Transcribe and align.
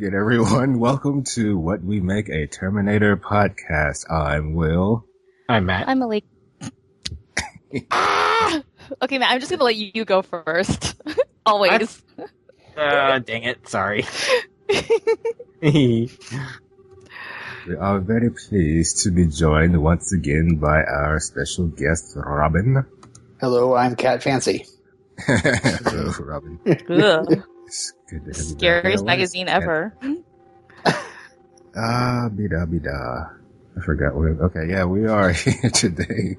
Hello 0.00 0.08
again, 0.08 0.18
everyone. 0.18 0.78
Welcome 0.78 1.24
to 1.34 1.58
What 1.58 1.82
We 1.82 2.00
Make 2.00 2.30
a 2.30 2.46
Terminator 2.46 3.18
podcast. 3.18 4.10
I'm 4.10 4.54
Will. 4.54 5.04
I'm 5.46 5.66
Matt. 5.66 5.90
I'm 5.90 5.98
Malik. 5.98 6.24
Ah! 7.90 8.62
okay, 9.02 9.18
Matt, 9.18 9.32
I'm 9.32 9.40
just 9.40 9.50
gonna 9.50 9.62
let 9.62 9.76
you 9.76 10.06
go 10.06 10.22
first. 10.22 10.98
Always. 11.44 12.02
Uh, 12.74 13.18
dang 13.18 13.42
it. 13.42 13.68
Sorry. 13.68 14.06
We 15.60 16.08
are 17.78 18.00
very 18.00 18.30
pleased 18.30 19.02
to 19.04 19.10
be 19.10 19.26
joined 19.26 19.82
once 19.82 20.14
again 20.14 20.56
by 20.56 20.82
our 20.82 21.20
special 21.20 21.66
guest, 21.66 22.14
Robin. 22.16 22.86
Hello, 23.38 23.74
I'm 23.74 23.96
Cat 23.96 24.22
Fancy. 24.22 24.64
Hello, 25.18 26.14
Robin. 26.20 26.58
Good 26.64 27.44
to 27.70 28.14
have 28.16 28.26
you 28.26 28.32
back. 28.32 28.34
Scariest 28.36 29.04
magazine 29.04 29.48
is- 29.48 29.54
ever. 29.54 29.94
Ah, 31.76 32.28
bida 32.32 32.66
bida. 32.66 33.30
I 33.76 33.80
forgot 33.82 34.14
what. 34.16 34.40
Okay, 34.50 34.68
yeah, 34.70 34.84
we 34.84 35.06
are 35.06 35.30
here 35.32 35.70
today 35.70 36.36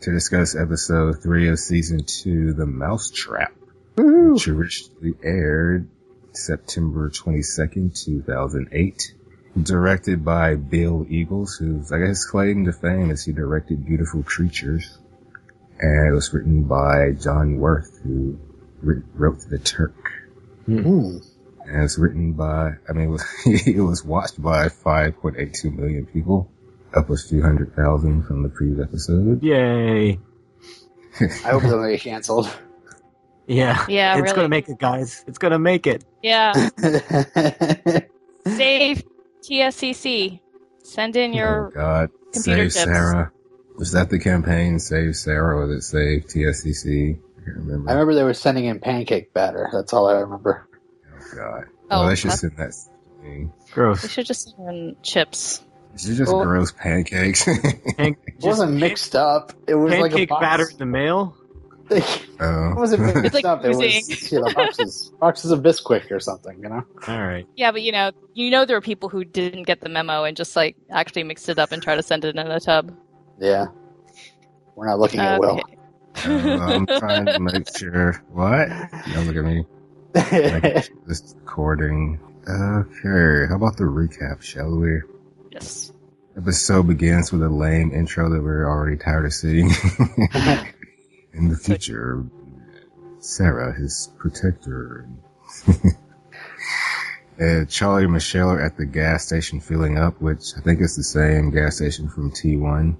to 0.00 0.10
discuss 0.12 0.56
episode 0.56 1.22
three 1.22 1.48
of 1.48 1.58
season 1.58 2.02
two, 2.04 2.52
The 2.54 2.66
Mousetrap, 2.66 3.52
which 3.96 4.48
originally 4.48 5.14
aired 5.22 5.88
September 6.32 7.08
22nd, 7.10 7.96
2008. 8.04 9.14
Directed 9.62 10.24
by 10.24 10.56
Bill 10.56 11.06
Eagles, 11.08 11.54
who's, 11.54 11.92
I 11.92 11.98
guess, 12.00 12.24
claim 12.24 12.64
to 12.64 12.72
fame 12.72 13.12
as 13.12 13.24
he 13.24 13.30
directed 13.32 13.86
Beautiful 13.86 14.24
Creatures. 14.24 14.98
And 15.78 16.08
it 16.08 16.12
was 16.12 16.34
written 16.34 16.64
by 16.64 17.12
John 17.12 17.58
Wirth, 17.60 18.00
who 18.02 18.36
wrote 18.82 19.38
The 19.48 19.58
Turk. 19.58 19.94
Hmm. 20.66 21.18
And 21.66 21.82
it's 21.82 21.98
written 21.98 22.32
by, 22.34 22.72
I 22.88 22.92
mean, 22.92 23.06
it 23.06 23.10
was, 23.10 23.24
it 23.46 23.80
was 23.80 24.04
watched 24.04 24.40
by 24.42 24.68
5.82 24.68 25.74
million 25.74 26.06
people, 26.06 26.50
up 26.94 27.08
a 27.10 27.16
few 27.16 27.42
hundred 27.42 27.74
thousand 27.74 28.24
from 28.24 28.42
the 28.42 28.48
previous 28.50 28.86
episode. 28.86 29.42
Yay. 29.42 30.18
I 31.20 31.24
hope 31.50 31.62
they'll 31.62 31.88
get 31.88 32.00
canceled. 32.00 32.50
Yeah. 33.46 33.84
Yeah, 33.88 34.14
It's 34.14 34.22
really. 34.22 34.36
gonna 34.36 34.48
make 34.48 34.68
it, 34.68 34.78
guys. 34.78 35.24
It's 35.26 35.38
gonna 35.38 35.58
make 35.58 35.86
it. 35.86 36.04
Yeah. 36.22 36.52
Save 38.46 39.02
TSCC. 39.42 40.40
Send 40.82 41.16
in 41.16 41.32
oh 41.32 41.36
your 41.36 41.70
God, 41.74 42.10
computer 42.32 42.68
save 42.70 42.84
tips. 42.86 42.94
Sarah. 42.96 43.32
Was 43.76 43.92
that 43.92 44.10
the 44.10 44.18
campaign? 44.18 44.78
Save 44.78 45.16
Sarah, 45.16 45.56
or 45.56 45.66
was 45.66 45.76
it 45.76 45.82
Save 45.82 46.26
TSCC? 46.26 47.18
I 47.46 47.50
remember. 47.50 47.90
I 47.90 47.92
remember 47.94 48.14
they 48.14 48.24
were 48.24 48.34
sending 48.34 48.66
in 48.66 48.80
pancake 48.80 49.32
batter. 49.34 49.68
That's 49.72 49.92
all 49.92 50.08
I 50.08 50.14
remember. 50.20 50.68
oh 51.12 51.36
God. 51.36 51.64
Oh, 51.90 52.02
Oh, 52.04 52.08
they 52.08 52.14
should 52.16 52.30
that's- 52.30 52.40
send 52.40 52.56
that. 52.56 52.72
to 53.22 53.28
me. 53.28 53.44
We 53.66 53.72
Gross. 53.72 54.08
should 54.08 54.26
just 54.26 54.54
send 54.56 54.68
in 54.68 54.96
chips. 55.02 55.62
Is 55.94 56.08
it 56.08 56.16
just 56.16 56.32
Well- 56.32 56.44
gross 56.44 56.72
pancakes? 56.72 57.44
Pan- 57.96 58.16
It 58.26 58.42
wasn't 58.42 58.72
just 58.72 58.80
mixed 58.80 59.16
up. 59.16 59.52
It 59.68 59.74
was 59.74 59.92
like 59.92 60.00
a 60.00 60.14
pancake 60.14 60.28
box. 60.28 60.40
batter 60.40 60.68
in 60.70 60.78
the 60.78 60.86
mail. 60.86 61.36
Oh. 61.90 61.96
it 61.96 62.28
oh. 62.40 62.74
wasn't 62.76 63.14
mixed 63.22 63.34
like 63.34 63.44
up. 63.44 63.62
It 63.64 63.76
was 63.76 64.32
you 64.32 64.40
know 64.40 64.50
boxes, 64.54 65.12
boxes 65.20 65.50
of 65.50 65.60
Bisquick 65.60 66.10
or 66.10 66.18
something. 66.18 66.58
You 66.62 66.70
know. 66.70 66.82
All 67.06 67.20
right. 67.22 67.46
Yeah, 67.56 67.72
but 67.72 67.82
you 67.82 67.92
know, 67.92 68.10
you 68.32 68.50
know 68.50 68.64
there 68.64 68.76
were 68.76 68.80
people 68.80 69.10
who 69.10 69.22
didn't 69.22 69.64
get 69.64 69.82
the 69.82 69.90
memo 69.90 70.24
and 70.24 70.34
just 70.34 70.56
like 70.56 70.76
actually 70.90 71.24
mixed 71.24 71.48
it 71.50 71.58
up 71.58 71.72
and 71.72 71.82
try 71.82 71.94
to 71.94 72.02
send 72.02 72.24
it 72.24 72.34
in 72.34 72.38
a 72.38 72.58
tub. 72.58 72.96
Yeah. 73.38 73.66
We're 74.74 74.86
not 74.88 74.98
looking 74.98 75.20
at 75.20 75.38
Will. 75.38 75.60
Okay. 76.26 76.50
Oh, 76.54 76.60
I'm 76.60 76.86
trying 76.86 77.26
to 77.26 77.38
make 77.38 77.76
sure. 77.76 78.22
What? 78.32 78.68
Don't 79.12 79.26
look 79.26 79.36
at 79.36 79.44
me. 79.44 79.64
Like, 80.14 80.90
this 81.06 81.34
recording. 81.38 82.18
Okay, 82.48 83.46
how 83.48 83.56
about 83.56 83.76
the 83.76 83.84
recap, 83.84 84.42
shall 84.42 84.76
we? 84.76 85.00
yes. 85.50 85.92
Episode 86.36 86.88
begins 86.88 87.30
with 87.30 87.42
a 87.42 87.48
lame 87.48 87.92
intro 87.92 88.28
that 88.28 88.42
we're 88.42 88.68
already 88.68 88.96
tired 88.96 89.24
of 89.24 89.32
seeing. 89.32 89.70
In 91.32 91.48
the 91.48 91.56
future, 91.56 92.24
Sarah, 93.20 93.72
his 93.72 94.10
protector. 94.18 95.08
and 97.38 97.68
Charlie 97.70 98.04
and 98.04 98.12
Michelle 98.12 98.50
are 98.50 98.60
at 98.60 98.76
the 98.76 98.84
gas 98.84 99.26
station 99.26 99.60
filling 99.60 99.96
up, 99.96 100.20
which 100.20 100.56
I 100.56 100.60
think 100.60 100.80
is 100.80 100.96
the 100.96 101.04
same 101.04 101.50
gas 101.50 101.76
station 101.76 102.08
from 102.08 102.30
T1. 102.32 102.96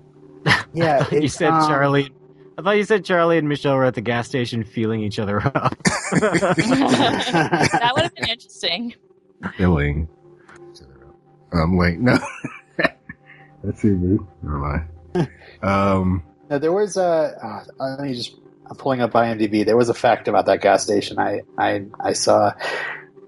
yeah. 0.73 1.06
you 1.12 1.29
said 1.29 1.51
um, 1.51 1.69
Charlie. 1.69 2.11
I 2.57 2.63
thought 2.63 2.77
you 2.77 2.85
said 2.85 3.05
Charlie 3.05 3.39
and 3.39 3.49
Michelle 3.49 3.75
were 3.77 3.85
at 3.85 3.95
the 3.95 4.01
gas 4.01 4.29
station 4.29 4.63
feeling 4.65 5.01
each 5.03 5.19
other 5.19 5.39
up. 5.55 5.77
that 6.13 7.93
would 7.95 8.03
have 8.05 8.15
been 8.15 8.29
interesting. 8.29 8.95
feeling 9.57 9.57
filling. 9.57 10.09
Um, 11.53 11.77
wait, 11.77 11.99
no. 12.01 12.19
That's 13.65 13.83
me. 13.85 14.19
Never 14.43 14.59
mind. 14.59 15.29
Um, 15.63 16.23
No, 16.51 16.59
there 16.59 16.73
was 16.73 16.97
a. 16.97 17.05
Uh, 17.43 17.65
let 17.79 18.01
me 18.01 18.15
just. 18.15 18.37
I'm 18.69 18.77
pulling 18.77 19.01
up 19.03 19.13
IMDb. 19.13 19.65
There 19.65 19.77
was 19.77 19.89
a 19.89 19.95
fact 19.95 20.27
about 20.29 20.47
that 20.47 20.61
gas 20.63 20.83
station. 20.83 21.19
I 21.19 21.43
I 21.59 21.87
I 22.01 22.13
saw. 22.15 22.53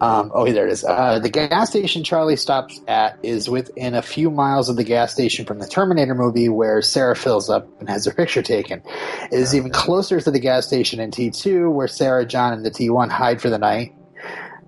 Um, 0.01 0.31
oh, 0.35 0.51
there 0.51 0.67
it 0.67 0.73
is. 0.73 0.85
Uh, 0.85 1.19
the 1.21 1.31
gas 1.31 1.71
station 1.71 2.05
Charlie 2.05 2.37
stops 2.37 2.81
at 2.87 3.19
is 3.23 3.49
within 3.49 3.95
a 3.95 4.03
few 4.03 4.31
miles 4.31 4.69
of 4.69 4.77
the 4.77 4.85
gas 4.85 5.13
station 5.13 5.47
from 5.47 5.59
the 5.59 5.67
Terminator 5.67 6.15
movie 6.15 6.49
where 6.49 6.83
Sarah 6.83 7.17
fills 7.17 7.49
up 7.49 7.69
and 7.81 7.89
has 7.89 8.05
her 8.05 8.13
picture 8.13 8.43
taken. 8.43 8.83
It 9.33 9.39
is 9.39 9.55
even 9.55 9.71
closer 9.71 10.21
to 10.21 10.31
the 10.31 10.41
gas 10.41 10.67
station 10.67 11.01
in 11.01 11.11
T2 11.11 11.73
where 11.73 11.89
Sarah, 11.89 12.27
John, 12.27 12.53
and 12.53 12.65
the 12.65 12.71
T1 12.71 13.11
hide 13.11 13.41
for 13.41 13.49
the 13.49 13.59
night. 13.59 13.95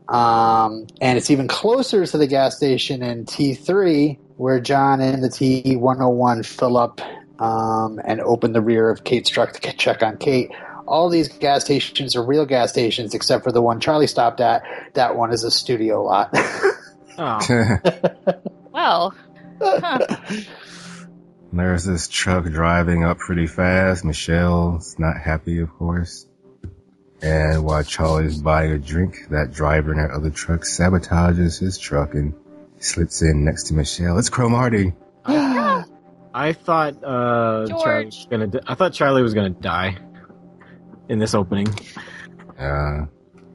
Um, 0.08 0.86
and 1.02 1.18
it's 1.18 1.30
even 1.30 1.48
closer 1.48 2.06
to 2.06 2.18
the 2.18 2.26
gas 2.26 2.56
station 2.56 3.02
in 3.02 3.26
T3 3.26 4.18
where 4.36 4.60
John 4.60 5.00
and 5.00 5.22
the 5.22 5.28
T101 5.28 6.46
fill 6.46 6.78
up 6.78 7.02
um, 7.38 8.00
and 8.04 8.20
open 8.22 8.52
the 8.52 8.62
rear 8.62 8.90
of 8.90 9.04
Kate's 9.04 9.28
truck 9.28 9.52
to 9.52 9.72
check 9.76 10.02
on 10.02 10.16
Kate. 10.16 10.50
All 10.88 11.10
these 11.10 11.28
gas 11.28 11.64
stations 11.64 12.16
are 12.16 12.24
real 12.24 12.46
gas 12.46 12.70
stations 12.70 13.14
except 13.14 13.44
for 13.44 13.52
the 13.52 13.60
one 13.60 13.78
Charlie 13.78 14.06
stopped 14.06 14.40
at. 14.40 14.62
That 14.94 15.16
one 15.16 15.32
is 15.32 15.44
a 15.44 15.50
studio 15.50 16.02
lot. 16.02 16.30
oh. 17.18 17.78
Well, 18.70 19.12
huh. 19.60 19.98
there's 21.52 21.84
this 21.84 22.06
truck 22.06 22.44
driving 22.44 23.02
up 23.02 23.18
pretty 23.18 23.48
fast. 23.48 24.04
Michelle's 24.04 24.96
not 25.00 25.16
happy, 25.18 25.58
of 25.58 25.70
course. 25.70 26.26
And 27.20 27.64
while 27.64 27.82
Charlie's 27.82 28.40
buying 28.40 28.70
a 28.70 28.78
drink, 28.78 29.30
that 29.30 29.52
driver 29.52 29.90
in 29.90 29.98
that 29.98 30.12
other 30.12 30.30
truck 30.30 30.60
sabotages 30.60 31.58
his 31.58 31.76
truck 31.76 32.14
and 32.14 32.34
slips 32.78 33.20
in 33.20 33.44
next 33.44 33.64
to 33.64 33.74
Michelle. 33.74 34.16
It's 34.16 34.30
Cromartie. 34.30 34.92
I 35.26 36.52
thought 36.52 37.02
uh, 37.02 37.66
Charlie 37.66 38.04
was 38.06 38.26
gonna. 38.30 38.46
Di- 38.46 38.60
I 38.64 38.74
thought 38.76 38.92
Charlie 38.92 39.22
was 39.22 39.34
gonna 39.34 39.50
die 39.50 39.98
in 41.08 41.18
this 41.18 41.34
opening. 41.34 41.68
Uh, 42.58 43.06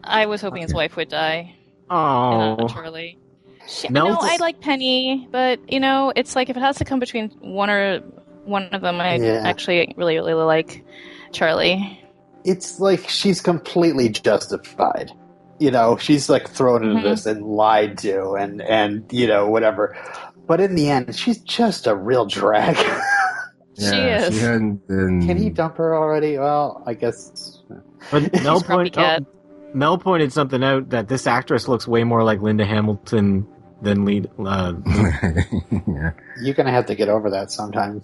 I 0.03 0.25
was 0.25 0.41
hoping 0.41 0.62
his 0.62 0.74
wife 0.74 0.96
would 0.96 1.09
die. 1.09 1.56
Oh, 1.90 2.68
Charlie. 2.68 3.19
She, 3.68 3.88
Mel 3.90 4.09
no, 4.09 4.18
I 4.19 4.38
like 4.38 4.59
Penny, 4.59 5.28
but 5.32 5.72
you 5.72 5.79
know, 5.79 6.11
it's 6.16 6.35
like 6.35 6.50
if 6.50 6.58
it 6.58 6.59
has 6.59 6.78
to 6.78 6.85
come 6.85 7.00
between 7.00 7.29
one 7.40 7.70
or 7.70 8.00
one 8.44 8.64
of 8.73 8.82
them, 8.82 9.00
I 9.00 9.16
Yeah. 9.16 9.41
actually 9.46 9.94
really, 9.96 10.17
really 10.17 10.34
like 10.44 10.84
Charlie. 11.32 12.00
it's 12.46 12.78
like 12.79 13.08
she's 13.08 13.40
completely 13.40 14.09
justified. 14.09 15.11
You 15.59 15.72
know, 15.72 15.96
she's 15.96 16.28
like 16.29 16.49
thrown 16.49 16.84
into 16.84 16.96
Mhm. 16.99 17.03
this 17.03 17.26
and 17.26 17.46
lied 17.46 17.99
to 17.99 18.34
and, 18.34 18.61
and, 18.61 19.06
you 19.14 19.28
know, 19.28 19.47
whatever. 19.49 19.96
But 20.46 20.59
in 20.59 20.76
the 20.76 20.90
end, 20.90 21.16
she's 21.16 21.38
just 21.38 21.88
a 21.88 21.96
real 21.96 22.26
drag. 22.26 22.76
She 23.78 23.85
is. 23.85 24.34
She 24.34 24.40
hadn't 24.41 24.87
been. 24.87 25.25
Can 25.25 25.37
he 25.37 25.49
dump 25.49 25.78
her 25.78 25.96
already? 25.96 26.37
Well, 26.37 26.84
I 26.85 26.93
guess. 26.93 27.61
but 28.11 28.31
Mel, 28.43 28.61
point, 28.61 28.93
cat. 28.93 29.23
Mel 29.73 29.97
pointed 29.97 30.31
something 30.31 30.64
out 30.64 30.90
that 30.90 31.08
this 31.08 31.25
actress 31.25 31.67
looks 31.67 31.87
way 31.87 32.03
more 32.03 32.23
like 32.23 32.41
Linda 32.41 32.66
Hamilton 32.66 33.47
than 33.81 34.05
lead. 34.05 34.29
Uh, 34.40 34.73
yeah. 34.85 36.11
You're 36.41 36.53
going 36.53 36.67
to 36.67 36.72
have 36.72 36.85
to 36.87 36.96
get 36.96 37.09
over 37.09 37.31
that 37.31 37.52
sometime. 37.52 38.02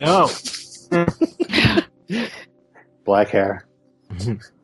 no, 0.00 0.28
Black 3.04 3.28
hair. 3.28 3.66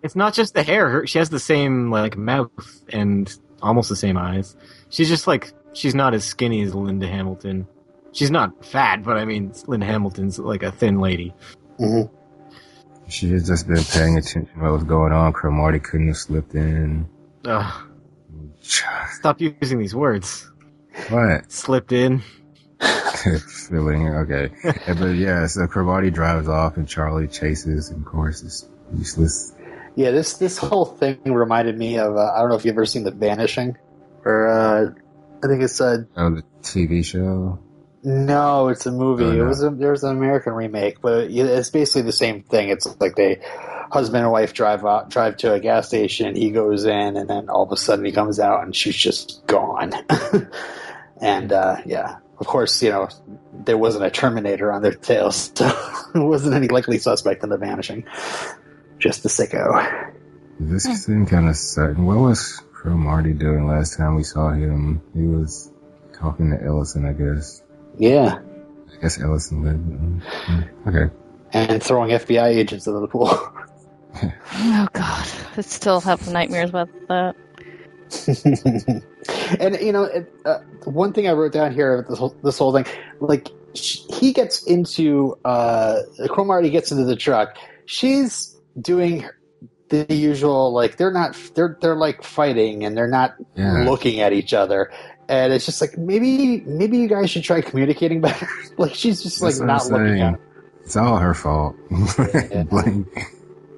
it's 0.02 0.16
not 0.16 0.34
just 0.34 0.54
the 0.54 0.62
hair. 0.62 0.88
Her, 0.88 1.06
she 1.06 1.18
has 1.18 1.30
the 1.30 1.38
same 1.40 1.90
like 1.90 2.16
mouth 2.16 2.50
and 2.88 3.32
almost 3.60 3.88
the 3.88 3.96
same 3.96 4.16
eyes. 4.16 4.56
She's 4.88 5.08
just 5.08 5.26
like 5.26 5.52
she's 5.74 5.94
not 5.94 6.14
as 6.14 6.24
skinny 6.24 6.62
as 6.62 6.74
Linda 6.74 7.06
Hamilton. 7.06 7.66
She's 8.12 8.30
not 8.30 8.64
fat, 8.64 9.02
but 9.02 9.16
I 9.16 9.24
mean 9.24 9.52
Lynn 9.66 9.80
Hamilton's 9.80 10.38
like 10.38 10.62
a 10.62 10.70
thin 10.72 10.98
lady. 11.00 11.34
hmm 11.78 12.02
She 13.08 13.30
had 13.30 13.44
just 13.44 13.66
been 13.66 13.82
paying 13.84 14.18
attention 14.18 14.46
to 14.54 14.60
what 14.60 14.72
was 14.72 14.84
going 14.84 15.12
on. 15.12 15.32
Cromartie 15.32 15.80
couldn't 15.80 16.08
have 16.08 16.16
slipped 16.16 16.54
in. 16.54 17.08
Ugh, 17.44 17.88
stop 18.60 19.40
using 19.40 19.78
these 19.78 19.94
words. 19.94 20.50
What? 21.08 21.50
Slipped 21.50 21.92
in. 21.92 22.22
Feeling 23.68 24.08
okay. 24.08 24.50
Yeah, 24.64 24.94
but 24.98 25.10
yeah, 25.16 25.46
so 25.46 25.66
Cromartie 25.66 26.10
drives 26.10 26.48
off 26.48 26.76
and 26.76 26.88
Charlie 26.88 27.28
chases, 27.28 27.90
and 27.90 28.00
of 28.00 28.04
course 28.10 28.42
it's 28.42 28.68
useless. 28.96 29.54
Yeah, 29.94 30.10
this 30.10 30.34
this 30.38 30.58
whole 30.58 30.84
thing 30.86 31.18
reminded 31.24 31.78
me 31.78 31.98
of 31.98 32.16
uh, 32.16 32.32
I 32.34 32.40
don't 32.40 32.48
know 32.48 32.56
if 32.56 32.64
you've 32.64 32.74
ever 32.74 32.86
seen 32.86 33.04
The 33.04 33.10
Vanishing. 33.10 33.76
or 34.24 34.48
uh, 34.48 34.90
I 35.44 35.46
think 35.48 35.62
it's 35.62 35.80
uh, 35.80 35.98
Oh, 36.16 36.30
the 36.30 36.42
TV 36.62 37.04
show. 37.04 37.58
No, 38.04 38.68
it's 38.68 38.86
a 38.86 38.92
movie. 38.92 39.24
Oh, 39.24 39.44
It 39.44 39.46
was 39.46 39.62
a, 39.62 39.70
there 39.70 39.92
was 39.92 40.02
an 40.02 40.16
American 40.16 40.54
remake, 40.54 41.00
but 41.00 41.30
it's 41.30 41.70
basically 41.70 42.02
the 42.02 42.12
same 42.12 42.42
thing. 42.42 42.68
It's 42.68 43.00
like 43.00 43.14
they 43.14 43.40
husband 43.92 44.24
and 44.24 44.32
wife 44.32 44.54
drive 44.54 44.84
out, 44.84 45.10
drive 45.10 45.36
to 45.38 45.52
a 45.52 45.60
gas 45.60 45.86
station. 45.88 46.34
He 46.34 46.50
goes 46.50 46.84
in, 46.84 47.16
and 47.16 47.28
then 47.28 47.48
all 47.48 47.62
of 47.62 47.70
a 47.70 47.76
sudden 47.76 48.04
he 48.04 48.10
comes 48.10 48.40
out, 48.40 48.64
and 48.64 48.74
she's 48.74 48.96
just 48.96 49.46
gone. 49.46 49.92
and 51.20 51.52
uh, 51.52 51.76
yeah, 51.86 52.16
of 52.38 52.46
course, 52.46 52.82
you 52.82 52.90
know 52.90 53.08
there 53.52 53.78
wasn't 53.78 54.04
a 54.04 54.10
Terminator 54.10 54.72
on 54.72 54.82
their 54.82 54.94
tails, 54.94 55.52
so 55.54 55.66
it 56.14 56.18
wasn't 56.18 56.54
any 56.54 56.68
likely 56.68 56.98
suspect 56.98 57.44
in 57.44 57.50
the 57.50 57.58
vanishing. 57.58 58.04
Just 58.98 59.22
the 59.22 59.28
sicko. 59.28 60.12
This 60.58 60.84
seemed 60.84 61.28
kind 61.28 61.48
of 61.48 61.56
sudden. 61.56 62.04
What 62.04 62.18
was 62.18 62.62
Cromartie 62.72 63.32
doing 63.32 63.66
last 63.66 63.96
time 63.96 64.16
we 64.16 64.22
saw 64.22 64.52
him? 64.52 65.02
He 65.14 65.22
was 65.22 65.72
talking 66.14 66.50
to 66.50 66.64
Ellison, 66.64 67.04
I 67.04 67.12
guess. 67.12 67.61
Yeah, 67.98 68.38
I 68.92 69.02
guess 69.02 69.20
Ellison 69.20 69.62
lived. 69.64 70.22
mm, 70.48 70.68
Okay. 70.88 71.14
and 71.52 71.82
throwing 71.82 72.10
FBI 72.10 72.46
agents 72.46 72.86
into 72.86 73.00
the 73.00 73.08
pool. 73.08 73.28
Oh 74.54 74.86
god, 74.92 75.26
I 75.56 75.62
still 75.62 75.98
have 76.02 76.30
nightmares 76.30 76.68
about 76.68 76.90
that. 77.08 77.34
and 79.58 79.80
you 79.80 79.92
know, 79.92 80.02
it, 80.04 80.30
uh, 80.44 80.58
one 80.84 81.14
thing 81.14 81.26
I 81.28 81.32
wrote 81.32 81.52
down 81.52 81.72
here 81.72 81.94
about 82.00 82.08
this 82.10 82.18
whole, 82.18 82.36
this 82.42 82.58
whole 82.58 82.72
thing, 82.74 82.84
like 83.20 83.48
sh- 83.74 84.00
he 84.10 84.34
gets 84.34 84.64
into 84.64 85.38
uh, 85.46 86.00
Cromartie 86.28 86.68
gets 86.70 86.92
into 86.92 87.04
the 87.04 87.16
truck. 87.16 87.56
She's 87.86 88.54
doing 88.78 89.26
the 89.88 90.06
usual, 90.14 90.72
like 90.74 90.96
they're 90.98 91.10
not 91.12 91.34
they're 91.54 91.78
they're 91.80 91.96
like 91.96 92.22
fighting 92.22 92.84
and 92.84 92.94
they're 92.96 93.08
not 93.08 93.34
Yeah. 93.56 93.84
looking 93.84 94.20
at 94.20 94.32
each 94.34 94.52
other. 94.52 94.90
And 95.32 95.50
it's 95.50 95.64
just 95.64 95.80
like 95.80 95.96
maybe 95.96 96.60
maybe 96.60 96.98
you 96.98 97.08
guys 97.08 97.30
should 97.30 97.42
try 97.42 97.62
communicating 97.62 98.20
better. 98.20 98.46
like 98.76 98.94
she's 98.94 99.22
just 99.22 99.40
like 99.40 99.54
That's 99.54 99.60
what 99.60 99.66
not 99.66 100.04
looking 100.04 100.20
at 100.20 100.38
It's 100.84 100.94
all 100.94 101.16
her 101.16 101.32
fault. 101.32 101.74
Yeah. 102.34 102.64
Blame- 102.64 103.06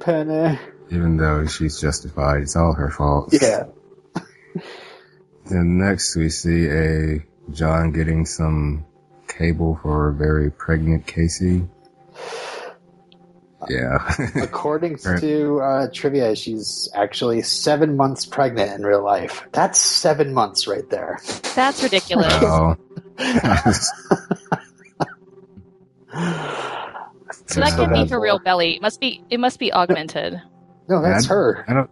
Penny. 0.01 0.59
Even 0.91 1.17
though 1.17 1.47
she's 1.47 1.81
justified, 1.81 2.43
it's 2.43 2.57
all 2.57 2.75
her 2.75 2.91
fault. 2.91 3.33
Yeah. 3.33 3.67
Then 5.47 5.79
next 5.79 6.17
we 6.17 6.29
see 6.31 6.67
a 6.67 7.25
John 7.53 7.93
getting 7.93 8.25
some 8.27 8.85
cable 9.29 9.79
for 9.83 10.09
a 10.09 10.13
very 10.15 10.51
pregnant 10.51 11.07
Casey. 11.07 11.69
Yeah. 13.69 14.15
According 14.43 14.99
to 14.99 15.61
uh, 15.61 15.89
trivia, 15.93 16.37
she's 16.37 16.89
actually 16.95 17.43
seven 17.43 17.97
months 17.97 18.27
pregnant 18.27 18.73
in 18.73 18.83
real 18.85 19.03
life. 19.03 19.47
That's 19.53 19.81
seven 19.81 20.33
months 20.35 20.67
right 20.67 20.89
there. 20.91 21.19
That's 21.55 21.83
ridiculous. 21.83 22.33
Wow. 22.43 22.77
so 27.47 27.61
that 27.61 27.75
can't 27.77 27.93
be 27.93 28.09
for 28.09 28.21
real 28.21 28.39
belly. 28.39 28.77
It 28.77 28.83
must 28.83 29.01
be. 29.01 29.23
It 29.31 29.41
must 29.41 29.59
be 29.59 29.73
augmented. 29.73 30.41
No, 30.89 31.03
that's 31.03 31.25
Yeah, 31.25 31.29
her. 31.31 31.65
I 31.69 31.73
don't. 31.75 31.91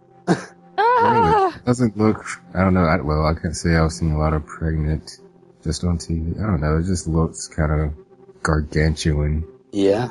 Ah! 0.77 1.59
Doesn't 1.65 1.97
look. 1.97 2.25
I 2.53 2.61
don't 2.61 2.73
know. 2.73 2.85
I, 2.85 2.97
well, 3.01 3.25
I 3.25 3.39
can't 3.39 3.55
say 3.55 3.75
I've 3.75 3.91
seen 3.91 4.11
a 4.11 4.17
lot 4.17 4.33
of 4.33 4.45
pregnant 4.45 5.19
just 5.63 5.83
on 5.83 5.97
TV. 5.97 6.37
I 6.41 6.45
don't 6.45 6.61
know. 6.61 6.77
It 6.77 6.85
just 6.85 7.07
looks 7.07 7.47
kind 7.47 7.71
of 7.71 7.93
gargantuan. 8.41 9.45
Yeah. 9.71 10.09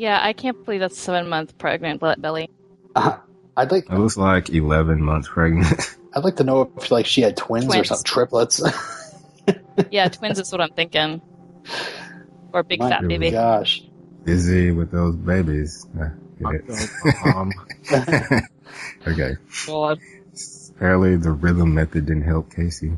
Yeah, 0.00 0.18
I 0.22 0.32
can't 0.32 0.64
believe 0.64 0.80
that's 0.80 0.98
seven 0.98 1.28
month 1.28 1.58
pregnant 1.58 2.00
be- 2.00 2.14
belly. 2.16 2.48
Uh, 2.96 3.18
I'd 3.54 3.70
like 3.70 3.84
It 3.90 3.98
looks 3.98 4.16
like 4.16 4.48
11 4.48 5.02
months 5.02 5.28
pregnant. 5.28 5.68
I'd 6.14 6.24
like 6.24 6.36
to 6.36 6.44
know 6.44 6.72
if 6.74 6.90
like 6.90 7.04
she 7.04 7.20
had 7.20 7.36
twins, 7.36 7.66
or 7.66 7.68
Twins. 7.68 7.88
some 7.88 8.02
triplets. 8.02 8.62
Yeah, 9.90 10.08
twins 10.08 10.38
is 10.38 10.52
what 10.52 10.60
I'm 10.60 10.70
thinking. 10.70 11.20
Or 12.52 12.62
big 12.62 12.80
My 12.80 12.90
fat 12.90 13.08
baby. 13.08 13.30
Gosh. 13.30 13.82
Busy 14.24 14.70
with 14.72 14.90
those 14.90 15.16
babies. 15.16 15.86
Get 16.38 16.62
it. 16.68 18.44
okay. 19.06 19.36
God. 19.66 19.98
Apparently 20.76 21.16
the 21.16 21.30
rhythm 21.30 21.74
method 21.74 22.06
didn't 22.06 22.22
help 22.24 22.54
Casey. 22.54 22.92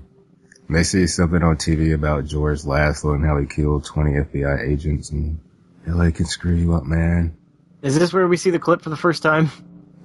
They 0.68 0.82
see 0.82 1.06
something 1.06 1.42
on 1.42 1.56
TV 1.56 1.94
about 1.94 2.26
George 2.26 2.62
Laszlo 2.62 3.14
and 3.14 3.24
how 3.24 3.38
he 3.38 3.46
killed 3.46 3.84
20 3.84 4.12
FBI 4.12 4.68
agents 4.68 5.10
and 5.10 5.38
LA 5.86 6.10
can 6.10 6.26
screw 6.26 6.54
you 6.54 6.74
up, 6.74 6.84
man. 6.84 7.36
is 7.82 7.98
this 7.98 8.12
where 8.12 8.26
we 8.28 8.36
see 8.36 8.50
the 8.50 8.58
clip 8.58 8.82
for 8.82 8.90
the 8.90 8.96
first 8.96 9.22
time? 9.22 9.50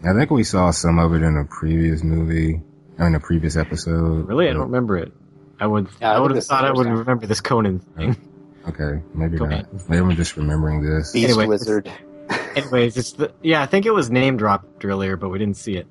I 0.08 0.14
think 0.14 0.30
we 0.32 0.44
saw 0.44 0.72
some 0.72 1.00
of 1.00 1.14
it 1.14 1.22
in 1.24 1.38
a 1.38 1.46
previous 1.46 2.04
movie, 2.04 2.62
or 3.00 3.08
in 3.08 3.16
a 3.16 3.20
previous 3.20 3.56
episode. 3.58 4.28
Really, 4.28 4.48
I 4.50 4.54
don't 4.54 4.62
remember 4.64 4.98
it. 4.98 5.12
I 5.60 5.66
would. 5.68 5.88
Yeah, 6.02 6.12
I 6.12 6.16
I 6.16 6.20
would 6.20 6.36
have 6.36 6.46
thought 6.46 6.66
I 6.66 6.72
would 6.72 6.86
time. 6.86 6.98
remember 7.00 7.26
this 7.26 7.42
Conan 7.42 7.80
thing. 7.80 8.16
Okay, 8.68 9.02
maybe 9.14 9.38
Go 9.38 9.46
not. 9.46 9.66
Maybe 9.90 10.02
I'm 10.02 10.14
just 10.18 10.36
remembering 10.36 10.82
this. 10.84 11.14
Beast 11.14 11.30
Anyway, 11.30 11.46
Wizard. 11.46 11.90
Anyways, 12.58 12.98
it's 12.98 13.14
the 13.14 13.32
yeah. 13.42 13.62
I 13.62 13.66
think 13.66 13.86
it 13.86 13.92
was 13.92 14.12
name 14.12 14.36
dropped 14.36 14.84
earlier, 14.84 15.16
but 15.16 15.30
we 15.30 15.40
didn't 15.40 15.56
see 15.56 15.78
it. 15.78 15.88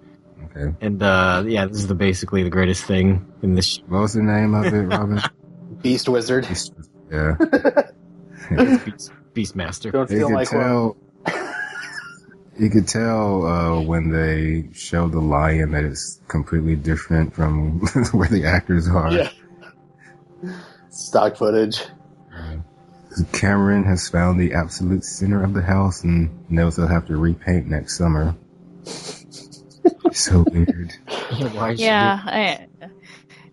Okay. 0.54 0.74
And 0.82 1.02
uh 1.02 1.44
yeah, 1.46 1.64
this 1.64 1.78
is 1.78 1.86
the 1.86 1.94
basically 1.94 2.42
the 2.42 2.50
greatest 2.50 2.84
thing 2.84 3.24
in 3.42 3.54
this. 3.54 3.64
sh- 3.66 3.78
What 3.88 4.00
was 4.02 4.12
the 4.12 4.20
name 4.22 4.52
of 4.54 4.66
it, 4.66 4.76
Robin? 4.82 5.22
Beast 5.80 6.06
Wizard. 6.06 6.46
yeah. 7.10 7.36
Beast, 8.84 9.12
Beastmaster. 9.36 9.92
Don't 9.92 10.10
You 10.10 10.18
feel 10.18 10.28
could 10.28 10.34
like 10.34 10.52
one. 10.52 10.62
tell. 10.62 10.96
You 12.58 12.70
could 12.70 12.88
tell 12.88 13.44
uh, 13.46 13.80
when 13.82 14.08
they 14.10 14.70
show 14.72 15.08
the 15.08 15.20
lion 15.20 15.72
that 15.72 15.84
it's 15.84 16.18
completely 16.26 16.74
different 16.74 17.34
from 17.34 17.80
where 18.12 18.28
the 18.30 18.46
actors 18.46 18.88
are. 18.88 19.12
Yeah. 19.12 19.28
Stock 20.88 21.36
footage. 21.36 21.82
Cameron 23.32 23.84
has 23.84 24.08
found 24.08 24.40
the 24.40 24.54
absolute 24.54 25.04
center 25.04 25.44
of 25.44 25.52
the 25.52 25.60
house 25.60 26.02
and 26.02 26.50
knows 26.50 26.76
they'll 26.76 26.86
have 26.86 27.06
to 27.08 27.16
repaint 27.18 27.66
next 27.66 27.98
summer. 27.98 28.34
so 30.12 30.44
weird. 30.50 30.92
Why 31.52 31.72
Yeah, 31.72 32.20
I, 32.24 32.68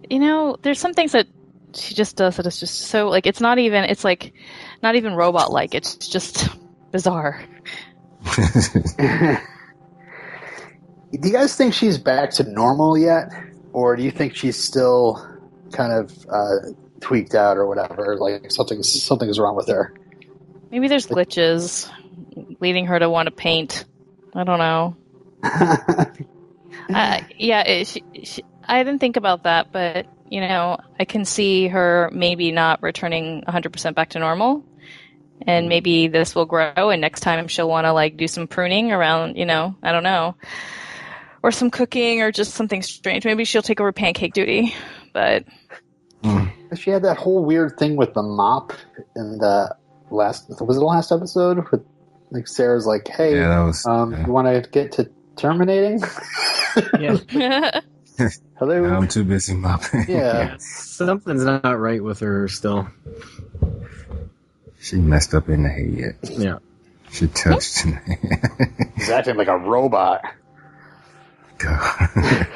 you 0.10 0.20
know, 0.20 0.56
there's 0.62 0.80
some 0.80 0.94
things 0.94 1.12
that 1.12 1.28
she 1.76 1.94
just 1.94 2.16
does 2.16 2.38
that 2.38 2.46
is 2.46 2.58
just 2.60 2.76
so 2.82 3.10
like 3.10 3.26
it's 3.26 3.42
not 3.42 3.58
even 3.58 3.84
it's 3.86 4.04
like 4.06 4.34
not 4.84 4.96
even 4.96 5.16
robot 5.16 5.52
like. 5.52 5.74
It's 5.74 5.96
just 5.96 6.50
bizarre. 6.92 7.44
Do 8.38 9.38
you 11.28 11.32
guys 11.32 11.56
think 11.56 11.74
she's 11.74 11.98
back 11.98 12.32
to 12.32 12.44
normal 12.44 12.98
yet, 12.98 13.32
or 13.72 13.96
do 13.96 14.02
you 14.02 14.10
think 14.10 14.36
she's 14.36 14.58
still 14.58 15.24
kind 15.72 15.94
of 15.94 16.26
uh, 16.28 16.56
tweaked 17.02 17.36
out 17.36 17.58
or 17.58 17.68
whatever? 17.68 18.18
Like 18.18 18.52
something's 18.52 19.04
something's 19.04 19.40
wrong 19.40 19.56
with 19.56 19.68
her. 19.68 19.94
Maybe 20.72 20.88
there's 20.88 21.06
glitches 21.06 21.88
leading 22.60 22.88
her 22.88 22.98
to 22.98 23.12
want 23.12 23.28
to 23.28 23.32
paint. 23.32 23.86
I 24.34 24.44
don't 24.44 24.60
know. 24.60 24.96
Uh, 26.94 27.22
yeah, 27.38 27.62
it, 27.62 27.88
she, 27.88 28.04
she, 28.24 28.44
I 28.64 28.84
didn't 28.84 29.00
think 29.00 29.16
about 29.16 29.44
that, 29.44 29.72
but 29.72 30.08
you 30.30 30.42
know, 30.42 30.78
I 31.00 31.06
can 31.06 31.26
see 31.26 31.68
her 31.68 32.10
maybe 32.12 32.52
not 32.52 32.82
returning 32.82 33.44
100% 33.48 33.96
back 33.96 34.10
to 34.10 34.20
normal. 34.20 34.66
And 35.46 35.68
maybe 35.68 36.08
this 36.08 36.36
will 36.36 36.46
grow, 36.46 36.90
and 36.90 37.02
next 37.02 37.22
time 37.22 37.48
she'll 37.48 37.68
want 37.68 37.86
to 37.86 37.92
like 37.92 38.16
do 38.16 38.28
some 38.28 38.48
pruning 38.48 38.92
around, 38.92 39.36
you 39.36 39.46
know, 39.46 39.76
I 39.84 39.92
don't 39.92 40.04
know, 40.04 40.36
or 41.42 41.52
some 41.52 41.70
cooking, 41.70 42.22
or 42.22 42.32
just 42.32 42.54
something 42.54 42.82
strange. 42.82 43.26
Maybe 43.26 43.44
she'll 43.44 43.62
take 43.62 43.82
over 43.82 43.92
pancake 43.92 44.34
duty. 44.34 44.74
But 45.12 45.44
she 46.76 46.92
had 46.92 47.04
that 47.04 47.18
whole 47.18 47.44
weird 47.44 47.78
thing 47.78 47.98
with 47.98 48.14
the 48.14 48.24
mop 48.24 48.74
in 49.16 49.38
the 49.38 49.76
last. 50.10 50.50
Was 50.50 50.78
it 50.78 50.80
the 50.80 50.86
last 50.86 51.12
episode? 51.12 51.70
With 51.72 51.86
like 52.32 52.48
Sarah's 52.48 52.86
like, 52.86 53.08
"Hey, 53.08 53.36
yeah, 53.36 53.50
that 53.50 53.64
was. 53.64 53.86
um, 53.86 54.14
yeah. 54.14 54.26
you 54.26 54.32
want 54.32 54.48
to 54.48 54.70
get 54.70 54.94
to 54.94 55.10
terminating?" 55.36 56.02
Yeah. 57.00 57.82
Hello. 58.60 58.86
I'm 58.86 59.08
too 59.08 59.24
busy 59.24 59.56
mopping. 59.56 60.06
yeah. 60.08 60.56
something's 60.60 61.44
not 61.44 61.80
right 61.80 62.04
with 62.04 62.20
her 62.20 62.48
still. 62.48 62.88
She 64.84 64.98
messed 64.98 65.34
up 65.34 65.48
in 65.48 65.64
the 65.64 65.70
head. 65.70 66.18
Yeah. 66.24 66.60
She 67.10 67.28
touched 67.28 67.86
in 67.86 67.92
the 67.92 67.98
head. 67.98 68.92
He's 68.98 69.10
acting 69.10 69.38
like 69.38 69.48
a 69.48 69.58
robot. 69.58 70.22
God. 71.58 72.10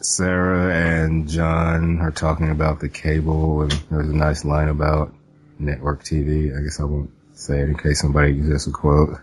Sarah 0.00 0.72
and 0.72 1.28
John 1.28 1.98
are 1.98 2.12
talking 2.12 2.50
about 2.50 2.78
the 2.78 2.88
cable, 2.88 3.62
and 3.62 3.72
there's 3.90 4.08
a 4.08 4.14
nice 4.14 4.44
line 4.44 4.68
about 4.68 5.12
network 5.58 6.04
TV. 6.04 6.56
I 6.56 6.62
guess 6.62 6.78
I 6.78 6.84
won't 6.84 7.10
say 7.32 7.58
it 7.60 7.70
in 7.70 7.76
case 7.76 8.00
somebody 8.00 8.32
uses 8.32 8.68
a 8.68 8.70
quote. 8.70 9.18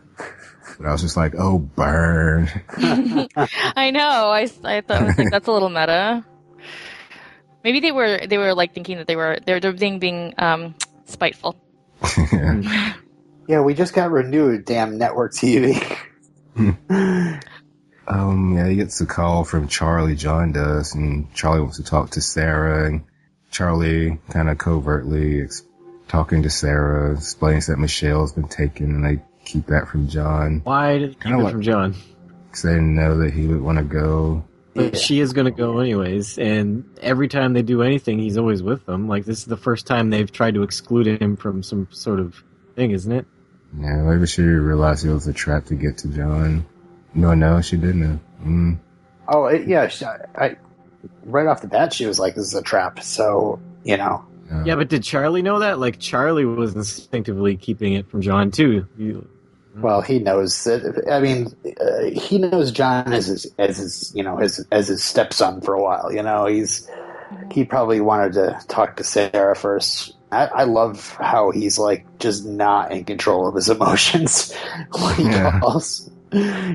But 0.78 0.88
I 0.88 0.92
was 0.92 1.01
just 1.01 1.16
like, 1.16 1.36
oh, 1.38 1.60
burn. 1.60 2.50
I 2.78 3.92
know. 3.92 4.30
I, 4.30 4.50
I 4.63 4.82
thought 4.82 5.04
I 5.04 5.06
was 5.06 5.18
like 5.18 5.32
that's 5.32 5.48
a 5.48 5.51
little 5.54 5.70
meta. 5.70 6.25
Maybe 7.63 7.80
they 7.80 7.94
were 7.94 8.25
they 8.28 8.38
were 8.38 8.54
like 8.56 8.74
thinking 8.74 8.98
that 8.98 9.08
they 9.08 9.16
were 9.16 9.38
they're 9.46 9.62
they're 9.62 9.72
being 9.72 10.00
being 10.00 10.34
um 10.38 10.75
spiteful. 11.12 11.62
yeah. 12.32 12.94
Yeah, 13.48 13.62
we 13.62 13.74
just 13.74 13.94
got 13.94 14.12
renewed. 14.12 14.63
Damn 14.65 14.98
network 14.98 15.34
TV. 15.34 15.75
Um, 18.08 18.56
yeah, 18.58 18.68
he 18.68 18.75
gets 18.75 19.00
a 19.01 19.06
call 19.06 19.44
from 19.46 19.68
Charlie. 19.68 20.15
John 20.15 20.51
does, 20.51 20.96
and 20.96 21.34
Charlie 21.34 21.62
wants 21.62 21.77
to 21.77 21.84
talk 21.84 22.12
to 22.12 22.22
Sarah, 22.22 22.88
and 22.88 23.03
Charlie 23.51 24.20
kind 24.30 24.50
of 24.50 24.58
covertly 24.58 25.41
ex- 25.44 25.63
talking 26.08 26.44
to 26.44 26.50
Sarah 26.50 27.13
explains 27.13 27.68
that 27.68 27.77
Michelle's 27.77 28.34
been 28.34 28.48
taken, 28.50 28.96
and 28.96 29.06
they 29.06 29.22
keep 29.46 29.68
that 29.68 29.88
from 29.88 30.08
John 30.08 30.62
Why 30.63 30.98
did 30.98 31.03
it 31.12 31.13
keep 31.13 31.22
Kinda 31.22 31.39
it 31.39 31.44
like- 31.44 31.51
from 31.53 31.62
John? 31.62 31.96
because 32.48 32.63
they 32.63 32.72
didn't 32.74 32.96
know 32.96 33.18
that 33.20 33.34
he 33.34 33.48
would 33.48 33.62
want 33.62 33.77
to 33.77 33.84
go. 33.86 34.44
But 34.74 34.98
she 34.98 35.20
is 35.20 35.34
going 35.34 35.46
to 35.46 35.51
go 35.51 35.80
anyways, 35.80 36.38
and 36.38 36.86
every 37.01 37.28
time 37.28 37.54
they 37.54 37.62
do 37.62 37.82
anything, 37.82 38.20
he's 38.20 38.38
always 38.38 38.63
with 38.63 38.86
them. 38.86 39.08
Like 39.08 39.25
this 39.25 39.40
is 39.40 39.46
the 39.46 39.58
first 39.58 39.86
time 39.86 40.10
they've 40.10 40.32
tried 40.32 40.54
to 40.54 40.63
exclude 40.63 41.22
him 41.22 41.36
from 41.36 41.62
some 41.62 41.88
sort 41.92 42.20
of 42.20 42.42
thing, 42.75 42.92
isn't 42.92 43.12
it? 43.12 43.25
Yeah, 43.78 43.98
maybe 44.01 44.28
she 44.28 44.44
realized 44.44 45.06
it 45.06 45.13
was 45.13 45.28
a 45.28 45.34
trap 45.34 45.66
to 45.66 45.75
get 45.75 45.98
to 46.00 46.08
John. 46.10 46.66
No, 47.13 47.34
no, 47.34 47.62
she 47.62 47.75
didn't. 47.78 48.22
Mm. 48.44 48.80
Oh 49.28 49.46
it, 49.46 49.68
yeah, 49.68 49.88
she, 49.88 50.06
I, 50.06 50.18
I 50.36 50.56
right 51.24 51.48
off 51.48 51.62
the 51.62 51.68
bat 51.68 51.94
she 51.94 52.06
was 52.06 52.20
like, 52.20 52.36
"This 52.36 52.46
is 52.46 52.56
a 52.56 52.62
trap." 52.62 53.01
So 53.04 53.60
you 53.84 53.98
know, 53.98 54.25
Yeah, 54.66 54.75
but 54.75 54.90
did 54.90 55.04
Charlie 55.04 55.42
know 55.42 55.60
that? 55.60 55.80
Like 55.80 56.00
Charlie 56.00 56.46
was 56.46 56.75
instinctively 56.75 57.56
keeping 57.58 57.94
it 57.94 58.10
from 58.10 58.22
John 58.22 58.51
too. 58.51 58.88
You- 59.75 59.82
well 59.82 60.01
he 60.01 60.20
knows 60.20 60.63
that. 60.66 61.08
I 61.12 61.20
mean, 61.20 61.48
uh, 61.80 62.04
he 62.20 62.38
knows 62.38 62.72
John 62.72 63.12
as 63.13 63.28
his 63.28 63.48
as 63.58 63.78
his 63.78 64.12
you 64.16 64.24
know 64.24 64.38
his 64.38 64.66
as 64.72 64.88
his 64.88 65.04
stepson 65.04 65.62
for 65.62 65.74
a 65.74 65.82
while. 65.82 66.12
You 66.13 66.24
know, 66.24 66.46
he's 66.46 66.90
he 67.51 67.63
probably 67.63 68.01
wanted 68.01 68.34
to 68.34 68.60
talk 68.68 68.98
to 68.98 69.04
Sarah 69.04 69.56
first. 69.56 70.13
I, 70.34 70.46
I 70.48 70.63
love 70.63 71.10
how 71.20 71.51
he's 71.51 71.78
like 71.80 72.06
just 72.20 72.46
not 72.46 72.92
in 72.92 73.04
control 73.06 73.48
of 73.48 73.56
his 73.56 73.70
emotions 73.70 74.54
when 75.00 75.16
he 75.16 75.24
Yeah. 75.24 75.60
calls. 75.60 76.10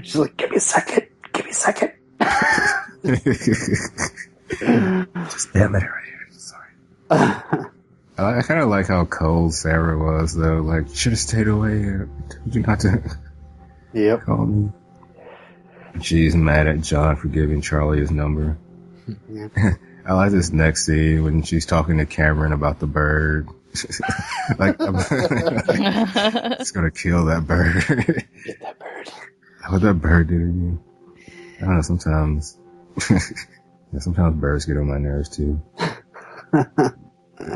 She's 0.02 0.16
like, 0.16 0.36
"Give 0.36 0.50
me 0.50 0.56
a 0.58 0.60
second, 0.60 1.06
give 1.32 1.44
me 1.46 1.50
a 1.50 1.54
second. 1.54 1.92
Just 5.30 5.52
damn 5.52 5.74
it 5.74 5.82
right 5.82 6.04
here. 6.04 6.28
Sorry. 6.32 7.66
I, 8.18 8.38
I 8.38 8.42
kind 8.42 8.60
of 8.60 8.68
like 8.68 8.88
how 8.88 9.04
cold 9.04 9.54
Sarah 9.54 9.98
was, 9.98 10.34
though. 10.34 10.60
Like, 10.60 10.94
should 10.94 11.12
have 11.12 11.18
stayed 11.18 11.48
away. 11.48 11.84
I 11.84 11.98
told 12.32 12.54
you 12.54 12.62
not 12.62 12.80
to 12.80 13.16
yep. 13.92 14.22
call 14.24 14.46
me. 14.46 14.70
She's 16.00 16.36
mad 16.36 16.66
at 16.66 16.80
John 16.80 17.16
for 17.16 17.28
giving 17.28 17.60
Charlie 17.62 18.00
his 18.00 18.10
number. 18.10 18.58
Yeah. 19.30 19.48
I 20.06 20.12
like 20.12 20.30
this 20.30 20.50
next 20.52 20.86
scene 20.86 21.24
when 21.24 21.42
she's 21.42 21.66
talking 21.66 21.98
to 21.98 22.06
Cameron 22.06 22.52
about 22.52 22.78
the 22.78 22.86
bird. 22.86 23.48
like, 24.58 24.76
it's 24.78 26.70
gonna 26.70 26.92
kill 26.92 27.26
that 27.26 27.46
bird. 27.46 27.84
Get 28.44 28.60
that 28.60 28.78
bird. 28.78 29.10
what 29.68 29.82
that 29.82 29.94
bird 29.94 30.28
did 30.28 30.38
to 30.38 30.44
you? 30.44 30.84
I 31.58 31.64
don't 31.64 31.74
know. 31.74 31.82
Sometimes, 31.82 32.56
yeah, 33.10 33.98
sometimes 33.98 34.40
birds 34.40 34.64
get 34.64 34.76
on 34.76 34.88
my 34.88 34.98
nerves 34.98 35.28
too. 35.28 35.60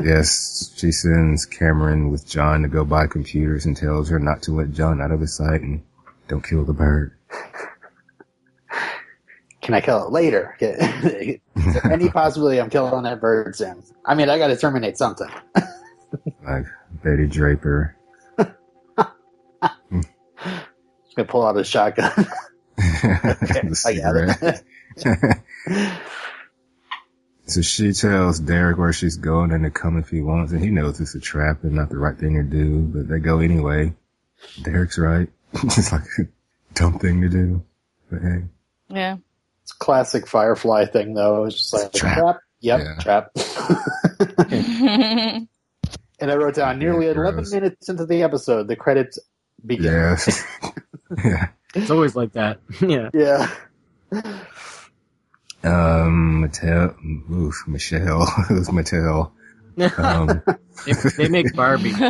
Yes, 0.03 0.73
she 0.75 0.91
sends 0.91 1.45
Cameron 1.45 2.11
with 2.11 2.27
John 2.27 2.61
to 2.63 2.67
go 2.67 2.83
buy 2.85 3.07
computers 3.07 3.65
and 3.65 3.75
tells 3.75 4.09
her 4.09 4.19
not 4.19 4.43
to 4.43 4.51
let 4.51 4.71
John 4.71 5.01
out 5.01 5.11
of 5.11 5.21
his 5.21 5.35
sight 5.35 5.61
and 5.61 5.81
don't 6.27 6.43
kill 6.43 6.63
the 6.63 6.73
bird. 6.73 7.15
Can 9.61 9.75
I 9.75 9.81
kill 9.81 10.05
it 10.05 10.11
later? 10.11 10.55
Is 10.59 11.39
there 11.55 11.91
any 11.91 12.09
possibility 12.09 12.59
I'm 12.59 12.69
killing 12.69 13.03
that 13.03 13.21
bird 13.21 13.55
soon? 13.55 13.83
I 14.05 14.15
mean, 14.15 14.29
I 14.29 14.37
got 14.39 14.47
to 14.47 14.57
terminate 14.57 14.97
something. 14.97 15.29
Like 16.45 16.65
Betty 17.03 17.25
Draper. 17.25 17.95
Just 18.37 18.51
gonna 21.15 21.25
pull 21.25 21.45
out 21.45 21.55
a 21.57 21.63
shotgun. 21.63 22.11
the 22.75 23.81
I 23.85 23.95
got 23.95 24.61
cigarette. 24.97 26.00
So 27.51 27.61
she 27.61 27.91
tells 27.93 28.39
Derek 28.39 28.77
where 28.77 28.93
she's 28.93 29.17
going 29.17 29.51
and 29.51 29.63
to 29.63 29.69
come 29.71 29.97
if 29.97 30.09
he 30.09 30.21
wants, 30.21 30.51
and 30.53 30.63
he 30.63 30.69
knows 30.69 30.99
it's 30.99 31.15
a 31.15 31.19
trap 31.19 31.63
and 31.63 31.73
not 31.73 31.89
the 31.89 31.97
right 31.97 32.17
thing 32.17 32.35
to 32.35 32.43
do, 32.43 32.79
but 32.81 33.07
they 33.07 33.19
go 33.19 33.39
anyway. 33.39 33.93
Derek's 34.63 34.97
right. 34.97 35.27
it's 35.53 35.91
like 35.91 36.03
a 36.19 36.23
dumb 36.73 36.97
thing 36.99 37.21
to 37.21 37.29
do. 37.29 37.63
But 38.09 38.21
hey. 38.21 38.43
yeah. 38.89 39.17
It's 39.63 39.73
a 39.73 39.77
classic 39.77 40.27
Firefly 40.27 40.85
thing, 40.85 41.13
though. 41.13 41.45
It's 41.45 41.57
just 41.57 41.73
like 41.73 41.93
Trap. 41.93 42.17
trap. 42.17 42.37
Yep, 42.61 42.79
Yeah. 42.79 42.95
trap. 42.99 43.31
and 44.51 45.47
I 46.31 46.35
wrote 46.35 46.55
down 46.55 46.79
nearly 46.79 47.05
Yeah, 47.07 47.13
11 47.13 47.33
gross. 47.35 47.51
minutes 47.53 47.89
into 47.89 48.05
the 48.05 48.23
episode, 48.23 48.67
the 48.67 48.75
credits 48.75 49.19
begin. 49.65 49.85
Yeah. 49.85 50.17
yeah. 51.23 51.47
It's 51.75 51.89
always 51.89 52.15
like 52.15 52.33
that. 52.33 52.59
yeah. 52.81 53.09
Yeah. 53.13 53.49
Um, 55.63 56.43
Mattel, 56.43 56.95
oof, 57.31 57.55
Michelle, 57.67 58.23
it 58.49 58.53
was 58.53 58.69
Mattel. 58.69 59.31
Um, 59.97 60.41
They, 60.85 60.93
they 60.93 61.29
make 61.29 61.55
Barbie. 61.55 61.91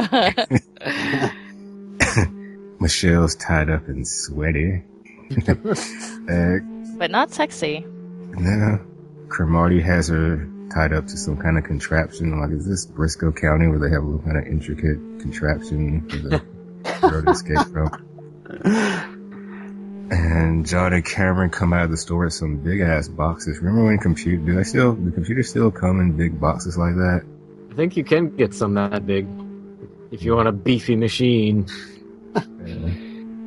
Michelle's 2.80 3.36
tied 3.36 3.70
up 3.70 3.88
and 3.90 4.08
sweaty. 4.08 4.84
uh, 5.48 6.56
but 6.98 7.12
not 7.12 7.32
sexy. 7.32 7.86
No. 8.30 8.80
Cromartie 9.28 9.82
has 9.82 10.08
her 10.08 10.48
tied 10.74 10.94
up 10.94 11.08
to 11.08 11.18
some 11.18 11.36
kind 11.38 11.58
of 11.58 11.66
contraption. 11.66 12.40
Like, 12.40 12.52
is 12.52 12.66
this 12.66 12.86
Brisco 12.88 13.36
County 13.36 13.68
where 13.68 13.80
they 13.80 13.90
have 13.94 14.04
a 14.04 14.06
little 14.06 14.22
kind 14.26 14.38
of 14.38 14.46
intricate 14.46 14.98
contraption 15.20 16.08
for 16.10 16.18
the 16.18 16.42
girl 17.02 17.22
to 17.24 17.32
escape 17.32 17.68
from? 17.74 17.90
And 20.24 20.66
John 20.68 20.94
and 20.94 21.04
Cameron 21.04 21.50
come 21.50 21.74
out 21.74 21.86
of 21.86 21.92
the 21.92 21.98
store 21.98 22.26
with 22.26 22.34
some 22.34 22.58
big 22.58 22.82
ass 22.82 23.08
boxes. 23.08 23.58
Remember 23.60 23.86
when 23.86 23.98
computer, 23.98 24.38
do 24.46 24.56
they 24.56 24.64
still, 24.64 24.94
do 24.94 25.10
computers 25.12 25.50
still 25.50 25.72
come 25.72 26.00
in 26.00 26.16
big 26.16 26.40
boxes 26.40 26.78
like 26.78 26.96
that? 26.96 27.22
I 27.72 27.74
think 27.76 27.98
you 27.98 28.04
can 28.04 28.36
get 28.36 28.54
some 28.54 28.74
that 28.76 29.06
big 29.08 29.28
if 30.12 30.22
you 30.24 30.36
want 30.36 30.48
a 30.48 30.52
beefy 30.52 30.96
machine. 30.96 31.68
Yeah. 32.36 32.92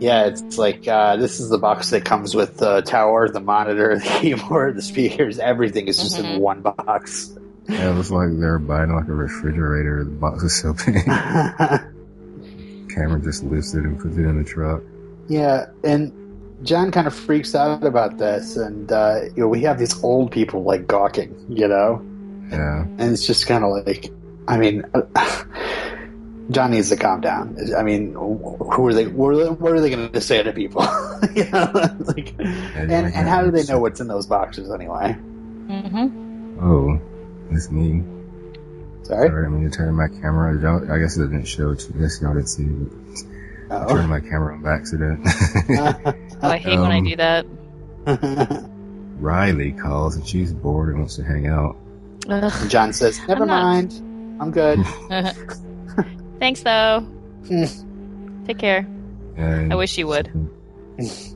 Yeah, 0.00 0.26
it's 0.26 0.58
like 0.58 0.86
uh, 0.88 1.16
this 1.16 1.38
is 1.38 1.48
the 1.50 1.56
box 1.58 1.90
that 1.90 2.04
comes 2.04 2.34
with 2.34 2.56
the 2.58 2.82
tower, 2.82 3.28
the 3.28 3.40
monitor, 3.40 3.96
the 4.02 4.04
keyboard, 4.20 4.76
the 4.76 4.82
speakers. 4.82 5.38
Everything 5.38 5.86
is 5.86 5.98
just 6.02 6.18
in 6.18 6.24
Mhm. 6.26 6.40
one 6.40 6.62
box. 6.62 7.32
Yeah, 7.68 7.92
it 7.92 7.96
was 7.96 8.10
like 8.10 8.28
they're 8.38 8.58
buying 8.58 8.92
like 8.94 9.06
a 9.08 9.12
refrigerator. 9.14 10.04
The 10.04 10.10
box 10.10 10.42
is 10.42 10.54
so 10.60 10.74
big. 10.74 11.04
Cameron 12.94 13.22
just 13.22 13.44
lifts 13.44 13.74
it 13.74 13.84
and 13.84 13.98
puts 13.98 14.16
it 14.16 14.22
in 14.26 14.36
the 14.38 14.44
truck. 14.44 14.82
yeah, 15.28 15.66
and 15.84 16.12
John 16.64 16.90
kind 16.90 17.06
of 17.06 17.14
freaks 17.14 17.54
out 17.54 17.84
about 17.84 18.18
this, 18.18 18.56
and 18.56 18.90
uh, 18.90 19.20
you 19.36 19.42
know 19.42 19.48
we 19.48 19.60
have 19.62 19.78
these 19.78 20.02
old 20.02 20.32
people 20.32 20.64
like 20.64 20.86
gawking, 20.88 21.34
you 21.48 21.68
know, 21.68 22.02
Yeah. 22.50 22.82
and 22.98 23.12
it's 23.12 23.26
just 23.26 23.46
kind 23.46 23.62
of 23.64 23.86
like, 23.86 24.10
I 24.48 24.56
mean, 24.58 24.82
John 26.50 26.70
needs 26.72 26.88
to 26.90 26.96
calm 26.96 27.20
down. 27.20 27.56
I 27.76 27.82
mean, 27.82 28.12
who 28.14 28.86
are 28.86 28.92
they? 28.94 29.06
What 29.06 29.28
are 29.34 29.36
they, 29.44 29.50
what 29.50 29.72
are 29.72 29.80
they 29.80 29.90
going 29.90 30.10
to 30.12 30.20
say 30.20 30.42
to 30.42 30.52
people? 30.52 30.82
you 31.34 31.48
know, 31.50 31.70
like, 32.00 32.34
and 32.38 32.90
and 32.92 33.28
how 33.28 33.42
do 33.44 33.50
they 33.50 33.64
know 33.64 33.78
what's 33.78 34.00
in 34.00 34.08
those 34.08 34.26
boxes 34.26 34.70
anyway? 34.72 35.12
hmm 35.12 36.58
Oh, 36.62 37.00
that's 37.50 37.70
me. 37.70 38.02
Sorry. 39.02 39.28
Sorry, 39.28 39.44
I 39.46 39.48
mean 39.48 39.68
to 39.70 39.76
turn 39.76 39.94
my 39.94 40.08
camera. 40.08 40.58
Y'all, 40.60 40.90
I 40.90 40.98
guess 40.98 41.16
it 41.18 41.22
didn't 41.28 41.44
show. 41.44 41.70
it. 41.72 41.86
I 41.94 41.98
guess 42.00 42.20
y'all 42.22 42.32
didn't 42.34 42.48
see 42.48 42.64
it. 42.64 43.26
I 43.70 43.84
Oh. 43.84 43.88
turned 43.88 44.08
my 44.10 44.20
camera 44.20 44.54
on 44.54 44.62
by 44.62 44.74
accident. 44.74 45.26
Oh, 46.42 46.48
I 46.48 46.58
hate 46.58 46.78
when 46.78 46.90
I 46.90 46.98
Um, 46.98 47.04
do 47.04 47.16
that. 47.16 47.46
Riley 49.18 49.72
calls 49.72 50.16
and 50.16 50.26
she's 50.26 50.52
bored 50.52 50.88
and 50.90 50.98
wants 50.98 51.16
to 51.16 51.24
hang 51.24 51.46
out. 51.46 51.76
Ugh. 52.28 52.70
John 52.70 52.92
says, 52.92 53.18
"Never 53.28 53.42
I'm 53.42 53.48
not- 53.48 53.62
mind, 53.62 54.38
I'm 54.40 54.50
good." 54.50 54.80
Thanks, 56.40 56.62
though. 56.62 57.06
Take 58.46 58.58
care. 58.58 58.86
And 59.36 59.72
I 59.72 59.76
wish 59.76 59.96
you 59.98 60.06
would. 60.08 60.30
This 60.98 61.34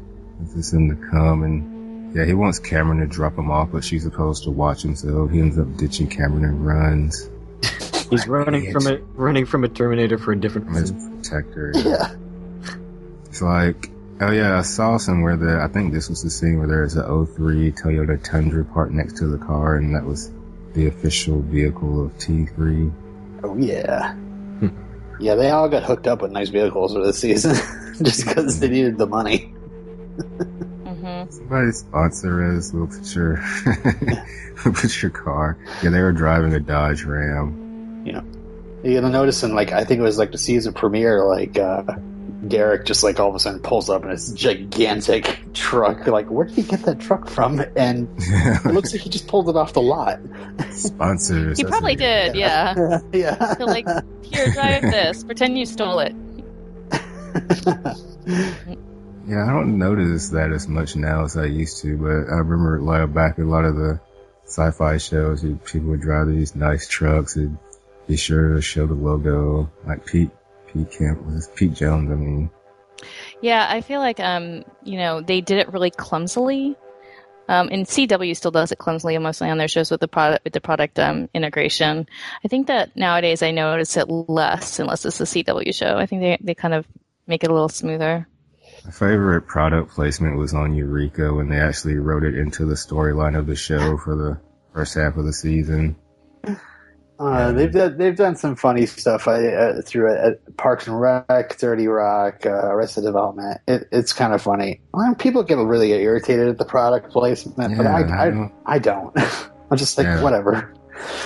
is 0.54 0.72
him 0.72 0.88
to 0.90 1.10
come 1.10 1.42
and 1.42 2.14
yeah, 2.14 2.24
he 2.24 2.32
wants 2.34 2.58
Cameron 2.58 3.00
to 3.00 3.06
drop 3.06 3.36
him 3.36 3.50
off, 3.50 3.70
but 3.72 3.84
she's 3.84 4.02
supposed 4.04 4.44
to 4.44 4.50
watch 4.50 4.84
him, 4.84 4.94
so 4.96 5.26
he 5.26 5.40
ends 5.40 5.58
up 5.58 5.76
ditching 5.76 6.08
Cameron 6.08 6.44
and 6.44 6.66
runs 6.66 7.28
He's 8.10 8.26
running 8.26 8.72
from 8.72 8.86
it, 8.86 9.04
running 9.14 9.44
from 9.44 9.64
a 9.64 9.68
Terminator 9.68 10.16
for 10.16 10.32
a 10.32 10.36
different 10.40 10.68
from 10.68 10.76
his 10.76 10.92
protector. 10.92 11.72
yeah. 11.74 12.14
It's 13.26 13.42
like, 13.42 13.90
oh 14.20 14.30
yeah, 14.30 14.58
I 14.58 14.62
saw 14.62 14.96
somewhere 14.96 15.36
that 15.36 15.60
I 15.60 15.68
think 15.68 15.92
this 15.92 16.08
was 16.08 16.22
the 16.22 16.30
scene 16.30 16.58
where 16.58 16.68
there's 16.68 16.96
a 16.96 17.02
03 17.02 17.72
Toyota 17.72 18.22
Tundra 18.22 18.64
parked 18.64 18.92
next 18.92 19.16
to 19.18 19.26
the 19.26 19.38
car, 19.38 19.76
and 19.76 19.94
that 19.94 20.04
was 20.04 20.30
the 20.74 20.86
official 20.86 21.40
vehicle 21.42 22.04
of 22.06 22.12
T3. 22.18 22.92
Oh 23.44 23.56
yeah. 23.56 24.14
yeah, 25.20 25.34
they 25.34 25.50
all 25.50 25.68
got 25.68 25.84
hooked 25.84 26.06
up 26.06 26.22
with 26.22 26.32
nice 26.32 26.48
vehicles 26.48 26.94
for 26.94 27.04
this 27.04 27.18
season, 27.18 27.54
just 28.02 28.26
because 28.26 28.60
they 28.60 28.68
needed 28.68 28.98
the 28.98 29.06
money. 29.06 29.52
hmm 30.84 31.24
Somebody 31.30 31.72
sponsor 31.72 32.56
us. 32.56 32.72
We'll 32.72 32.86
put 32.88 33.14
your, 33.14 33.44
we'll 34.64 34.74
put 34.74 35.02
your 35.02 35.10
car. 35.10 35.58
Yeah, 35.82 35.90
they 35.90 36.00
were 36.00 36.12
driving 36.12 36.52
a 36.54 36.60
Dodge 36.60 37.04
Ram. 37.04 38.02
Yeah, 38.04 38.22
you're 38.82 39.00
gonna 39.00 39.12
notice 39.12 39.42
in 39.42 39.54
like 39.54 39.72
I 39.72 39.84
think 39.84 40.00
it 40.00 40.04
was 40.04 40.18
like 40.18 40.32
the 40.32 40.38
season 40.38 40.74
premiere, 40.74 41.24
like 41.24 41.58
uh, 41.58 41.82
Derek 42.46 42.86
just 42.86 43.02
like 43.02 43.18
all 43.18 43.28
of 43.28 43.34
a 43.34 43.40
sudden 43.40 43.60
pulls 43.60 43.90
up 43.90 44.04
in 44.04 44.10
this 44.10 44.32
gigantic 44.32 45.52
truck. 45.54 46.06
Like, 46.06 46.30
where 46.30 46.46
did 46.46 46.54
he 46.54 46.62
get 46.62 46.84
that 46.84 47.00
truck 47.00 47.28
from? 47.28 47.60
And 47.76 48.08
it 48.18 48.72
looks 48.72 48.92
like 48.92 49.02
he 49.02 49.10
just 49.10 49.26
pulled 49.26 49.48
it 49.48 49.56
off 49.56 49.72
the 49.72 49.82
lot. 49.82 50.20
Sponsors. 50.70 51.58
He 51.58 51.64
probably 51.64 51.96
did, 51.96 52.36
yeah. 52.36 53.00
yeah. 53.12 53.54
So 53.54 53.64
like, 53.64 53.86
here, 54.22 54.52
drive 54.52 54.82
this. 54.82 55.24
Pretend 55.24 55.58
you 55.58 55.66
stole 55.66 55.98
it. 56.00 56.14
Yeah, 59.28 59.44
I 59.44 59.52
don't 59.52 59.76
notice 59.76 60.30
that 60.30 60.52
as 60.52 60.66
much 60.66 60.96
now 60.96 61.24
as 61.24 61.36
I 61.36 61.44
used 61.44 61.82
to, 61.82 61.98
but 61.98 62.32
I 62.32 62.38
remember 62.38 62.78
a 62.78 62.82
while 62.82 63.06
back 63.06 63.36
a 63.36 63.42
lot 63.42 63.66
of 63.66 63.76
the 63.76 64.00
sci-fi 64.46 64.96
shows, 64.96 65.44
people 65.66 65.90
would 65.90 66.00
drive 66.00 66.28
these 66.28 66.56
nice 66.56 66.88
trucks 66.88 67.36
and 67.36 67.58
be 68.06 68.16
sure 68.16 68.54
to 68.54 68.62
show 68.62 68.86
the 68.86 68.94
logo, 68.94 69.70
like 69.86 70.06
Pete, 70.06 70.30
Pete 70.72 70.90
Camp, 70.90 71.24
was 71.24 71.34
this 71.34 71.50
Pete 71.54 71.74
Jones, 71.74 72.10
I 72.10 72.14
mean. 72.14 72.50
Yeah, 73.40 73.66
I 73.68 73.80
feel 73.80 74.00
like 74.00 74.20
um, 74.20 74.64
you 74.82 74.98
know, 74.98 75.20
they 75.20 75.40
did 75.40 75.58
it 75.58 75.72
really 75.72 75.90
clumsily. 75.90 76.76
Um, 77.50 77.70
and 77.72 77.86
CW 77.86 78.36
still 78.36 78.50
does 78.50 78.72
it 78.72 78.78
clumsily, 78.78 79.16
mostly 79.16 79.48
on 79.48 79.56
their 79.56 79.68
shows 79.68 79.90
with 79.90 80.00
the 80.00 80.08
product 80.08 80.44
with 80.44 80.52
the 80.52 80.60
product 80.60 80.98
um, 80.98 81.30
integration. 81.32 82.06
I 82.44 82.48
think 82.48 82.66
that 82.66 82.94
nowadays 82.94 83.42
I 83.42 83.52
notice 83.52 83.96
it 83.96 84.10
less 84.10 84.78
unless 84.78 85.06
it's 85.06 85.20
a 85.20 85.24
CW 85.24 85.74
show. 85.74 85.96
I 85.96 86.04
think 86.04 86.20
they 86.20 86.38
they 86.42 86.54
kind 86.54 86.74
of 86.74 86.86
make 87.26 87.44
it 87.44 87.50
a 87.50 87.54
little 87.54 87.70
smoother. 87.70 88.28
My 88.84 88.90
favorite 88.90 89.42
product 89.42 89.92
placement 89.92 90.36
was 90.36 90.52
on 90.52 90.74
Eureka 90.74 91.32
when 91.32 91.48
they 91.48 91.58
actually 91.58 91.96
wrote 91.96 92.22
it 92.22 92.36
into 92.36 92.66
the 92.66 92.74
storyline 92.74 93.36
of 93.36 93.46
the 93.46 93.56
show 93.56 93.96
for 93.96 94.14
the 94.14 94.40
first 94.74 94.94
half 94.94 95.16
of 95.16 95.24
the 95.24 95.32
season. 95.32 95.96
Uh, 97.18 97.52
they've 97.52 97.72
done, 97.72 97.98
they've 97.98 98.16
done 98.16 98.36
some 98.36 98.54
funny 98.54 98.86
stuff 98.86 99.26
uh, 99.26 99.32
uh, 99.32 99.82
through 99.82 100.12
it 100.12 100.18
at 100.18 100.56
Parks 100.56 100.86
and 100.86 101.00
Rec, 101.00 101.54
30 101.54 101.88
Rock, 101.88 102.46
uh, 102.46 102.50
Arrested 102.50 103.02
Development. 103.02 103.60
It, 103.66 103.88
it's 103.90 104.12
kind 104.12 104.32
of 104.32 104.40
funny. 104.40 104.80
Well, 104.94 105.14
people 105.16 105.42
get 105.42 105.58
really 105.58 105.90
irritated 105.92 106.48
at 106.48 106.58
the 106.58 106.64
product 106.64 107.10
placement, 107.10 107.56
but 107.56 107.70
Yeah, 107.84 107.94
I, 107.94 108.00
I 108.02 108.22
I, 108.26 108.30
don't- 108.30 108.52
I 108.66 108.78
don't. 108.90 109.12
I'm 109.70 109.76
just 109.76 109.98
like 109.98 110.04
Yeah. 110.06 110.22
whatever. 110.22 110.72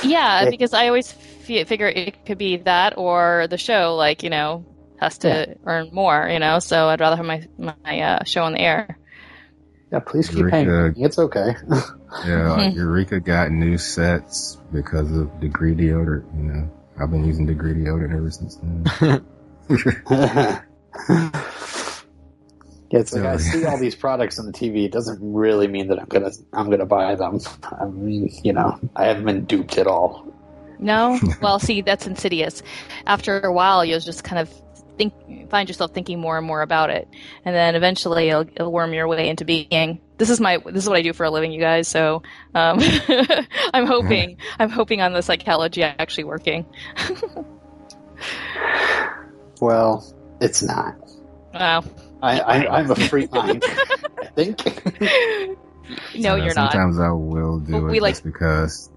Yeah, 0.02 0.44
Yeah. 0.44 0.50
because 0.50 0.72
I 0.72 0.86
always 0.88 1.12
f- 1.12 1.68
figure 1.68 1.88
it 1.88 2.24
could 2.26 2.38
be 2.38 2.56
that 2.58 2.96
or 2.96 3.46
the 3.48 3.58
show, 3.58 3.94
like 3.96 4.22
you 4.22 4.30
know, 4.30 4.64
has 5.00 5.18
to 5.18 5.28
Yeah. 5.28 5.54
earn 5.66 5.90
more. 5.92 6.28
You 6.28 6.38
know, 6.38 6.58
so 6.58 6.88
I'd 6.88 7.00
rather 7.00 7.16
have 7.16 7.26
my 7.26 7.46
my 7.58 8.00
uh, 8.00 8.24
show 8.24 8.42
on 8.44 8.52
the 8.52 8.60
air. 8.60 8.98
Yeah, 9.92 10.00
please 10.00 10.28
keep 10.28 10.48
paying. 10.48 10.66
Eureka- 10.66 10.98
me. 10.98 11.04
It's 11.04 11.18
okay. 11.18 11.54
Yeah, 12.26 12.52
like 12.52 12.74
Eureka 12.76 13.20
got 13.20 13.50
new 13.50 13.78
sets 13.78 14.58
because 14.70 15.10
of 15.16 15.40
Degree 15.40 15.74
deodorant, 15.74 16.26
you 16.36 16.42
know. 16.42 16.70
I've 17.00 17.10
been 17.10 17.24
using 17.24 17.46
Degree 17.46 17.72
deodorant 17.72 18.14
ever 18.14 18.30
since 18.30 18.56
then. 18.56 19.24
Yeah, 22.90 22.98
it's 22.98 23.14
like 23.14 23.24
I 23.24 23.38
see 23.38 23.64
all 23.64 23.78
these 23.78 23.94
products 23.94 24.38
on 24.38 24.44
the 24.44 24.52
TV. 24.52 24.84
It 24.84 24.92
doesn't 24.92 25.18
really 25.22 25.66
mean 25.66 25.88
that 25.88 25.98
I'm 25.98 26.04
gonna 26.04 26.30
I'm 26.52 26.68
gonna 26.68 26.84
buy 26.84 27.14
them. 27.14 27.40
I 27.62 27.86
mean, 27.86 28.28
you 28.44 28.52
know, 28.52 28.78
I 28.94 29.06
haven't 29.06 29.24
been 29.24 29.46
duped 29.46 29.78
at 29.78 29.86
all. 29.86 30.26
No, 30.78 31.18
well, 31.40 31.58
see, 31.58 31.80
that's 31.80 32.06
insidious. 32.06 32.62
After 33.06 33.40
a 33.40 33.50
while, 33.50 33.82
you'll 33.82 34.00
just 34.00 34.24
kind 34.24 34.40
of 34.40 34.52
think, 34.98 35.48
find 35.50 35.68
yourself 35.68 35.92
thinking 35.92 36.20
more 36.20 36.36
and 36.38 36.46
more 36.46 36.62
about 36.62 36.90
it, 36.90 37.08
and 37.44 37.54
then 37.54 37.74
eventually 37.74 38.28
it'll, 38.28 38.42
it'll 38.42 38.72
worm 38.72 38.92
your 38.92 39.08
way 39.08 39.28
into 39.28 39.44
being. 39.44 40.00
This 40.18 40.30
is 40.30 40.40
my 40.40 40.58
this 40.58 40.84
is 40.84 40.88
what 40.88 40.98
I 40.98 41.02
do 41.02 41.12
for 41.12 41.24
a 41.24 41.30
living, 41.30 41.50
you 41.52 41.60
guys. 41.60 41.88
So 41.88 42.22
um, 42.54 42.78
I'm 43.74 43.86
hoping 43.86 44.36
I'm 44.58 44.70
hoping 44.70 45.00
on 45.00 45.12
the 45.12 45.22
psychology 45.22 45.82
actually 45.82 46.24
working. 46.24 46.66
Well, 49.60 50.04
it's 50.40 50.62
not. 50.62 50.96
Wow. 51.54 51.84
I, 52.22 52.40
I 52.40 52.78
I'm 52.78 52.90
a 52.90 52.96
free 52.96 53.28
mind. 53.32 53.64
I 54.20 54.26
think. 54.34 54.58
No, 56.16 56.32
Uh, 56.32 56.36
you're 56.36 56.54
not. 56.54 56.72
Sometimes 56.72 56.98
I 56.98 57.10
will 57.10 57.58
do 57.60 57.72
But 57.72 57.78
it 57.78 57.90
we 57.90 58.00
like- 58.00 58.12
just 58.14 58.24
because. 58.24 58.90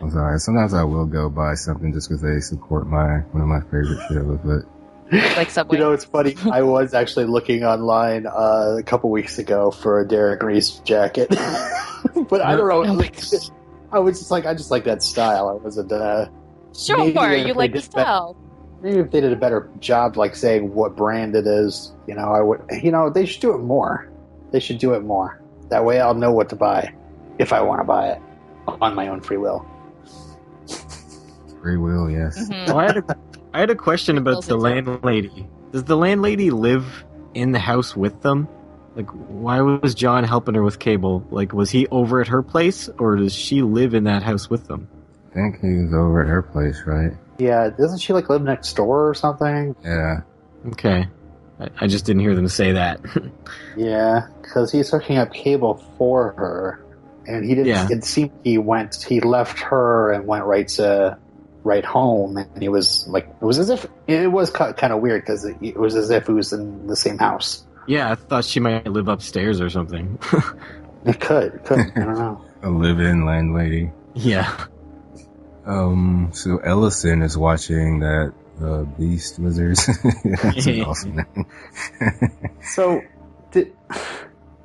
I'm 0.00 0.10
sorry. 0.10 0.38
Sometimes 0.40 0.74
I 0.74 0.82
will 0.84 1.06
go 1.06 1.28
buy 1.30 1.54
something 1.54 1.92
just 1.92 2.08
because 2.08 2.22
they 2.22 2.40
support 2.40 2.86
my 2.86 3.18
one 3.32 3.42
of 3.42 3.48
my 3.48 3.60
favorite 3.60 4.00
shows. 4.08 4.38
But 4.44 4.62
Like 5.36 5.50
Subway. 5.50 5.76
You 5.76 5.84
know, 5.84 5.92
it's 5.92 6.04
funny. 6.04 6.34
I 6.50 6.62
was 6.62 6.94
actually 6.94 7.26
looking 7.26 7.62
online 7.64 8.26
uh, 8.26 8.76
a 8.78 8.82
couple 8.82 9.10
weeks 9.10 9.38
ago 9.38 9.70
for 9.70 10.00
a 10.00 10.08
Derek 10.08 10.42
Reese 10.42 10.70
jacket, 10.84 11.28
but 12.28 12.40
I 12.40 12.56
don't 12.56 12.68
know. 12.68 12.84
Oh 12.84 12.92
like, 12.94 13.16
I 13.92 13.98
was 13.98 14.18
just 14.18 14.30
like, 14.30 14.46
I 14.46 14.54
just 14.54 14.70
like 14.70 14.84
that 14.84 15.02
style. 15.02 15.48
I 15.48 15.52
wasn't. 15.54 15.92
Uh, 15.92 16.28
sure, 16.74 17.04
you 17.04 17.52
like 17.54 17.72
the 17.72 17.80
did 17.80 17.84
that- 17.84 17.90
style. 17.90 18.36
maybe 18.82 18.98
if 18.98 19.10
they 19.10 19.20
did 19.20 19.32
a 19.32 19.36
better 19.36 19.68
job, 19.78 20.16
like 20.16 20.34
saying 20.34 20.72
what 20.74 20.96
brand 20.96 21.36
it 21.36 21.46
is, 21.46 21.92
you 22.06 22.14
know, 22.14 22.32
I 22.32 22.40
would. 22.40 22.62
You 22.82 22.90
know, 22.90 23.10
they 23.10 23.26
should 23.26 23.40
do 23.42 23.54
it 23.54 23.58
more. 23.58 24.08
They 24.52 24.60
should 24.60 24.78
do 24.78 24.94
it 24.94 25.00
more. 25.02 25.40
That 25.68 25.84
way, 25.84 26.00
I'll 26.00 26.14
know 26.14 26.32
what 26.32 26.48
to 26.50 26.56
buy 26.56 26.94
if 27.38 27.52
I 27.52 27.60
want 27.60 27.80
to 27.80 27.84
buy 27.84 28.08
it 28.12 28.22
on 28.80 28.94
my 28.94 29.08
own 29.08 29.20
free 29.20 29.36
will. 29.36 29.66
free 31.62 31.76
will, 31.76 32.10
yes. 32.10 32.48
Mhm. 32.48 32.68
Oh, 32.70 32.78
I 32.78 32.84
had 32.84 32.96
a, 32.98 33.16
I 33.54 33.60
had 33.60 33.70
a 33.70 33.76
question 33.76 34.18
about 34.18 34.44
the 34.46 34.56
landlady. 34.56 35.48
Does 35.70 35.84
the 35.84 35.96
landlady 35.96 36.50
live 36.50 37.04
in 37.34 37.52
the 37.52 37.60
house 37.60 37.94
with 37.96 38.20
them? 38.20 38.48
Like, 38.96 39.08
why 39.10 39.60
was 39.60 39.94
John 39.94 40.24
helping 40.24 40.56
her 40.56 40.62
with 40.62 40.80
cable? 40.80 41.24
Like, 41.30 41.52
was 41.52 41.70
he 41.70 41.86
over 41.88 42.20
at 42.20 42.26
her 42.26 42.42
place, 42.42 42.88
or 42.98 43.14
does 43.14 43.32
she 43.32 43.62
live 43.62 43.94
in 43.94 44.04
that 44.04 44.24
house 44.24 44.50
with 44.50 44.66
them? 44.66 44.88
I 45.30 45.34
think 45.34 45.60
he 45.60 45.68
was 45.68 45.94
over 45.94 46.22
at 46.22 46.28
her 46.28 46.42
place, 46.42 46.82
right? 46.84 47.12
Yeah, 47.38 47.70
doesn't 47.70 47.98
she 47.98 48.12
like 48.12 48.28
live 48.28 48.42
next 48.42 48.72
door 48.74 49.08
or 49.08 49.14
something? 49.14 49.76
Yeah. 49.84 50.22
Okay, 50.72 51.06
I, 51.60 51.68
I 51.80 51.86
just 51.86 52.06
didn't 52.06 52.22
hear 52.22 52.34
them 52.34 52.48
say 52.48 52.72
that. 52.72 53.00
Yeah, 53.76 54.28
because 54.40 54.70
he's 54.70 54.90
hooking 54.90 55.16
up 55.16 55.32
cable 55.32 55.82
for 55.98 56.32
her, 56.32 56.84
and 57.26 57.44
he 57.44 57.56
didn't. 57.56 57.66
Yeah. 57.66 57.88
It 57.90 58.04
seemed 58.04 58.30
he 58.44 58.56
went. 58.58 59.02
He 59.02 59.18
left 59.20 59.58
her 59.60 60.12
and 60.12 60.28
went 60.28 60.44
right 60.44 60.68
to 60.68 61.18
right 61.64 61.84
home, 61.84 62.36
and 62.36 62.62
he 62.62 62.68
was 62.68 63.06
like, 63.08 63.26
it 63.26 63.44
was 63.44 63.58
as 63.58 63.70
if 63.70 63.86
it 64.06 64.30
was 64.30 64.50
kind 64.50 64.92
of 64.92 65.00
weird 65.00 65.22
because 65.22 65.44
it, 65.44 65.56
it 65.60 65.76
was 65.76 65.96
as 65.96 66.10
if 66.10 66.26
he 66.26 66.32
was 66.32 66.52
in 66.52 66.86
the 66.86 66.94
same 66.96 67.18
house. 67.18 67.64
yeah, 67.88 68.10
I 68.12 68.14
thought 68.14 68.44
she 68.44 68.60
might 68.60 68.86
live 68.86 69.08
upstairs 69.08 69.60
or 69.60 69.70
something. 69.70 70.18
It 71.06 71.20
could, 71.20 71.52
it 71.56 71.64
could. 71.66 71.80
I 71.80 72.04
don't 72.04 72.18
know. 72.18 72.42
A 72.62 72.70
live-in 72.70 73.26
landlady. 73.26 73.90
yeah. 74.14 74.56
Um, 75.66 76.30
so 76.32 76.56
Ellison 76.58 77.20
is 77.20 77.36
watching 77.36 78.00
that, 78.00 78.32
uh, 78.62 78.84
Beast 78.84 79.38
Wizards. 79.38 79.86
That's 80.24 80.64
an 80.66 80.80
awesome 80.84 81.16
name. 81.16 81.46
So, 82.62 83.02
did 83.50 83.72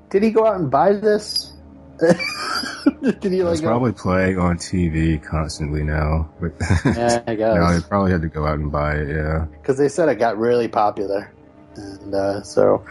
did 0.10 0.24
he 0.24 0.32
go 0.32 0.46
out 0.46 0.56
and 0.56 0.72
buy 0.72 0.94
this? 0.94 1.52
did 3.20 3.32
he 3.32 3.44
like? 3.44 3.54
It's 3.54 3.62
probably 3.62 3.92
playing 3.92 4.38
on 4.40 4.58
TV 4.58 5.22
constantly 5.22 5.84
now, 5.84 6.30
but 6.40 6.54
Yeah, 6.86 7.24
I 7.28 7.36
guess. 7.36 7.56
no, 7.56 7.68
he 7.76 7.82
probably 7.82 8.12
had 8.12 8.22
to 8.22 8.28
go 8.30 8.46
out 8.46 8.60
and 8.60 8.72
buy 8.72 8.96
it. 8.96 9.10
Yeah, 9.10 9.46
because 9.52 9.78
they 9.78 9.90
said 9.90 10.10
it 10.10 10.16
got 10.16 10.38
really 10.38 10.68
popular. 10.68 11.34
And 11.76 12.14
uh, 12.14 12.42
so, 12.44 12.86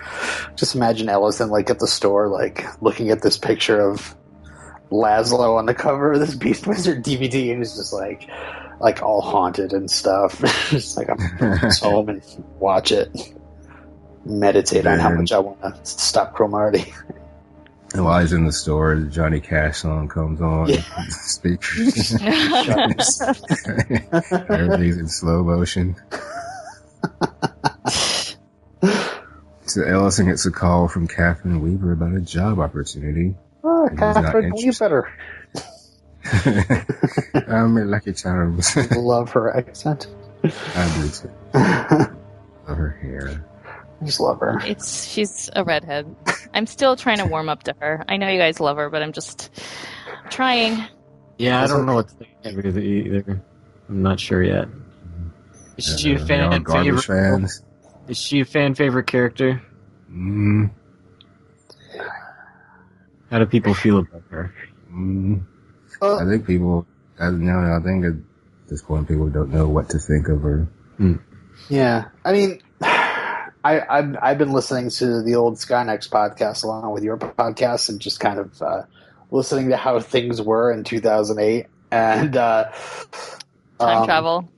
just 0.56 0.74
imagine 0.74 1.08
Ellison 1.08 1.50
like 1.50 1.68
at 1.70 1.78
the 1.78 1.86
store, 1.86 2.28
like 2.28 2.64
looking 2.82 3.10
at 3.10 3.20
this 3.22 3.36
picture 3.36 3.80
of 3.80 4.14
Laszlo 4.90 5.56
on 5.58 5.66
the 5.66 5.74
cover 5.74 6.12
of 6.12 6.20
this 6.20 6.34
Beast 6.34 6.66
Wizard 6.66 7.04
DVD, 7.04 7.50
and 7.50 7.58
he's 7.58 7.76
just 7.76 7.92
like, 7.92 8.30
like 8.80 9.02
all 9.02 9.20
haunted 9.20 9.72
and 9.72 9.90
stuff. 9.90 10.40
just 10.70 10.96
like 10.96 11.08
I'm 11.10 11.18
home 11.82 12.08
and 12.08 12.22
watch 12.58 12.92
it, 12.92 13.10
meditate 14.24 14.86
on 14.86 14.98
how 14.98 15.10
much 15.10 15.32
I 15.32 15.38
want 15.40 15.60
to 15.60 15.74
stop 15.84 16.34
Cromartie. 16.34 16.92
And 17.94 18.04
while 18.04 18.20
he's 18.20 18.32
in 18.32 18.44
the 18.44 18.52
store, 18.52 18.94
the 18.96 19.06
Johnny 19.06 19.40
Cash 19.40 19.78
song 19.78 20.08
comes 20.08 20.40
on. 20.40 20.68
Yeah. 20.68 20.82
Speakers. 21.08 22.14
Everything's 24.50 24.98
in 24.98 25.08
slow 25.08 25.42
motion. 25.42 25.96
So 29.66 29.82
Ellison 29.82 30.26
gets 30.28 30.46
a 30.46 30.50
call 30.50 30.88
from 30.88 31.06
Catherine 31.06 31.60
Weaver 31.60 31.92
about 31.92 32.14
a 32.14 32.22
job 32.22 32.58
opportunity. 32.58 33.34
Oh, 33.62 33.86
He's 33.90 33.98
Catherine, 33.98 34.54
you 34.56 34.72
better 34.72 35.12
I'm 37.48 37.76
a 37.76 37.84
lucky 37.84 38.12
charms. 38.14 38.74
love 38.96 39.30
her 39.32 39.54
accent. 39.56 40.06
I 40.42 41.00
do 41.02 41.08
too. 41.10 41.30
Love 42.66 42.76
her 42.78 42.98
hair. 43.02 43.44
Just 44.04 44.20
love 44.20 44.40
her. 44.40 44.60
It's 44.64 45.04
she's 45.06 45.50
a 45.54 45.64
redhead. 45.64 46.14
I'm 46.54 46.66
still 46.66 46.96
trying 46.96 47.18
to 47.18 47.26
warm 47.30 47.48
up 47.48 47.64
to 47.64 47.74
her. 47.80 48.04
I 48.08 48.16
know 48.16 48.28
you 48.28 48.38
guys 48.38 48.60
love 48.60 48.76
her, 48.76 48.90
but 48.90 49.02
I'm 49.02 49.12
just 49.12 49.50
trying. 50.30 50.84
Yeah, 51.38 51.62
I 51.62 51.66
don't 51.66 51.86
know 51.86 51.94
what 51.94 52.08
to 52.08 52.14
think 52.42 52.64
of 52.64 52.76
it 52.76 52.82
either. 52.84 53.42
I'm 53.88 54.02
not 54.02 54.18
sure 54.20 54.42
yet. 54.42 54.68
Is 55.76 55.98
she 56.00 56.14
a 56.14 56.18
fan 56.18 56.50
y'all 56.52 56.82
favorite? 56.82 57.02
fans. 57.02 57.62
Is 58.08 58.18
she 58.18 58.40
a 58.40 58.44
fan 58.44 58.74
favorite 58.74 59.06
character? 59.06 59.62
Mm, 60.10 60.70
How 63.30 63.38
do 63.38 63.46
people 63.46 63.74
feel 63.74 63.98
about 63.98 64.22
her? 64.30 64.54
mm. 64.90 65.42
I 66.02 66.24
think 66.24 66.46
people, 66.46 66.86
I, 67.20 67.30
know, 67.30 67.76
I 67.78 67.84
think 67.84 68.04
at 68.04 68.14
this 68.68 68.82
point 68.82 69.06
people 69.08 69.28
don't 69.28 69.50
know 69.52 69.68
what 69.68 69.90
to 69.90 69.98
think 69.98 70.28
of 70.28 70.40
her. 70.42 70.66
Yeah, 71.68 72.06
I 72.24 72.32
mean, 72.32 72.60
I 73.68 73.78
I, 73.78 73.98
I've 73.98 74.16
I've 74.22 74.38
been 74.38 74.52
listening 74.52 74.90
to 74.90 75.22
the 75.22 75.34
old 75.34 75.54
Skynex 75.56 76.08
podcast 76.08 76.64
along 76.64 76.90
with 76.92 77.02
your 77.04 77.16
podcast 77.18 77.88
and 77.88 78.00
just 78.00 78.20
kind 78.20 78.38
of 78.38 78.62
uh, 78.62 78.82
listening 79.30 79.68
to 79.70 79.76
how 79.76 80.00
things 80.00 80.40
were 80.40 80.72
in 80.72 80.84
2008 80.84 81.66
and 81.90 82.36
uh, 82.36 82.70
Time 83.78 83.98
um, 83.98 84.04
travel. 84.06 84.48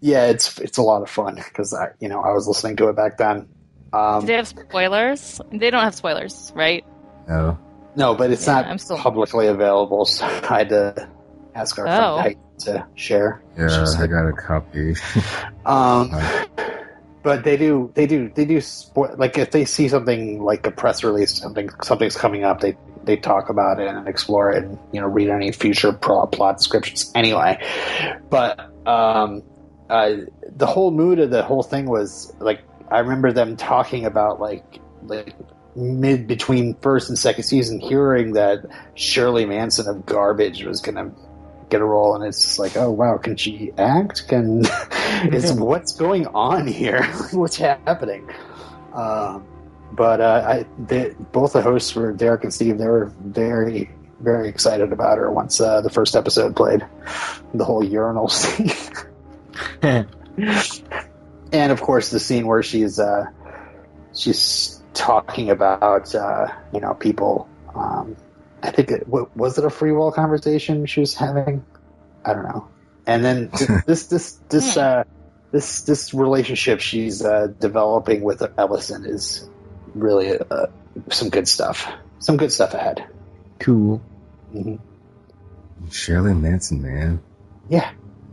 Yeah, 0.00 0.26
it's 0.26 0.58
it's 0.58 0.78
a 0.78 0.82
lot 0.82 1.02
of 1.02 1.10
fun 1.10 1.34
because 1.36 1.74
I 1.74 1.88
you 2.00 2.08
know 2.08 2.20
I 2.20 2.32
was 2.32 2.46
listening 2.48 2.76
to 2.76 2.88
it 2.88 2.96
back 2.96 3.18
then. 3.18 3.48
Um, 3.92 4.20
Do 4.20 4.26
they 4.28 4.34
have 4.34 4.48
spoilers? 4.48 5.40
They 5.52 5.70
don't 5.70 5.82
have 5.82 5.94
spoilers, 5.94 6.50
right? 6.54 6.84
No. 7.28 7.58
no, 7.94 8.14
but 8.14 8.30
it's 8.30 8.46
Yeah, 8.46 8.54
not 8.54 8.66
I'm 8.66 8.78
still- 8.78 8.96
publicly 8.98 9.46
available, 9.48 10.04
so 10.06 10.24
I 10.24 10.58
had 10.58 10.68
to 10.70 11.08
ask 11.54 11.78
our 11.78 11.86
Oh. 11.86 11.90
friend 11.90 12.20
Height 12.20 12.38
to 12.60 12.86
share. 12.94 13.42
Yeah, 13.58 13.84
I 13.98 14.06
got 14.06 14.26
a 14.28 14.32
copy. 14.32 14.94
Um, 15.66 16.10
but 17.22 17.44
they 17.44 17.56
do, 17.56 17.92
they 17.94 18.06
do, 18.06 18.30
they 18.34 18.44
do. 18.44 18.58
Spo- 18.58 19.16
like 19.18 19.38
if 19.38 19.50
they 19.50 19.64
see 19.64 19.88
something 19.88 20.42
like 20.42 20.66
a 20.66 20.70
press 20.70 21.04
release, 21.04 21.34
something 21.34 21.70
something's 21.82 22.16
coming 22.16 22.44
up, 22.44 22.60
they 22.60 22.76
they 23.04 23.16
talk 23.16 23.48
about 23.48 23.80
it 23.80 23.88
and 23.88 24.08
explore 24.08 24.50
it, 24.50 24.64
and 24.64 24.78
you 24.92 25.00
know 25.00 25.06
read 25.06 25.28
any 25.28 25.52
future 25.52 25.92
pro- 25.92 26.26
plot 26.26 26.58
descriptions. 26.58 27.12
Anyway, 27.14 27.62
but 28.28 28.58
um, 28.86 29.42
uh, 29.88 30.16
the 30.56 30.66
whole 30.66 30.90
mood 30.90 31.18
of 31.18 31.30
the 31.30 31.42
whole 31.42 31.62
thing 31.62 31.86
was 31.86 32.32
like 32.40 32.60
I 32.90 33.00
remember 33.00 33.32
them 33.32 33.56
talking 33.56 34.04
about 34.04 34.40
like 34.40 34.80
like 35.04 35.34
mid 35.76 36.26
between 36.26 36.74
first 36.76 37.08
and 37.08 37.18
second 37.18 37.44
season, 37.44 37.80
hearing 37.80 38.32
that 38.32 38.60
Shirley 38.94 39.46
Manson 39.46 39.88
of 39.88 40.04
Garbage 40.06 40.64
was 40.64 40.80
gonna 40.80 41.12
get 41.72 41.80
a 41.80 41.84
role, 41.84 42.14
and 42.14 42.24
it's 42.24 42.58
like, 42.58 42.76
oh 42.76 42.90
wow, 42.90 43.16
can 43.16 43.36
she 43.36 43.72
act? 43.78 44.28
Can 44.28 44.64
is 45.32 45.52
what's 45.58 45.94
going 45.94 46.26
on 46.28 46.66
here? 46.66 47.02
what's 47.32 47.56
happening? 47.56 48.30
Um, 48.94 49.44
but 49.90 50.20
uh, 50.20 50.44
I, 50.46 50.66
they, 50.78 51.14
both 51.32 51.54
the 51.54 51.62
hosts 51.62 51.94
were 51.94 52.12
Derek 52.12 52.44
and 52.44 52.54
Steve. 52.54 52.78
They 52.78 52.86
were 52.86 53.12
very, 53.20 53.90
very 54.20 54.48
excited 54.48 54.92
about 54.92 55.18
her 55.18 55.30
once 55.30 55.60
uh, 55.60 55.80
the 55.80 55.90
first 55.90 56.14
episode 56.14 56.54
played. 56.54 56.86
The 57.54 57.64
whole 57.64 57.84
urinal 57.84 58.28
scene, 58.28 58.70
and 59.82 60.06
of 61.72 61.80
course 61.80 62.10
the 62.10 62.20
scene 62.20 62.46
where 62.46 62.62
she's 62.62 62.98
uh, 62.98 63.26
she's 64.14 64.80
talking 64.94 65.50
about 65.50 66.14
uh, 66.14 66.48
you 66.72 66.80
know 66.80 66.94
people. 66.94 67.48
Um, 67.74 68.16
I 68.62 68.70
think 68.70 68.90
it 68.90 69.08
wa- 69.08 69.26
was 69.34 69.58
it 69.58 69.64
a 69.64 69.70
free 69.70 69.92
will 69.92 70.12
conversation 70.12 70.86
she 70.86 71.00
was 71.00 71.14
having. 71.14 71.64
I 72.24 72.34
don't 72.34 72.44
know. 72.44 72.68
And 73.06 73.24
then 73.24 73.50
th- 73.50 73.70
this 73.86 74.06
this 74.06 74.32
this 74.48 74.76
uh, 74.76 75.04
this 75.50 75.82
this 75.82 76.14
relationship 76.14 76.80
she's 76.80 77.24
uh, 77.24 77.48
developing 77.58 78.22
with 78.22 78.42
Ellison 78.56 79.04
is 79.04 79.48
really 79.94 80.38
uh, 80.38 80.66
some 81.10 81.28
good 81.30 81.48
stuff. 81.48 81.88
Some 82.20 82.36
good 82.36 82.52
stuff 82.52 82.74
ahead. 82.74 83.04
Cool. 83.58 83.98
hmm 84.52 84.76
Shirley 85.90 86.34
Manson, 86.34 86.80
man. 86.82 87.20
Yeah. 87.68 87.90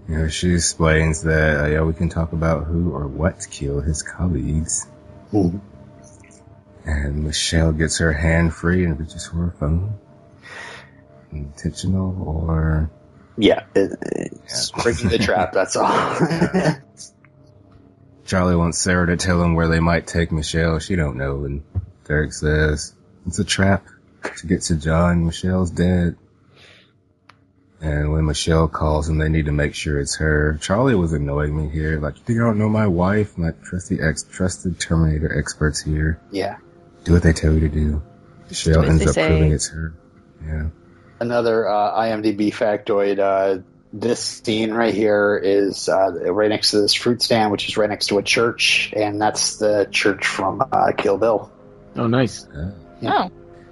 You 0.08 0.18
know, 0.20 0.28
she 0.28 0.54
explains 0.54 1.24
that, 1.24 1.64
uh, 1.64 1.68
yeah, 1.68 1.82
we 1.82 1.94
can 1.94 2.10
talk 2.10 2.32
about 2.34 2.66
who 2.66 2.92
or 2.92 3.08
what 3.08 3.46
killed 3.50 3.86
his 3.86 4.04
colleagues. 4.04 4.88
Mhm. 5.34 5.60
And 6.86 7.24
Michelle 7.24 7.72
gets 7.72 7.98
her 8.00 8.12
hand 8.14 8.54
free 8.54 8.86
and 8.86 9.00
reaches 9.00 9.28
for 9.28 9.38
her 9.38 9.54
phone. 9.60 9.94
Intentional 11.32 12.22
or 12.28 12.90
Yeah, 13.38 13.66
it, 13.76 13.92
it's 14.02 14.72
breaking 14.72 15.10
the 15.10 15.20
trap. 15.20 15.54
That's 15.54 15.76
all. 15.76 15.90
Charlie 18.26 18.56
wants 18.56 18.78
Sarah 18.78 19.08
to 19.08 19.18
tell 19.18 19.42
him 19.42 19.56
where 19.56 19.68
they 19.68 19.80
might 19.80 20.06
take 20.06 20.32
Michelle. 20.32 20.80
She 20.80 20.96
don't 20.96 21.18
know. 21.18 21.46
And 21.46 21.64
Derek 22.08 22.32
says, 22.34 22.94
it's 23.26 23.40
a 23.40 23.44
trap 23.44 23.88
to 24.38 24.48
get 24.48 24.62
to 24.64 24.76
John. 24.76 25.26
Michelle's 25.26 25.72
dead. 25.72 26.16
And 27.82 28.12
when 28.12 28.26
Michelle 28.26 28.68
calls 28.68 29.08
him, 29.08 29.20
they 29.20 29.30
need 29.30 29.46
to 29.46 29.52
make 29.52 29.74
sure 29.74 30.00
it's 30.00 30.18
her. 30.18 30.58
Charlie 30.62 30.96
was 30.96 31.14
annoying 31.14 31.56
me 31.56 31.70
here. 31.70 32.00
Like, 32.00 32.18
you 32.18 32.24
think 32.24 32.40
I 32.40 32.44
don't 32.44 32.60
know 32.60 32.68
my 32.70 32.88
wife? 32.88 33.38
My 33.38 33.52
trusty 33.64 34.00
ex, 34.02 34.24
trusted 34.24 34.80
Terminator 34.80 35.38
experts 35.38 35.82
here. 35.82 36.20
yeah. 36.32 36.58
Do 37.06 37.14
what 37.14 37.24
they 37.24 37.32
tell 37.32 37.54
you 37.54 37.62
to 37.62 37.70
do. 37.70 38.02
Michelle 38.50 38.84
ends 38.84 39.08
up 39.08 39.14
say. 39.14 39.28
proving 39.28 39.54
it's 39.54 39.70
her. 39.70 39.94
Yeah. 40.46 40.68
Another 41.20 41.68
uh, 41.68 42.00
IMDb 42.02 42.54
factoid. 42.54 43.20
Uh, 43.20 43.62
this 43.92 44.20
scene 44.20 44.72
right 44.72 44.94
here 44.94 45.40
is 45.44 45.90
uh, 45.90 46.12
right 46.32 46.50
next 46.50 46.72
to 46.72 46.82
this 46.82 46.94
fruit 46.94 47.22
stand, 47.22 47.52
which 47.52 47.68
is 47.68 47.76
right 47.78 47.90
next 47.90 48.08
to 48.08 48.18
a 48.20 48.24
church, 48.24 48.94
and 48.96 49.20
that's 49.22 49.58
the 49.58 49.88
church 49.92 50.28
from 50.28 50.62
uh, 50.62 50.92
Kill 50.98 51.18
Bill. 51.18 51.52
Oh, 51.96 52.08
nice. 52.08 52.48
Yeah. 53.02 53.30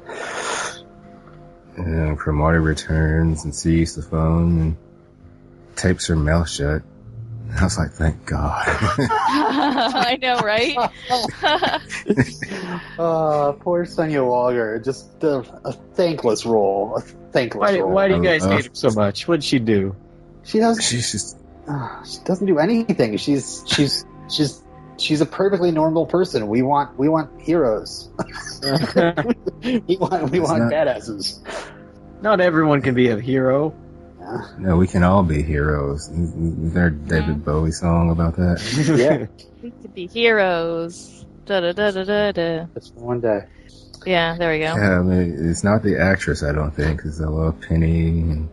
Oh, 0.07 0.83
And 1.77 2.17
Cromartie 2.17 2.57
returns 2.59 3.43
and 3.45 3.53
sees 3.55 3.95
the 3.95 4.01
phone 4.01 4.59
and 4.59 4.77
tapes 5.75 6.07
her 6.07 6.15
mouth 6.15 6.49
shut. 6.49 6.81
I 7.55 7.63
was 7.63 7.77
like, 7.77 7.91
thank 7.91 8.25
God. 8.25 8.63
I 8.67 10.17
know, 10.21 10.39
right? 10.39 10.75
Uh, 12.99 13.51
poor 13.53 13.85
Sonya 13.85 14.21
Walger. 14.21 14.83
Just 14.83 15.23
a, 15.23 15.37
a 15.63 15.71
thankless 15.71 16.45
role. 16.47 17.01
A 17.27 17.31
thankless 17.31 17.59
Why, 17.71 17.79
role. 17.79 17.91
why 17.91 18.07
do 18.07 18.15
you 18.15 18.23
guys 18.23 18.43
Uh, 18.45 18.49
hate 18.51 18.65
her 18.65 18.71
so 18.73 18.89
much? 18.91 19.27
What'd 19.27 19.43
she 19.43 19.59
do? 19.59 19.95
She 20.43 20.59
doesn't. 20.59 20.83
She's 20.83 21.11
just, 21.11 21.37
uh, 21.67 22.03
she 22.03 22.19
doesn't 22.23 22.47
do 22.47 22.57
anything. 22.59 23.17
She's 23.17 23.63
she's 23.67 24.05
she's 24.29 24.61
she's 24.97 25.21
a 25.21 25.25
perfectly 25.25 25.71
normal 25.71 26.05
person. 26.05 26.47
We 26.47 26.61
want 26.61 26.97
we 26.97 27.09
want 27.09 27.41
heroes. 27.41 28.09
we 28.63 29.97
want 29.97 30.31
we 30.31 30.39
It's 30.39 30.49
want 30.49 30.63
not- 30.63 30.71
badasses. 30.71 31.39
Not 32.21 32.41
everyone 32.41 32.81
can 32.81 32.95
be 32.95 33.09
a 33.09 33.19
hero. 33.19 33.75
Yeah. 34.19 34.47
no, 34.57 34.77
we 34.77 34.87
can 34.87 35.03
all 35.03 35.23
be 35.23 35.41
heroes. 35.43 36.07
Is 36.09 36.73
there 36.73 36.87
a 36.87 36.91
David 36.91 37.45
Bowie 37.45 37.71
song 37.71 38.09
about 38.09 38.35
that? 38.37 38.59
yeah, 38.97 39.27
we 39.61 39.69
could 39.71 39.93
be 39.93 40.07
heroes. 40.07 41.25
Da 41.45 41.59
da 41.61 41.71
da 41.73 41.91
da 41.91 42.03
da 42.03 42.31
da. 42.31 42.65
just 42.73 42.93
one 42.95 43.21
day. 43.21 43.41
Yeah, 44.07 44.35
there 44.37 44.51
we 44.51 44.59
go. 44.59 44.75
Yeah, 44.75 44.99
I 44.99 45.01
mean, 45.03 45.49
it's 45.49 45.63
not 45.63 45.83
the 45.83 45.99
actress, 45.99 46.41
I 46.43 46.51
don't 46.53 46.71
think, 46.71 46.97
because 46.97 47.19
I 47.21 47.25
love 47.27 47.59
Penny. 47.61 48.07
And, 48.09 48.49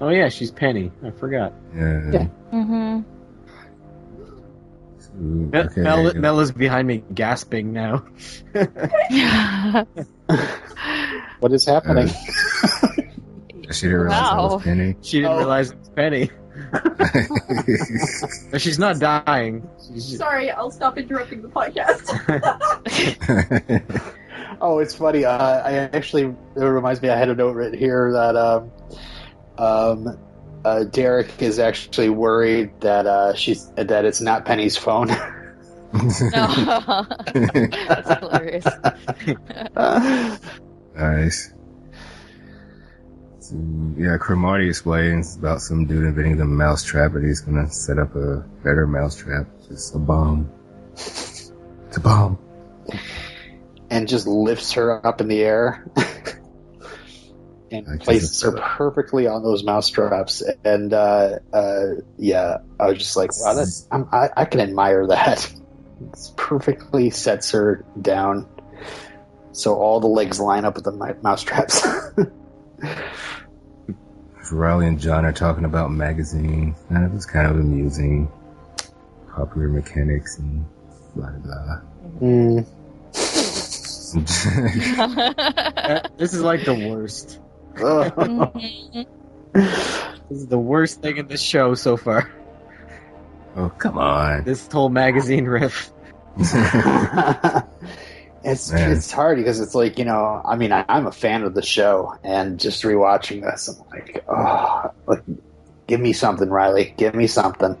Oh 0.00 0.10
yeah, 0.10 0.28
she's 0.28 0.50
Penny. 0.50 0.92
I 1.02 1.10
forgot. 1.10 1.52
yeah. 1.74 2.10
Yeah. 2.12 2.26
Mm-hmm. 2.52 3.00
Ooh, 5.20 5.50
Mel- 5.50 5.66
okay, 5.66 5.80
Mel- 5.80 6.04
yeah. 6.04 6.12
Mella's 6.20 6.52
behind 6.52 6.86
me 6.86 7.02
gasping 7.12 7.72
now. 7.72 8.04
What 11.40 11.52
is 11.52 11.64
happening? 11.66 12.08
She 13.70 13.82
didn't 13.86 14.00
realize 14.00 14.20
that 14.30 14.36
Wow. 14.38 14.54
was 14.54 14.62
Penny. 14.62 14.96
She 15.02 15.18
didn't 15.18 15.32
Oh. 15.32 15.38
realize 15.38 15.70
it 15.72 15.78
was 15.78 15.88
Penny. 15.90 16.30
But 18.50 18.60
she's 18.62 18.78
not 18.78 18.98
dying. 18.98 19.68
She's 19.86 20.06
just- 20.06 20.16
Sorry, 20.18 20.50
I'll 20.50 20.70
stop 20.70 20.96
interrupting 20.96 21.42
the 21.42 21.48
podcast. 21.48 22.08
Oh, 24.60 24.78
it's 24.78 24.94
funny. 24.94 25.24
Uh, 25.24 25.38
I 25.38 25.72
actually 25.92 26.24
it 26.24 26.60
reminds 26.60 27.02
me. 27.02 27.08
I 27.08 27.16
had 27.16 27.28
a 27.28 27.34
note 27.34 27.54
written 27.54 27.78
here 27.78 28.12
that 28.12 28.36
um, 28.36 28.70
um, 29.58 30.18
uh, 30.64 30.84
Derek 30.84 31.40
is 31.40 31.58
actually 31.58 32.10
worried 32.10 32.80
that 32.80 33.06
uh, 33.06 33.34
she's 33.34 33.68
that 33.70 34.04
it's 34.04 34.20
not 34.20 34.44
Penny's 34.44 34.76
phone. 34.76 35.08
No. 35.08 35.16
That's 37.32 38.18
hilarious. 38.20 38.66
nice. 40.94 41.54
So, 43.40 43.56
yeah, 43.96 44.18
Cromartie 44.18 44.68
explains 44.68 45.36
about 45.36 45.62
some 45.62 45.86
dude 45.86 46.04
inventing 46.04 46.36
the 46.36 46.44
mousetrap, 46.44 47.14
and 47.14 47.26
he's 47.26 47.40
gonna 47.40 47.70
set 47.70 47.98
up 47.98 48.14
a 48.14 48.44
better 48.62 48.86
mousetrap. 48.86 49.46
Just 49.66 49.94
a 49.94 49.98
bomb. 49.98 50.50
It's 50.92 51.52
a 51.96 52.00
bomb. 52.00 52.38
And 53.90 54.08
just 54.08 54.26
lifts 54.26 54.72
her 54.72 55.04
up 55.06 55.20
in 55.20 55.28
the 55.28 55.40
air 55.42 55.86
and 57.70 58.00
places 58.00 58.40
her 58.42 58.52
perfectly 58.52 59.26
on 59.26 59.42
those 59.42 59.64
mouse 59.64 59.88
traps. 59.88 60.42
And 60.64 60.92
uh, 60.92 61.38
uh, 61.52 61.86
yeah, 62.16 62.58
I 62.78 62.86
was 62.88 62.98
just 62.98 63.16
like, 63.16 63.30
wow, 63.40 63.54
that's 63.54 63.86
I'm, 63.90 64.08
I, 64.12 64.30
I 64.36 64.44
can 64.44 64.60
admire 64.60 65.06
that. 65.08 65.52
It 66.00 66.16
perfectly 66.36 67.10
sets 67.10 67.50
her 67.52 67.84
down, 68.00 68.46
so 69.52 69.74
all 69.74 70.00
the 70.00 70.06
legs 70.06 70.38
line 70.38 70.64
up 70.64 70.76
with 70.76 70.84
the 70.84 70.92
mi- 70.92 71.20
mouse 71.22 71.42
traps. 71.42 71.84
Riley 74.50 74.86
and 74.86 74.98
John 74.98 75.26
are 75.26 75.32
talking 75.32 75.64
about 75.66 75.90
magazines, 75.90 76.78
and 76.88 77.04
it 77.04 77.12
was 77.12 77.26
kind 77.26 77.46
of 77.46 77.58
amusing. 77.58 78.30
Popular 79.34 79.68
mechanics 79.68 80.38
and 80.38 80.64
blah 81.14 81.30
blah 81.30 81.80
Mm. 82.20 82.66
blah. 84.16 86.00
this 86.16 86.34
is 86.34 86.42
like 86.42 86.64
the 86.64 86.74
worst. 86.74 87.38
This 90.28 90.42
is 90.42 90.48
the 90.48 90.58
worst 90.58 91.00
thing 91.00 91.16
in 91.16 91.26
the 91.26 91.38
show 91.38 91.74
so 91.74 91.96
far. 91.96 92.30
oh, 93.56 93.70
come 93.70 93.96
on. 93.96 94.44
This 94.44 94.70
whole 94.70 94.90
magazine 94.90 95.46
riff. 95.46 95.90
it's 96.36 96.52
Man. 98.70 98.92
it's 98.92 99.10
hard 99.10 99.38
because 99.38 99.58
it's 99.58 99.74
like 99.74 99.98
you 99.98 100.04
know 100.04 100.42
I 100.44 100.56
mean 100.56 100.70
I, 100.70 100.84
I'm 100.88 101.06
a 101.06 101.12
fan 101.12 101.42
of 101.42 101.54
the 101.54 101.62
show 101.62 102.14
and 102.22 102.60
just 102.60 102.84
rewatching 102.84 103.42
this 103.42 103.68
I'm 103.68 103.84
like 103.88 104.24
oh 104.28 104.92
like 105.06 105.24
give 105.88 105.98
me 105.98 106.12
something 106.12 106.48
Riley 106.48 106.94
give 106.96 107.16
me 107.16 107.26
something 107.26 107.76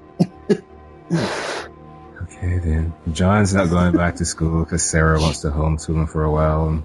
Okay, 2.38 2.58
then. 2.58 2.94
John's 3.12 3.52
not 3.52 3.68
going 3.68 3.96
back 3.96 4.14
to 4.16 4.24
school 4.24 4.64
because 4.64 4.82
Sarah 4.84 5.20
wants 5.20 5.40
to 5.40 5.48
homeschool 5.48 5.96
him 5.96 6.06
for 6.06 6.22
a 6.22 6.30
while, 6.30 6.68
and 6.68 6.84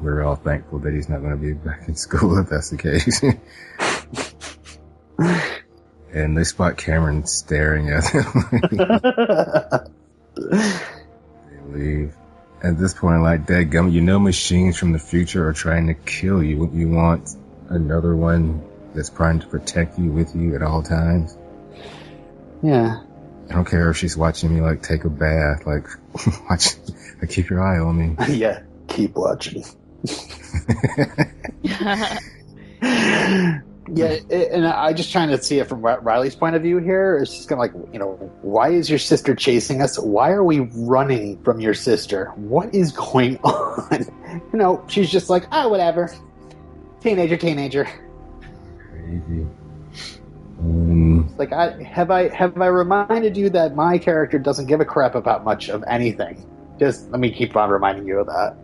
we're 0.00 0.22
all 0.22 0.36
thankful 0.36 0.78
that 0.78 0.94
he's 0.94 1.10
not 1.10 1.20
going 1.20 1.32
to 1.32 1.36
be 1.36 1.52
back 1.52 1.86
in 1.88 1.94
school 1.94 2.38
if 2.38 2.48
that's 2.48 2.70
the 2.70 2.78
case. 2.78 3.22
and 6.12 6.36
they 6.36 6.44
spot 6.44 6.78
Cameron 6.78 7.26
staring 7.26 7.90
at 7.90 8.04
them. 8.04 8.48
they 11.50 11.60
leave. 11.78 12.16
At 12.62 12.78
this 12.78 12.94
point, 12.94 13.20
like, 13.20 13.46
Dadgum, 13.46 13.92
you 13.92 14.00
know 14.00 14.18
machines 14.18 14.78
from 14.78 14.92
the 14.92 14.98
future 14.98 15.46
are 15.46 15.52
trying 15.52 15.86
to 15.88 15.94
kill 15.94 16.42
you. 16.42 16.70
You 16.72 16.88
want 16.88 17.36
another 17.68 18.16
one 18.16 18.62
that's 18.94 19.10
trying 19.10 19.40
to 19.40 19.46
protect 19.46 19.98
you 19.98 20.10
with 20.10 20.34
you 20.34 20.54
at 20.54 20.62
all 20.62 20.82
times? 20.82 21.36
yeah 22.64 23.02
I 23.50 23.54
don't 23.54 23.66
care 23.66 23.90
if 23.90 23.96
she's 23.96 24.16
watching 24.16 24.54
me 24.54 24.60
like 24.60 24.82
take 24.82 25.04
a 25.04 25.10
bath, 25.10 25.66
like 25.66 25.86
watch, 26.50 26.74
like 27.20 27.30
keep 27.30 27.50
your 27.50 27.62
eye 27.62 27.78
on 27.78 27.98
me. 27.98 28.16
yeah 28.34 28.62
keep 28.88 29.14
watching 29.14 29.64
Yeah, 33.86 34.16
it, 34.30 34.50
and 34.50 34.66
I 34.66 34.94
just 34.94 35.12
trying 35.12 35.28
to 35.28 35.42
see 35.42 35.58
it 35.58 35.68
from 35.68 35.82
Riley's 35.82 36.34
point 36.34 36.56
of 36.56 36.62
view 36.62 36.78
here. 36.78 37.18
It's 37.18 37.34
just 37.34 37.50
kind 37.50 37.62
of 37.62 37.76
like, 37.76 37.92
you 37.92 37.98
know, 37.98 38.12
why 38.40 38.70
is 38.70 38.88
your 38.88 38.98
sister 38.98 39.34
chasing 39.34 39.82
us? 39.82 39.98
Why 39.98 40.30
are 40.30 40.42
we 40.42 40.60
running 40.60 41.42
from 41.42 41.60
your 41.60 41.74
sister? 41.74 42.32
What 42.36 42.74
is 42.74 42.92
going 42.92 43.36
on? 43.44 44.06
You 44.52 44.58
know, 44.58 44.82
she's 44.88 45.10
just 45.10 45.28
like, 45.28 45.44
oh, 45.52 45.68
whatever. 45.68 46.10
Teenager, 47.02 47.36
teenager. 47.36 47.86
Crazy. 48.90 49.46
Um, 50.64 51.34
Like, 51.36 51.52
I 51.52 51.82
have 51.82 52.10
I 52.10 52.34
have 52.34 52.60
I 52.60 52.66
reminded 52.66 53.36
you 53.36 53.50
that 53.50 53.74
my 53.74 53.98
character 53.98 54.38
doesn't 54.38 54.66
give 54.66 54.80
a 54.80 54.84
crap 54.84 55.14
about 55.14 55.44
much 55.44 55.68
of 55.68 55.84
anything. 55.86 56.44
Just 56.78 57.10
let 57.10 57.20
me 57.20 57.30
keep 57.30 57.56
on 57.56 57.70
reminding 57.70 58.06
you 58.06 58.20
of 58.20 58.26
that. 58.26 58.56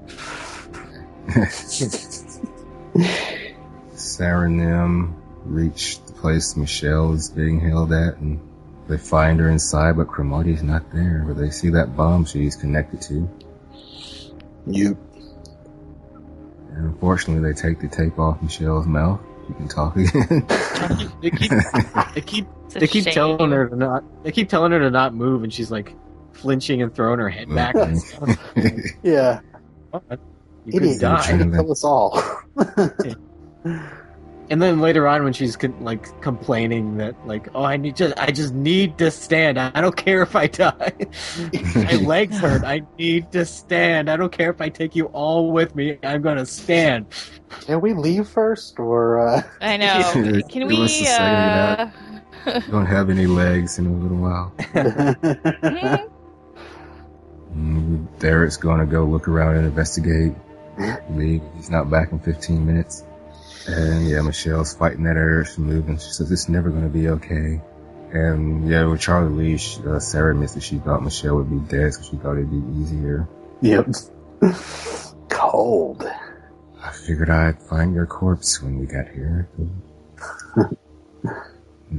Sarah 3.95 4.47
and 4.47 4.61
them 4.61 5.23
reach 5.45 6.05
the 6.07 6.13
place 6.15 6.57
Michelle 6.57 7.13
is 7.13 7.31
being 7.31 7.61
held 7.61 7.93
at, 7.93 8.17
and 8.17 8.41
they 8.89 8.99
find 8.99 9.39
her 9.39 9.49
inside, 9.49 9.97
but 9.97 10.09
Cromartie's 10.09 10.63
not 10.63 10.91
there. 10.93 11.25
But 11.27 11.37
they 11.37 11.51
see 11.51 11.71
that 11.71 11.97
bomb 11.97 12.25
she's 12.25 12.57
connected 12.57 13.01
to. 13.03 13.29
You. 14.67 14.99
And 16.73 16.87
unfortunately, 16.87 17.53
they 17.53 17.59
take 17.59 17.81
the 17.81 17.89
tape 17.89 18.19
off 18.19 18.43
Michelle's 18.43 18.87
mouth. 18.87 19.21
She 19.51 19.55
can 19.57 19.69
talk 19.69 19.97
again. 19.97 20.47
They 21.21 21.31
keep, 21.31 21.51
they 22.15 22.21
keep, 22.21 22.47
they 22.71 22.87
keep 22.87 23.05
shame. 23.05 23.13
telling 23.13 23.51
her 23.51 23.69
to 23.69 23.77
not. 23.77 24.05
They 24.23 24.33
keep 24.33 24.49
telling 24.49 24.73
her 24.73 24.79
to 24.79 24.91
not 24.91 25.13
move, 25.13 25.43
and 25.43 25.53
she's 25.53 25.71
like 25.71 25.95
flinching 26.33 26.81
and 26.81 26.95
throwing 26.95 27.19
her 27.19 27.29
head 27.29 27.49
mm. 27.49 27.55
back. 27.57 27.75
and 27.75 28.01
stuff. 28.01 28.39
Yeah. 29.03 29.41
You 29.93 30.73
could 30.73 30.83
Idiot. 30.83 31.01
die. 31.01 31.27
Trying 31.27 31.51
to 31.51 31.57
kill 31.57 31.73
us 31.73 31.85
all. 31.85 32.23
And 34.51 34.61
then 34.61 34.81
later 34.81 35.07
on, 35.07 35.23
when 35.23 35.33
she's 35.33 35.57
con- 35.57 35.81
like 35.85 36.21
complaining 36.23 36.97
that 36.97 37.15
like, 37.25 37.49
oh, 37.55 37.63
I 37.63 37.77
need 37.77 37.95
just, 37.95 38.19
I 38.19 38.33
just 38.33 38.53
need 38.53 38.99
to 38.99 39.13
stand. 39.13 39.61
I 39.61 39.81
don't 39.81 39.97
care 39.97 40.23
if 40.23 40.35
I 40.35 40.49
die. 40.49 40.93
My 41.77 41.93
legs 42.03 42.37
hurt. 42.37 42.65
I 42.65 42.83
need 42.99 43.31
to 43.31 43.47
stand. 43.47 44.11
I 44.11 44.17
don't 44.17 44.33
care 44.33 44.51
if 44.51 44.61
I 44.61 44.69
take 44.69 44.97
you 44.97 45.07
all 45.07 45.53
with 45.53 45.77
me. 45.77 45.99
I'm 46.03 46.21
gonna 46.21 46.47
stand. 46.47 47.07
Can 47.51 47.81
we 47.81 47.95
leave 47.95 48.29
first, 48.29 48.79
or 48.79 49.29
uh... 49.29 49.43
I 49.61 49.77
know. 49.77 50.41
Can 50.49 50.67
we? 50.67 50.79
was 50.79 50.97
society 50.97 51.93
Uh, 52.47 52.61
Don't 52.71 52.87
have 52.87 53.11
any 53.11 53.27
legs 53.27 53.79
in 53.79 53.87
a 53.87 53.93
little 53.93 54.17
while. 54.17 54.53
hmm? 54.73 56.11
Mm, 57.55 58.19
Derek's 58.21 58.57
gonna 58.57 58.87
go 58.87 59.05
look 59.05 59.29
around 59.29 59.57
and 59.57 59.67
investigate. 59.67 60.35
Leave. 61.11 61.43
He's 61.57 61.71
not 61.71 61.91
back 61.91 62.13
in 62.13 62.21
15 62.21 62.65
minutes. 62.65 63.05
And 63.67 64.09
yeah, 64.09 64.23
Michelle's 64.23 64.75
fighting 64.75 65.05
that 65.05 65.17
urge 65.17 65.55
to 65.55 65.61
move, 65.61 65.89
and 65.89 66.01
she 66.01 66.11
says 66.11 66.31
it's 66.31 66.49
never 66.49 66.71
gonna 66.71 66.89
be 66.89 67.09
okay. 67.09 67.61
And 68.13 68.69
yeah, 68.69 68.85
with 68.87 69.01
Charlie 69.01 69.33
Lee, 69.33 69.57
she, 69.59 69.81
uh, 69.87 70.01
Sarah 70.01 70.33
admits 70.33 70.55
that 70.55 70.63
she 70.63 70.79
thought 70.79 71.03
Michelle 71.03 71.37
would 71.37 71.51
be 71.51 71.59
dead, 71.59 71.95
so 71.95 72.03
she 72.03 72.17
thought 72.17 72.39
it'd 72.39 72.51
be 72.51 72.81
easier. 72.81 73.29
Yep. 73.61 73.89
Cold. 75.29 76.09
I 76.83 76.93
figured 76.93 77.31
I'd 77.31 77.63
find 77.63 77.95
your 77.95 78.07
corpse 78.07 78.63
when 78.63 78.79
we 78.79 78.87
got 78.87 79.09
here. 79.09 79.49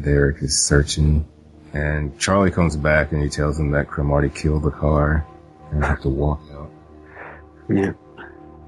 Derek 0.01 0.41
is 0.41 0.61
searching, 0.61 1.27
and 1.73 2.17
Charlie 2.19 2.51
comes 2.51 2.75
back 2.75 3.11
and 3.11 3.21
he 3.21 3.29
tells 3.29 3.59
him 3.59 3.71
that 3.71 3.87
Cromartie 3.87 4.29
killed 4.29 4.63
the 4.63 4.71
car 4.71 5.25
and 5.71 5.85
have 5.85 6.01
to 6.01 6.09
walk 6.09 6.41
out. 6.53 6.71
Yeah. 7.69 7.93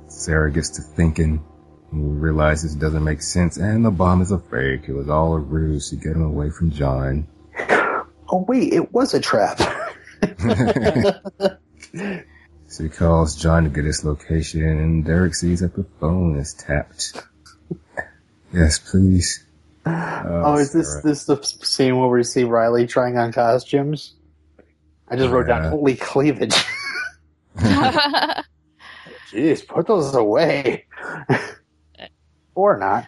Sarah 0.07 0.51
gets 0.51 0.69
to 0.71 0.81
thinking 0.81 1.43
and 1.91 2.21
realizes 2.21 2.75
it 2.75 2.79
doesn't 2.79 3.03
make 3.03 3.21
sense, 3.21 3.57
and 3.57 3.83
the 3.83 3.91
bomb 3.91 4.21
is 4.21 4.31
a 4.31 4.39
fake. 4.39 4.83
It 4.87 4.93
was 4.93 5.09
all 5.09 5.33
a 5.33 5.39
ruse 5.39 5.89
to 5.89 5.95
get 5.95 6.15
him 6.15 6.23
away 6.23 6.49
from 6.49 6.71
John. 6.71 7.27
Oh 8.29 8.45
wait, 8.47 8.73
it 8.73 8.93
was 8.93 9.13
a 9.13 9.19
trap. 9.19 9.59
So 12.73 12.83
he 12.85 12.89
calls 12.89 13.35
John 13.35 13.65
to 13.65 13.69
get 13.69 13.85
his 13.85 14.03
location, 14.03 14.63
and 14.63 15.05
Derek 15.05 15.35
sees 15.35 15.59
that 15.59 15.75
the 15.75 15.83
phone 15.99 16.39
is 16.39 16.55
tapped. 16.55 17.21
yes, 18.51 18.79
please. 18.79 19.45
oh, 19.85 20.55
is 20.57 20.73
this 20.73 20.89
Sarah. 20.91 21.03
this 21.03 21.25
the 21.25 21.43
scene 21.43 21.99
where 21.99 22.09
we 22.09 22.23
see 22.23 22.45
Riley 22.45 22.87
trying 22.87 23.15
on 23.15 23.31
costumes? 23.31 24.15
I 25.07 25.17
just 25.17 25.29
wrote 25.29 25.47
Yeah. 25.47 25.59
down 25.59 25.69
holy 25.71 25.95
cleavage. 25.95 26.55
Jeez, 27.57 28.43
put 29.67 29.85
those 29.85 30.15
away. 30.15 30.85
or 32.55 32.77
not. 32.79 33.05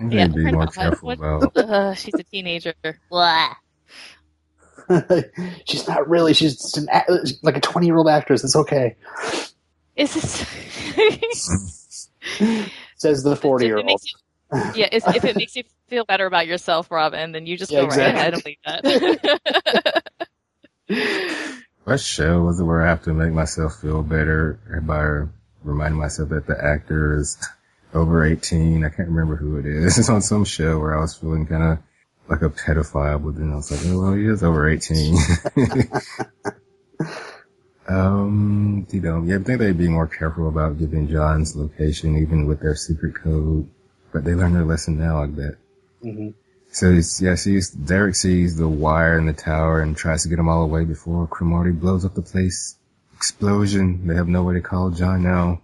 I 0.00 0.04
Yeah, 0.08 0.28
be 0.28 0.44
more 0.44 0.64
not. 0.64 0.74
careful 0.74 1.08
What- 1.08 1.18
about. 1.18 1.54
uh, 1.58 1.92
she's 1.92 2.14
a 2.14 2.22
teenager. 2.22 2.72
Blah. 3.10 3.56
she's 5.66 5.86
not 5.88 6.08
really. 6.08 6.34
She's 6.34 6.56
just 6.56 6.76
an 6.78 6.88
act- 6.90 7.10
like 7.42 7.56
a 7.56 7.60
twenty-year-old 7.60 8.08
actress. 8.08 8.44
It's 8.44 8.56
okay. 8.56 8.96
Is 9.96 10.14
this? 10.14 12.10
Says 12.96 13.22
the 13.22 13.36
forty-year-old. 13.36 14.00
yeah, 14.74 14.88
if, 14.92 15.06
if 15.08 15.24
it 15.24 15.36
makes 15.36 15.56
you 15.56 15.64
feel 15.88 16.04
better 16.04 16.26
about 16.26 16.46
yourself, 16.46 16.90
Robin, 16.90 17.32
then 17.32 17.46
you 17.46 17.56
just 17.56 17.70
Yeah, 17.72 17.80
go 17.80 17.86
exactly. 17.86 18.12
right 18.12 18.14
ahead 18.20 18.34
and 18.34 18.44
leave 18.44 18.58
that. 20.88 21.42
What 21.84 22.00
show 22.00 22.42
was 22.42 22.58
it 22.60 22.64
where 22.64 22.82
I 22.82 22.88
have 22.88 23.02
to 23.04 23.12
make 23.12 23.32
myself 23.32 23.76
feel 23.80 24.02
better 24.02 24.58
by 24.82 25.30
reminding 25.62 26.00
myself 26.00 26.30
that 26.30 26.46
the 26.46 26.56
actor 26.62 27.16
is 27.18 27.36
over 27.94 28.24
18? 28.24 28.84
I 28.84 28.88
can't 28.88 29.08
remember 29.08 29.36
who 29.36 29.56
it 29.58 29.66
is. 29.66 29.96
It's 29.98 30.08
on 30.08 30.20
some 30.22 30.44
show 30.44 30.78
where 30.80 30.96
I 30.96 31.00
was 31.00 31.14
feeling 31.16 31.46
kind 31.46 31.62
of 31.62 31.78
like 32.28 32.42
a 32.42 32.50
pedophile, 32.50 33.24
but 33.24 33.36
then 33.36 33.52
I 33.52 33.56
was 33.56 33.70
like, 33.70 33.80
oh, 33.86 34.02
well, 34.02 34.14
he 34.14 34.26
is 34.26 34.42
over 34.42 34.68
18. 34.68 35.16
um, 37.88 38.86
you 38.90 39.00
know, 39.00 39.22
yeah, 39.22 39.36
I 39.36 39.42
think 39.42 39.58
they'd 39.60 39.78
be 39.78 39.88
more 39.88 40.06
careful 40.06 40.48
about 40.48 40.78
giving 40.78 41.08
John's 41.08 41.54
location, 41.54 42.18
even 42.18 42.46
with 42.46 42.60
their 42.60 42.74
secret 42.74 43.14
code. 43.14 43.68
But 44.12 44.24
they 44.24 44.34
learned 44.34 44.56
their 44.56 44.64
lesson 44.64 44.98
now, 44.98 45.22
I 45.22 45.26
bet. 45.26 45.54
Mhm. 46.02 46.34
So 46.70 46.90
yeah, 47.24 47.36
sees, 47.36 47.70
Derek 47.70 48.14
sees 48.14 48.56
the 48.56 48.68
wire 48.68 49.18
in 49.18 49.26
the 49.26 49.32
tower 49.32 49.80
and 49.80 49.96
tries 49.96 50.24
to 50.24 50.28
get 50.28 50.36
them 50.36 50.48
all 50.48 50.62
away 50.62 50.84
before 50.84 51.26
Cromartie 51.26 51.72
blows 51.72 52.04
up 52.04 52.14
the 52.14 52.22
place. 52.22 52.76
Explosion. 53.14 54.06
They 54.06 54.14
have 54.14 54.28
no 54.28 54.42
way 54.42 54.54
to 54.54 54.60
call 54.60 54.90
John 54.90 55.22
now. 55.22 55.62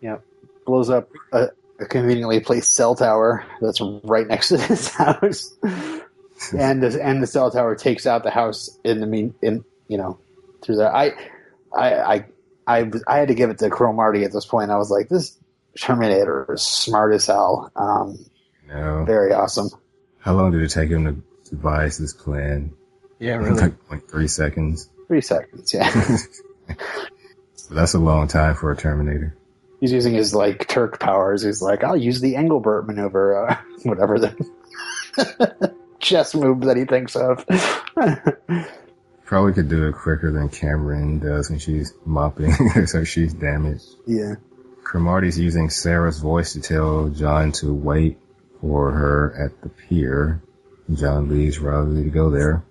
Yeah, 0.00 0.18
blows 0.66 0.88
up 0.88 1.08
a, 1.32 1.48
a 1.80 1.86
conveniently 1.86 2.40
placed 2.40 2.72
cell 2.74 2.94
tower 2.94 3.44
that's 3.60 3.80
right 4.04 4.26
next 4.26 4.48
to 4.48 4.56
this 4.68 4.92
house, 4.94 5.54
and 5.62 6.82
the, 6.82 6.98
and 7.02 7.22
the 7.22 7.26
cell 7.26 7.50
tower 7.50 7.74
takes 7.74 8.06
out 8.06 8.22
the 8.22 8.30
house 8.30 8.78
in 8.84 9.00
the 9.00 9.06
mean 9.06 9.34
in 9.42 9.64
you 9.88 9.98
know 9.98 10.18
through 10.62 10.76
there. 10.76 10.94
I 10.94 11.12
I 11.76 11.94
I 11.94 12.24
I, 12.66 12.90
I 13.06 13.18
had 13.18 13.28
to 13.28 13.34
give 13.34 13.50
it 13.50 13.58
to 13.58 13.70
Cromartie 13.70 14.24
at 14.24 14.32
this 14.32 14.46
point. 14.46 14.70
I 14.70 14.78
was 14.78 14.90
like, 14.90 15.08
this 15.08 15.36
Terminator 15.78 16.54
is 16.54 16.62
smart 16.62 17.12
as 17.14 17.26
hell. 17.26 17.70
Um, 17.76 18.18
No. 18.66 19.04
very 19.04 19.32
awesome. 19.32 19.68
How 20.20 20.32
long 20.34 20.52
did 20.52 20.62
it 20.62 20.70
take 20.70 20.88
him 20.88 21.04
to 21.04 21.50
devise 21.50 21.98
this 21.98 22.14
plan? 22.14 22.72
Yeah, 23.18 23.40
Like, 23.40 23.74
like 23.90 24.08
three 24.08 24.28
seconds. 24.28 24.88
Three 25.08 25.20
seconds, 25.20 25.74
yeah. 25.74 25.90
That's 27.70 27.94
a 27.94 27.98
long 27.98 28.28
time 28.28 28.54
for 28.54 28.70
a 28.70 28.76
Terminator. 28.76 29.36
He's 29.84 29.92
using 29.92 30.14
his 30.14 30.34
like 30.34 30.66
Turk 30.66 30.98
powers. 30.98 31.42
He's 31.42 31.60
like, 31.60 31.84
I'll 31.84 31.94
use 31.94 32.22
the 32.22 32.36
Engelbert 32.36 32.86
maneuver, 32.86 33.50
uh, 33.50 33.56
whatever 33.82 34.18
the 34.18 35.74
chess 36.00 36.34
move 36.34 36.62
that 36.62 36.78
he 36.78 36.86
thinks 36.86 37.14
of. 37.14 37.44
Probably 39.26 39.52
could 39.52 39.68
do 39.68 39.86
it 39.86 39.94
quicker 39.94 40.32
than 40.32 40.48
Cameron 40.48 41.18
does 41.18 41.50
when 41.50 41.58
she's 41.58 41.92
mopping, 42.06 42.54
so 42.86 43.04
she's 43.04 43.34
damaged. 43.34 43.84
Yeah. 44.06 44.36
Cromartie's 44.84 45.38
using 45.38 45.68
Sarah's 45.68 46.18
voice 46.18 46.54
to 46.54 46.62
tell 46.62 47.10
John 47.10 47.52
to 47.52 47.74
wait 47.74 48.16
for 48.62 48.90
her 48.90 49.34
at 49.38 49.60
the 49.60 49.68
pier. 49.68 50.42
John 50.94 51.28
leaves 51.28 51.58
Riley 51.58 52.04
to 52.04 52.08
go 52.08 52.30
there. 52.30 52.64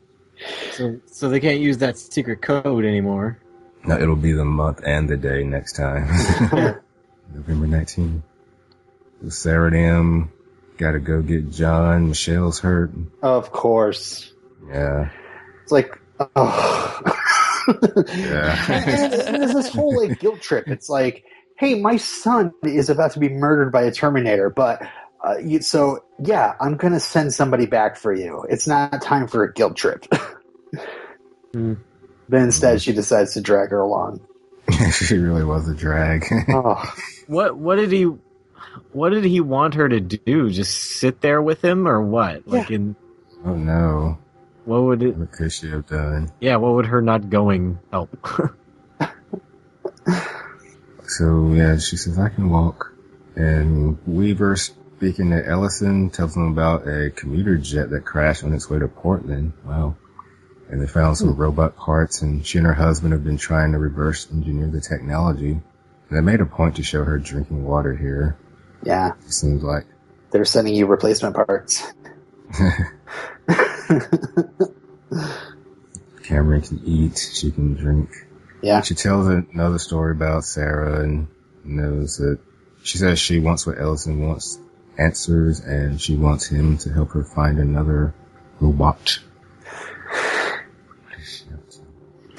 So, 0.72 1.00
so 1.06 1.30
they 1.30 1.40
can't 1.40 1.60
use 1.60 1.78
that 1.78 2.00
secret 2.00 2.42
code 2.42 2.86
anymore. 2.86 3.38
No, 3.86 4.00
it'll 4.00 4.16
be 4.16 4.32
the 4.32 4.46
month 4.46 4.82
and 4.84 5.08
the 5.08 5.18
day 5.18 5.44
next 5.44 5.74
time. 5.74 6.80
November 7.34 7.68
19th. 7.68 8.22
So 9.22 9.30
Sarah 9.30 9.68
and 9.68 9.76
him 9.76 10.32
gotta 10.78 11.00
go 11.00 11.22
get 11.22 11.52
John. 11.52 12.10
Michelle's 12.10 12.60
hurt. 12.60 12.92
Of 13.22 13.52
course. 13.52 14.32
Yeah. 14.68 15.10
It's 15.64 15.72
like, 15.72 16.00
oh. 16.36 17.02
Yeah. 18.14 18.66
and 18.70 19.42
there's 19.42 19.54
this 19.54 19.74
whole 19.74 19.96
like 20.02 20.20
guilt 20.20 20.42
trip. 20.42 20.68
It's 20.68 20.90
like, 20.90 21.24
hey, 21.58 21.80
my 21.80 21.98
son 21.98 22.52
is 22.64 22.90
about 22.90 23.12
to 23.14 23.20
be 23.20 23.30
murdered 23.30 23.72
by 23.72 23.84
a 23.84 23.92
Terminator, 23.92 24.50
but 24.50 24.86
uh, 25.24 25.38
you, 25.38 25.62
so 25.62 26.04
yeah, 26.20 26.56
I'm 26.60 26.76
gonna 26.76 27.00
send 27.00 27.34
somebody 27.34 27.66
back 27.66 27.96
for 27.96 28.14
you. 28.14 28.46
It's 28.50 28.68
not 28.68 29.02
time 29.02 29.28
for 29.28 29.44
a 29.44 29.54
guilt 29.54 29.78
trip. 29.78 30.06
Hmm. 31.54 31.76
But 32.28 32.42
instead, 32.42 32.82
she 32.82 32.94
decides 32.94 33.34
to 33.36 33.42
drag 33.42 33.70
her 33.70 33.80
along. 33.80 34.22
she 34.92 35.18
really 35.18 35.44
was 35.44 35.68
a 35.70 35.76
drag. 35.76 36.26
Oh, 36.50 36.84
What 37.28 37.58
what 37.58 37.76
did 37.78 37.92
he 37.92 38.04
what 38.92 39.10
did 39.10 39.24
he 39.24 39.40
want 39.40 39.76
her 39.76 39.88
to 39.88 40.00
do? 40.00 40.50
Just 40.50 40.74
sit 41.00 41.22
there 41.22 41.42
with 41.42 41.64
him 41.64 41.88
or 41.88 42.02
what? 42.02 42.48
Like 42.48 42.72
in 42.72 42.96
oh 43.46 43.56
no. 43.56 44.18
what 44.66 44.84
would 44.84 45.04
it 45.04 45.16
What 45.16 45.32
could 45.32 45.52
she 45.52 45.70
have 45.70 45.88
done? 45.88 46.32
yeah, 46.40 46.56
what 46.58 46.74
would 46.74 46.86
her 46.88 47.02
not 47.02 47.30
going 47.30 47.80
help? 47.92 48.10
So 51.06 51.52
yeah, 51.54 51.78
she 51.78 51.96
says 51.98 52.18
I 52.18 52.30
can 52.30 52.50
walk. 52.50 52.92
And 53.36 53.98
Weaver 54.08 54.56
speaking 54.56 55.30
to 55.32 55.46
Ellison 55.48 56.10
tells 56.10 56.36
him 56.36 56.52
about 56.52 56.88
a 56.88 57.12
commuter 57.12 57.58
jet 57.58 57.90
that 57.92 58.06
crashed 58.06 58.44
on 58.44 58.54
its 58.54 58.70
way 58.70 58.80
to 58.80 58.88
Portland. 58.88 59.54
Wow. 59.66 59.96
And 60.74 60.82
they 60.82 60.88
found 60.88 61.18
some 61.20 61.34
hmm. 61.36 61.40
robot 61.40 61.76
parts 61.76 62.24
and 62.24 62.44
she 62.44 62.58
and 62.58 62.66
her 62.66 62.74
husband 62.74 63.14
have 63.14 63.24
been 63.24 63.38
trying 63.38 63.74
to 63.74 63.78
reverse 63.78 64.28
engineer 64.32 64.66
the 64.66 64.82
technology. 64.82 65.52
And 65.52 65.62
they 66.10 66.20
made 66.20 66.42
a 66.42 66.48
point 66.48 66.78
to 66.78 66.84
show 66.84 67.04
her 67.04 67.20
drinking 67.20 67.64
water 67.64 67.96
here. 67.96 68.40
yeah, 68.82 69.12
It 69.24 69.34
seems 69.34 69.62
like. 69.62 69.86
they're 70.32 70.46
sending 70.46 70.74
you 70.74 70.88
replacement 70.88 71.36
parts. 71.36 71.94
Cameron 76.24 76.64
can 76.64 76.82
eat, 76.84 77.20
she 77.20 77.52
can 77.52 77.76
drink. 77.76 78.10
Yeah, 78.64 78.82
She 78.82 78.96
tells 78.96 79.28
another 79.28 79.78
story 79.78 80.14
about 80.14 80.44
Sarah 80.44 81.04
and 81.04 81.28
knows 81.64 82.18
that 82.18 82.40
she 82.82 82.98
says 82.98 83.20
she 83.20 83.38
wants 83.38 83.68
what 83.68 83.78
Ellison 83.80 84.28
wants 84.28 84.58
answers 84.98 85.60
and 85.60 86.02
she 86.02 86.16
wants 86.16 86.48
him 86.48 86.80
to 86.80 86.92
help 86.92 87.12
her 87.12 87.24
find 87.24 87.60
another 87.60 88.16
robot. 88.60 89.20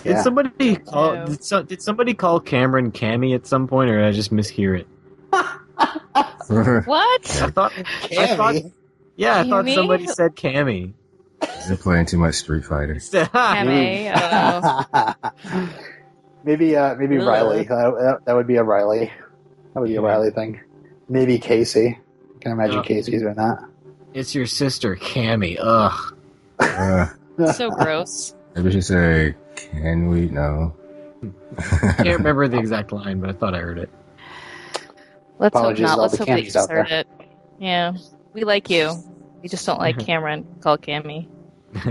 Did 0.05 0.11
yeah. 0.11 0.23
somebody 0.23 0.77
call 0.77 1.25
did, 1.27 1.43
so, 1.43 1.63
did 1.63 1.83
somebody 1.83 2.15
call 2.15 2.39
Cameron 2.39 2.93
Cammy 2.93 3.35
at 3.35 3.47
some 3.47 3.67
point 3.67 3.91
or 3.91 3.97
did 3.99 4.07
I 4.07 4.13
just 4.13 4.33
mishear 4.33 4.79
it? 4.81 4.87
What? 6.87 7.43
I 7.43 7.51
thought 7.51 7.73
I 8.19 8.37
thought 8.37 8.55
yeah, 9.17 9.41
I 9.41 9.49
thought 9.49 9.65
Cammy? 9.65 9.75
somebody 9.75 10.07
said 10.07 10.37
Cammy. 10.37 10.93
They're 11.67 11.77
playing 11.77 12.07
too 12.07 12.19
much 12.19 12.35
Street 12.35 12.65
Fighter. 12.65 12.95
Cammy, 13.01 14.13
I 14.15 15.15
don't 15.55 15.69
maybe, 16.45 16.77
uh, 16.77 16.95
maybe 16.97 17.19
Ugh. 17.19 17.27
Riley. 17.27 17.69
Uh, 17.69 17.91
that, 17.93 18.19
that 18.27 18.37
would 18.37 18.47
be 18.47 18.57
a 18.57 18.63
Riley. 18.63 19.11
That 19.73 19.81
would 19.81 19.89
be 19.89 19.97
a 19.97 20.01
Riley 20.03 20.31
thing. 20.31 20.61
Maybe 21.09 21.39
Casey. 21.39 21.99
I 22.37 22.39
can 22.41 22.53
imagine 22.53 22.81
Uh, 22.81 22.83
Casey's 22.83 23.23
doing 23.23 23.35
that. 23.35 23.65
It's 24.13 24.35
your 24.35 24.47
sister, 24.47 24.97
Cammy. 24.97 25.57
Ugh. 25.61 26.15
Uh, 26.59 27.07
So 27.53 27.71
gross. 27.71 28.35
Maybe 28.55 28.71
she 28.71 28.81
say, 28.81 29.35
can 29.57 30.09
we? 30.09 30.29
No. 30.29 30.75
I 31.59 31.93
can't 32.03 32.19
remember 32.19 32.49
the 32.49 32.59
exact 32.59 32.93
line, 32.93 33.21
but 33.21 33.31
I 33.31 33.33
thought 33.33 33.55
I 33.55 33.59
heard 33.59 33.79
it. 33.79 33.91
Let's 35.39 35.55
Apologies 35.57 35.89
hope 35.89 35.97
not. 35.97 36.03
Let's 36.03 36.13
the 36.13 36.19
hope 36.19 36.27
they 36.29 36.43
Cammys 36.43 36.45
just 36.45 36.57
out 36.57 36.71
heard 36.71 36.91
it. 36.91 37.09
Yeah. 37.59 37.95
We 38.33 38.45
like 38.45 38.71
you. 38.71 38.93
We 39.43 39.49
just 39.49 39.67
don't 39.67 39.79
like. 39.79 39.99
Cameron. 40.07 40.47
Call 40.61 40.79
Cammy. 40.79 41.29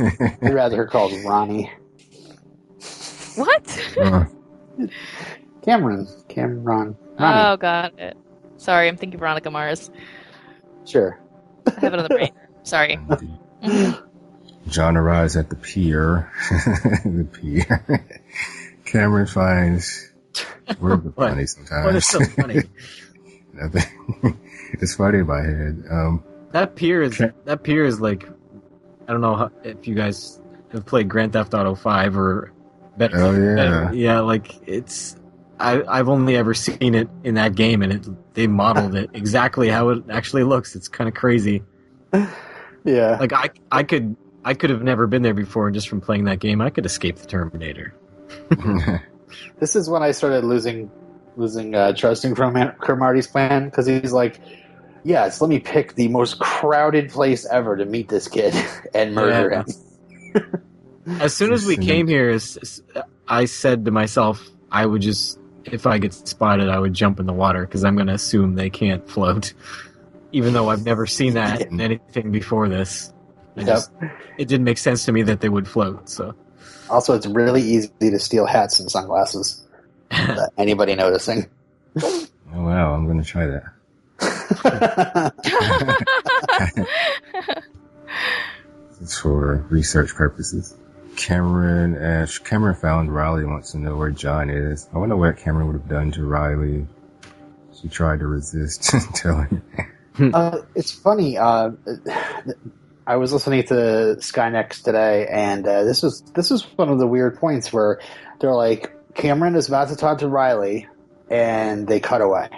I'd 0.00 0.54
rather 0.54 0.76
her 0.76 0.86
called 0.86 1.12
Ronnie. 1.24 1.70
what? 3.36 3.96
Uh, 4.00 4.24
Cameron. 5.62 6.08
Cameron. 6.28 6.96
Ronnie. 7.18 7.52
Oh, 7.52 7.56
got 7.56 7.98
it. 7.98 8.16
Sorry, 8.56 8.88
I'm 8.88 8.96
thinking 8.96 9.20
Veronica 9.20 9.50
Mars. 9.50 9.90
Sure. 10.84 11.20
I 11.66 11.80
have 11.80 11.94
it 11.94 11.98
on 11.98 12.02
the 12.02 12.08
brain. 12.08 12.32
Sorry. 12.64 12.98
John 14.68 14.96
arrives 14.96 15.36
at 15.36 15.50
the 15.50 15.56
pier. 15.56 16.30
the 17.04 17.26
pier. 17.32 18.04
Cameron 18.84 19.26
finds. 19.26 20.10
We're 20.80 20.96
What? 20.96 21.30
funny 21.30 21.46
sometimes. 21.46 21.96
is 21.96 22.06
so 22.06 22.24
funny? 22.24 22.62
Nothing. 23.54 24.38
it's 24.72 24.94
funny 24.94 25.18
in 25.18 25.26
my 25.26 25.40
head. 25.42 25.84
Um, 25.90 26.22
That 26.52 26.76
pier 26.76 27.02
is 27.02 27.20
Okay. 27.20 27.32
that 27.44 27.62
pier 27.62 27.84
is 27.84 28.00
like 28.00 28.28
I 29.08 29.12
don't 29.12 29.20
know 29.20 29.34
how, 29.36 29.50
if 29.64 29.88
you 29.88 29.94
guys 29.94 30.38
have 30.72 30.84
played 30.86 31.08
Grand 31.08 31.32
Theft 31.32 31.54
Auto 31.54 31.74
Five 31.74 32.16
or 32.16 32.52
better. 32.96 33.16
oh 33.18 33.32
yeah. 33.32 33.54
better- 33.56 33.94
yeah, 33.94 34.20
like 34.20 34.54
it's 34.68 35.16
I 35.58 35.82
I've 35.88 36.08
only 36.08 36.36
ever 36.36 36.54
seen 36.54 36.94
it 36.94 37.08
in 37.24 37.34
that 37.34 37.54
game, 37.56 37.82
and 37.82 37.92
it 37.94 38.34
they 38.34 38.46
modeled 38.46 38.94
it 38.94 39.10
exactly 39.14 39.68
how 39.68 39.88
it 39.88 40.04
actually 40.10 40.44
looks. 40.44 40.76
It's 40.76 40.86
kind 40.88 41.08
of 41.08 41.14
crazy. 41.14 41.64
Yeah. 42.84 43.16
Like 43.18 43.32
I 43.32 43.50
I 43.72 43.82
could 43.82 44.14
I 44.48 44.54
could 44.54 44.70
have 44.70 44.82
never 44.82 45.06
been 45.06 45.20
there 45.20 45.34
before, 45.34 45.66
and 45.66 45.74
just 45.74 45.90
from 45.90 46.00
playing 46.00 46.24
that 46.24 46.40
game, 46.40 46.62
I 46.62 46.70
could 46.70 46.86
escape 46.86 47.16
the 47.16 47.26
Terminator. 47.26 47.94
This 49.60 49.76
is 49.76 49.90
when 49.90 50.02
I 50.02 50.12
started 50.12 50.42
losing 50.42 50.90
losing 51.36 51.74
uh, 51.74 51.92
trusting 51.92 52.34
from 52.34 52.54
Cromartie's 52.54 53.26
plan 53.26 53.66
because 53.66 53.86
he's 53.86 54.10
like, 54.10 54.40
yes, 55.04 55.42
let 55.42 55.50
me 55.50 55.58
pick 55.58 55.94
the 55.96 56.08
most 56.08 56.38
crowded 56.38 57.10
place 57.10 57.44
ever 57.44 57.76
to 57.76 57.84
meet 57.84 58.08
this 58.08 58.26
kid 58.26 58.54
and 58.94 59.14
murder 59.14 59.50
Yeah. 59.50 59.64
him. 60.32 60.60
As 61.20 61.34
soon 61.34 61.52
as 61.52 61.66
we 61.66 61.76
came 61.76 62.08
here, 62.08 62.38
I 63.28 63.44
said 63.44 63.84
to 63.84 63.90
myself, 63.90 64.48
I 64.72 64.86
would 64.86 65.02
just, 65.02 65.38
if 65.66 65.86
I 65.86 65.98
get 65.98 66.14
spotted, 66.14 66.70
I 66.70 66.78
would 66.78 66.94
jump 66.94 67.20
in 67.20 67.26
the 67.26 67.34
water 67.34 67.66
because 67.66 67.84
I'm 67.84 67.96
going 67.96 68.06
to 68.06 68.14
assume 68.14 68.54
they 68.54 68.70
can't 68.70 69.06
float. 69.08 69.52
Even 70.32 70.54
though 70.54 70.70
I've 70.70 70.84
never 70.84 71.06
seen 71.06 71.34
that 71.34 71.60
in 71.60 71.82
anything 71.82 72.32
before 72.32 72.70
this. 72.70 73.12
I 73.56 73.60
Yep. 73.60 73.66
just, 73.66 73.90
it 74.38 74.48
didn't 74.48 74.64
make 74.64 74.78
sense 74.78 75.04
to 75.06 75.12
me 75.12 75.22
that 75.24 75.40
they 75.40 75.48
would 75.48 75.66
float, 75.66 76.08
so. 76.08 76.34
Also, 76.90 77.14
it's 77.14 77.26
really 77.26 77.62
easy 77.62 77.90
to 78.00 78.18
steal 78.18 78.46
hats 78.46 78.80
and 78.80 78.90
sunglasses 78.90 79.62
anybody 80.58 80.94
noticing. 80.94 81.46
oh 82.02 82.26
wow, 82.52 82.94
I'm 82.94 83.06
gonna 83.06 83.24
try 83.24 83.46
that. 83.46 83.64
It's 89.00 89.16
for 89.16 89.56
research 89.70 90.14
purposes. 90.14 90.74
Cameron, 91.16 91.96
uh, 91.96 92.26
Cameron 92.44 92.74
found 92.76 93.14
Riley 93.14 93.44
wants 93.44 93.72
to 93.72 93.78
know 93.78 93.96
where 93.96 94.10
John 94.10 94.50
is. 94.50 94.88
I 94.94 94.98
wonder 94.98 95.16
what 95.16 95.36
Cameron 95.36 95.66
would 95.68 95.76
have 95.80 95.88
done 95.88 96.10
to 96.12 96.24
Riley. 96.24 96.86
She 97.80 97.88
tried 97.88 98.20
to 98.20 98.26
resist 98.26 98.92
telling. 99.14 99.62
Uh, 100.18 100.58
it's 100.74 100.92
funny. 100.92 101.38
Uh, 101.38 101.70
I 103.08 103.16
was 103.16 103.32
listening 103.32 103.62
to 103.68 103.74
Skynex 104.18 104.82
today, 104.82 105.26
and 105.30 105.66
uh, 105.66 105.84
this 105.84 106.02
was 106.02 106.20
this 106.34 106.50
was 106.50 106.62
one 106.76 106.90
of 106.90 106.98
the 106.98 107.06
weird 107.06 107.38
points 107.38 107.72
where 107.72 108.00
they're 108.38 108.54
like, 108.54 108.94
Cameron 109.14 109.54
is 109.54 109.66
about 109.66 109.88
to 109.88 109.96
talk 109.96 110.18
to 110.18 110.28
Riley, 110.28 110.86
and 111.30 111.88
they 111.88 112.00
cut 112.00 112.20
away. 112.20 112.50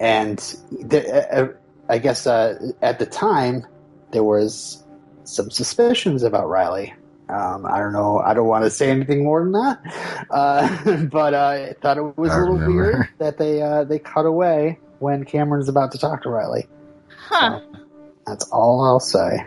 And 0.00 0.38
the, 0.72 1.30
uh, 1.30 1.48
I 1.90 1.98
guess 1.98 2.26
uh, 2.26 2.72
at 2.80 2.98
the 2.98 3.04
time 3.04 3.66
there 4.12 4.24
was 4.24 4.82
some 5.24 5.50
suspicions 5.50 6.22
about 6.22 6.48
Riley. 6.48 6.94
Um, 7.28 7.66
I 7.66 7.78
don't 7.78 7.92
know. 7.92 8.20
I 8.20 8.32
don't 8.32 8.48
want 8.48 8.64
to 8.64 8.70
say 8.70 8.90
anything 8.90 9.22
more 9.22 9.44
than 9.44 9.52
that. 9.52 9.80
Uh, 10.30 11.04
but 11.10 11.34
uh, 11.34 11.38
I 11.38 11.74
thought 11.82 11.98
it 11.98 12.16
was 12.16 12.30
I 12.30 12.36
a 12.36 12.38
little 12.38 12.54
remember. 12.54 12.82
weird 12.82 13.08
that 13.18 13.36
they 13.36 13.60
uh, 13.60 13.82
they 13.82 13.98
cut 13.98 14.24
away 14.24 14.78
when 15.00 15.24
Cameron's 15.24 15.68
about 15.68 15.92
to 15.92 15.98
talk 15.98 16.22
to 16.22 16.30
Riley. 16.30 16.68
Huh. 17.08 17.60
That's 18.26 18.48
all 18.50 18.84
I'll 18.84 19.00
say. 19.00 19.44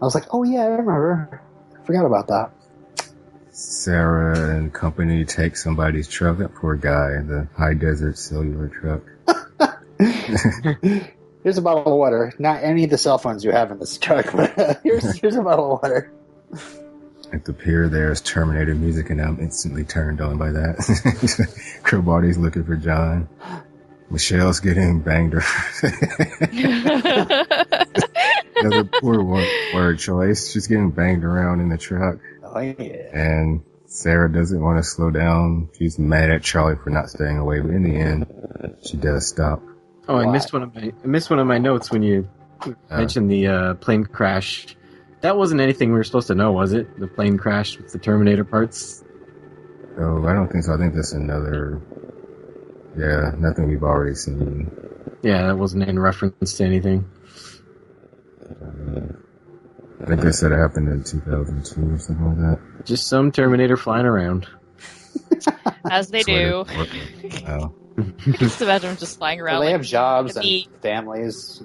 I 0.00 0.04
was 0.04 0.14
like, 0.14 0.24
oh 0.32 0.44
yeah, 0.44 0.60
I 0.60 0.66
remember. 0.66 1.42
I 1.78 1.84
forgot 1.84 2.06
about 2.06 2.28
that. 2.28 2.50
Sarah 3.50 4.56
and 4.56 4.72
company 4.72 5.24
take 5.24 5.56
somebody's 5.56 6.06
truck. 6.06 6.38
That 6.38 6.54
poor 6.54 6.76
guy, 6.76 7.20
the 7.22 7.48
high 7.56 7.74
desert 7.74 8.16
cellular 8.16 8.68
truck. 8.68 9.02
here's 11.42 11.58
a 11.58 11.62
bottle 11.62 11.92
of 11.92 11.98
water. 11.98 12.32
Not 12.38 12.62
any 12.62 12.84
of 12.84 12.90
the 12.90 12.98
cell 12.98 13.18
phones 13.18 13.44
you 13.44 13.50
have 13.50 13.72
in 13.72 13.80
this 13.80 13.98
truck, 13.98 14.32
but 14.32 14.56
uh, 14.58 14.74
here's 14.84 15.18
here's 15.18 15.34
a 15.34 15.42
bottle 15.42 15.72
of 15.74 15.82
water. 15.82 16.12
At 17.32 17.44
the 17.44 17.52
pier, 17.52 17.88
there's 17.88 18.20
Terminator 18.20 18.74
music, 18.74 19.10
and 19.10 19.20
I'm 19.20 19.38
instantly 19.40 19.84
turned 19.84 20.20
on 20.20 20.38
by 20.38 20.50
that. 20.52 20.76
Cromartie's 21.82 22.38
looking 22.38 22.64
for 22.64 22.76
John. 22.76 23.28
Michelle's 24.08 24.60
getting 24.60 25.00
banged. 25.00 25.34
Another 28.64 28.84
poor 29.00 29.22
word, 29.22 29.48
word 29.74 29.98
choice. 29.98 30.50
She's 30.50 30.66
getting 30.66 30.90
banged 30.90 31.24
around 31.24 31.60
in 31.60 31.68
the 31.68 31.78
truck, 31.78 32.18
Oh 32.42 32.58
yeah. 32.60 32.72
and 33.12 33.62
Sarah 33.86 34.30
doesn't 34.32 34.60
want 34.60 34.78
to 34.78 34.82
slow 34.82 35.10
down. 35.10 35.70
She's 35.78 35.98
mad 35.98 36.30
at 36.30 36.42
Charlie 36.42 36.76
for 36.76 36.90
not 36.90 37.08
staying 37.10 37.38
away, 37.38 37.60
but 37.60 37.70
in 37.70 37.82
the 37.82 37.96
end, 37.96 38.26
she 38.84 38.96
does 38.96 39.26
stop. 39.26 39.62
Oh, 40.08 40.16
I 40.16 40.30
missed 40.30 40.52
one 40.52 40.62
of 40.62 40.74
my 40.74 40.92
I 41.02 41.06
missed 41.06 41.30
one 41.30 41.38
of 41.38 41.46
my 41.46 41.58
notes 41.58 41.90
when 41.90 42.02
you 42.02 42.28
mentioned 42.90 43.30
the 43.30 43.46
uh, 43.46 43.74
plane 43.74 44.04
crash. 44.04 44.74
That 45.20 45.36
wasn't 45.36 45.60
anything 45.60 45.90
we 45.90 45.98
were 45.98 46.04
supposed 46.04 46.28
to 46.28 46.34
know, 46.34 46.52
was 46.52 46.72
it? 46.72 46.98
The 46.98 47.06
plane 47.08 47.38
crash 47.38 47.76
with 47.76 47.92
the 47.92 47.98
Terminator 47.98 48.44
parts. 48.44 49.02
Oh, 49.98 50.24
I 50.26 50.32
don't 50.32 50.48
think 50.48 50.64
so. 50.64 50.74
I 50.74 50.76
think 50.78 50.94
that's 50.94 51.12
another. 51.12 51.82
Yeah, 52.96 53.32
nothing 53.36 53.68
we've 53.68 53.82
already 53.82 54.14
seen. 54.14 54.70
Yeah, 55.22 55.46
that 55.48 55.58
wasn't 55.58 55.84
in 55.88 55.98
reference 55.98 56.54
to 56.54 56.64
anything. 56.64 57.08
I 60.00 60.06
think 60.06 60.20
they 60.20 60.32
said 60.32 60.52
it 60.52 60.56
happened 60.58 60.88
in 60.88 61.02
2002 61.02 61.94
or 61.94 61.98
something 61.98 62.24
like 62.26 62.36
that. 62.36 62.86
Just 62.86 63.08
some 63.08 63.32
Terminator 63.32 63.76
flying 63.76 64.06
around. 64.06 64.46
As 65.90 66.08
they 66.10 66.22
do. 66.22 66.64
Twitter. 66.64 66.98
Oh. 67.48 67.74
just 68.38 68.62
imagine 68.62 68.90
them 68.90 68.96
just 68.96 69.18
flying 69.18 69.40
around. 69.40 69.54
Well, 69.54 69.60
they 69.62 69.66
like, 69.72 69.80
have 69.80 69.86
jobs 69.86 70.36
and 70.36 70.44
the- 70.44 70.68
families. 70.82 71.62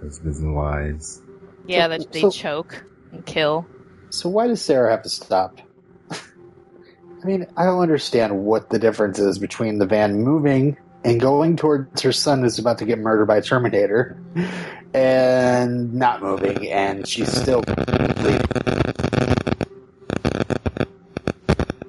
Husbands 0.00 0.40
and 0.40 0.54
wives. 0.54 1.20
yeah, 1.66 1.88
that 1.88 2.10
they 2.12 2.22
So- 2.22 2.30
choke 2.30 2.84
and 3.12 3.24
kill. 3.26 3.66
So 4.10 4.28
why 4.28 4.46
does 4.46 4.60
Sarah 4.62 4.90
have 4.90 5.02
to 5.02 5.08
stop? 5.10 5.58
I 6.10 7.24
mean, 7.24 7.46
I 7.56 7.64
don't 7.64 7.80
understand 7.80 8.38
what 8.44 8.68
the 8.70 8.78
difference 8.78 9.18
is 9.18 9.38
between 9.38 9.78
the 9.78 9.86
van 9.86 10.22
moving 10.22 10.76
and 11.04 11.20
going 11.20 11.56
towards 11.56 12.02
her 12.02 12.12
son 12.12 12.42
who's 12.42 12.58
about 12.58 12.78
to 12.78 12.84
get 12.84 12.98
murdered 12.98 13.26
by 13.26 13.36
a 13.38 13.42
Terminator 13.42 14.16
and 14.94 15.92
not 15.94 16.22
moving 16.22 16.70
and 16.70 17.06
she's 17.06 17.30
still 17.32 17.62
bleeding. 17.62 18.40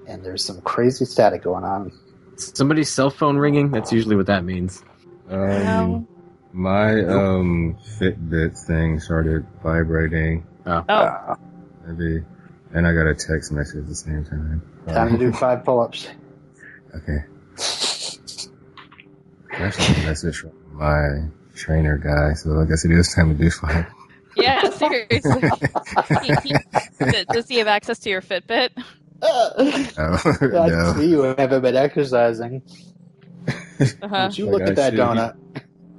And 0.07 0.23
there's 0.23 0.43
some 0.43 0.61
crazy 0.61 1.05
static 1.05 1.43
going 1.43 1.63
on. 1.63 1.91
Somebody's 2.35 2.89
cell 2.89 3.09
phone 3.09 3.37
ringing. 3.37 3.71
That's 3.71 3.91
usually 3.91 4.15
what 4.15 4.25
that 4.27 4.43
means. 4.43 4.83
Um, 5.29 5.39
No. 5.49 6.07
My 6.55 7.03
um 7.05 7.77
Fitbit 7.99 8.55
thing 8.67 8.99
started 8.99 9.43
vibrating. 9.63 10.45
Oh, 10.67 10.83
Uh, 10.87 11.35
Maybe, 11.87 12.23
and 12.73 12.87
I 12.87 12.93
got 12.93 13.07
a 13.07 13.15
text 13.15 13.51
message 13.51 13.77
at 13.79 13.87
the 13.87 13.95
same 13.95 14.23
time. 14.23 14.61
time 14.87 15.11
to 15.13 15.17
do 15.17 15.31
five 15.33 15.65
pull-ups. 15.65 16.07
Okay. 16.95 17.23
Actually, 19.53 20.03
a 20.03 20.05
message 20.07 20.37
from 20.37 20.51
my 20.73 21.27
trainer 21.55 21.97
guy, 21.97 22.33
so 22.33 22.59
I 22.59 22.65
guess 22.65 22.85
it 22.85 22.91
is 22.91 23.13
time 23.13 23.35
to 23.35 23.43
do 23.43 23.49
five. 23.51 23.85
yeah, 24.35 24.69
seriously. 24.71 25.41
He- 26.23 26.33
he- 26.49 27.25
Does 27.31 27.47
he 27.47 27.57
have 27.57 27.67
access 27.67 27.99
to 27.99 28.09
your 28.09 28.21
Fitbit? 28.21 28.69
Oh, 29.25 29.53
I 29.57 30.67
no. 30.67 30.93
see 30.97 31.07
you 31.11 31.21
haven't 31.21 31.61
been 31.61 31.77
exercising. 31.77 32.61
Uh-huh. 33.47 34.25
Would 34.27 34.37
you 34.37 34.45
Like 34.47 34.51
look 34.53 34.61
I 34.63 34.65
at 34.71 34.75
that 34.75 34.89
should. 34.91 34.99
donut? 34.99 35.37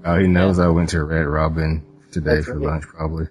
Oh, 0.04 0.18
he 0.18 0.26
knows 0.26 0.58
I 0.58 0.68
went 0.68 0.90
to 0.90 1.02
Red 1.02 1.24
Robin 1.26 1.86
today 2.12 2.34
That's 2.34 2.46
for 2.46 2.58
right. 2.58 2.66
lunch, 2.66 2.84
probably. 2.84 3.28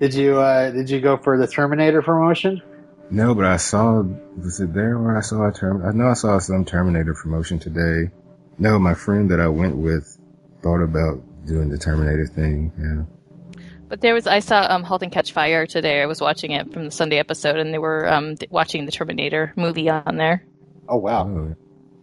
Did 0.00 0.14
you 0.14 0.38
uh, 0.38 0.70
did 0.72 0.90
you 0.90 1.00
go 1.00 1.16
for 1.16 1.38
the 1.38 1.46
Terminator 1.46 2.02
promotion? 2.02 2.62
no, 3.10 3.32
but 3.36 3.44
I 3.44 3.58
saw, 3.58 4.00
was 4.02 4.58
it 4.60 4.74
there 4.74 4.98
where 4.98 5.16
I 5.16 5.20
saw 5.20 5.46
a 5.48 5.52
term? 5.52 5.84
I 5.86 5.92
know 5.92 6.08
I 6.08 6.14
saw 6.14 6.38
some 6.40 6.64
Terminator 6.64 7.14
promotion 7.14 7.60
today. 7.60 8.10
No, 8.58 8.78
my 8.78 8.94
friend 8.94 9.30
that 9.30 9.40
I 9.40 9.48
went 9.48 9.76
with 9.76 10.18
thought 10.62 10.80
about 10.82 11.20
doing 11.46 11.68
the 11.68 11.78
Terminator 11.78 12.26
thing. 12.26 12.72
Yeah. 12.78 13.62
But 13.88 14.00
there 14.00 14.14
was 14.14 14.26
I 14.26 14.38
saw 14.40 14.66
um, 14.70 14.82
*Halt 14.82 15.02
and 15.02 15.12
Catch 15.12 15.32
Fire* 15.32 15.66
today. 15.66 16.02
I 16.02 16.06
was 16.06 16.20
watching 16.20 16.52
it 16.52 16.72
from 16.72 16.84
the 16.86 16.90
Sunday 16.90 17.18
episode, 17.18 17.56
and 17.56 17.72
they 17.72 17.78
were 17.78 18.10
um, 18.10 18.36
th- 18.36 18.50
watching 18.50 18.86
the 18.86 18.92
Terminator 18.92 19.52
movie 19.56 19.88
on 19.90 20.16
there. 20.16 20.44
Oh 20.88 20.96
wow, 20.96 21.28
Oh, 21.28 21.54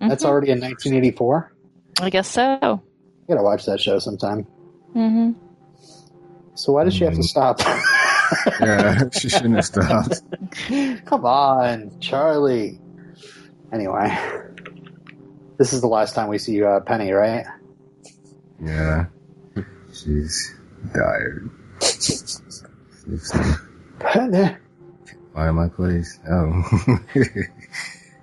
that's 0.07 0.23
Mhm. 0.23 0.27
already 0.27 0.51
in 0.51 0.59
1984. 0.59 1.53
I 2.01 2.09
guess 2.09 2.27
so. 2.27 2.41
I 2.61 2.79
gotta 3.27 3.43
watch 3.43 3.65
that 3.65 3.79
show 3.79 3.99
sometime. 3.99 4.45
Mm-hmm. 4.95 5.31
So 6.55 6.73
why 6.73 6.83
does 6.83 6.93
she 6.93 7.03
have 7.05 7.13
to 7.13 7.19
Mm. 7.19 7.23
stop? 7.23 7.59
yeah, 8.61 9.09
she 9.13 9.29
shouldn't 9.29 9.55
have 9.55 9.65
stopped. 9.65 10.21
Come 11.05 11.25
on, 11.25 11.99
Charlie. 11.99 12.79
Anyway, 13.73 14.09
this 15.61 15.73
is 15.73 15.81
the 15.81 15.87
last 15.87 16.15
time 16.15 16.27
we 16.27 16.39
see 16.39 16.63
uh, 16.63 16.79
Penny, 16.79 17.11
right? 17.11 17.45
Yeah. 18.59 19.05
She's 19.93 20.55
tired. 20.91 21.51
Sniff, 21.79 23.21
sniff. 23.21 23.61
Penny. 23.99 24.55
Find 25.35 25.55
my 25.55 25.67
place. 25.69 26.19
Oh. 26.27 26.99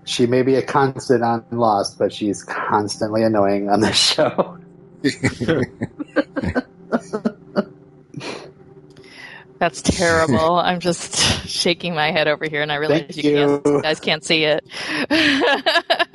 She 0.05 0.27
may 0.27 0.43
be 0.43 0.55
a 0.55 0.63
constant 0.63 1.23
on 1.23 1.45
Lost, 1.51 1.99
but 1.99 2.15
she's 2.15 2.43
constantly 2.43 3.23
annoying 3.23 3.69
on 3.69 3.81
this 3.81 3.95
show. 3.95 4.57
That's 9.59 9.83
terrible. 9.83 10.57
I'm 10.57 10.81
just 10.81 11.47
shaking 11.47 11.95
my 11.95 12.11
head 12.11 12.27
over 12.27 12.47
here, 12.49 12.63
and 12.63 12.73
I 12.73 12.77
realize 12.77 13.19
you, 13.19 13.31
you. 13.31 13.37
Can't, 13.37 13.67
you 13.67 13.83
guys 13.83 14.01
can't 14.01 14.25
see 14.25 14.45
it. 14.45 14.65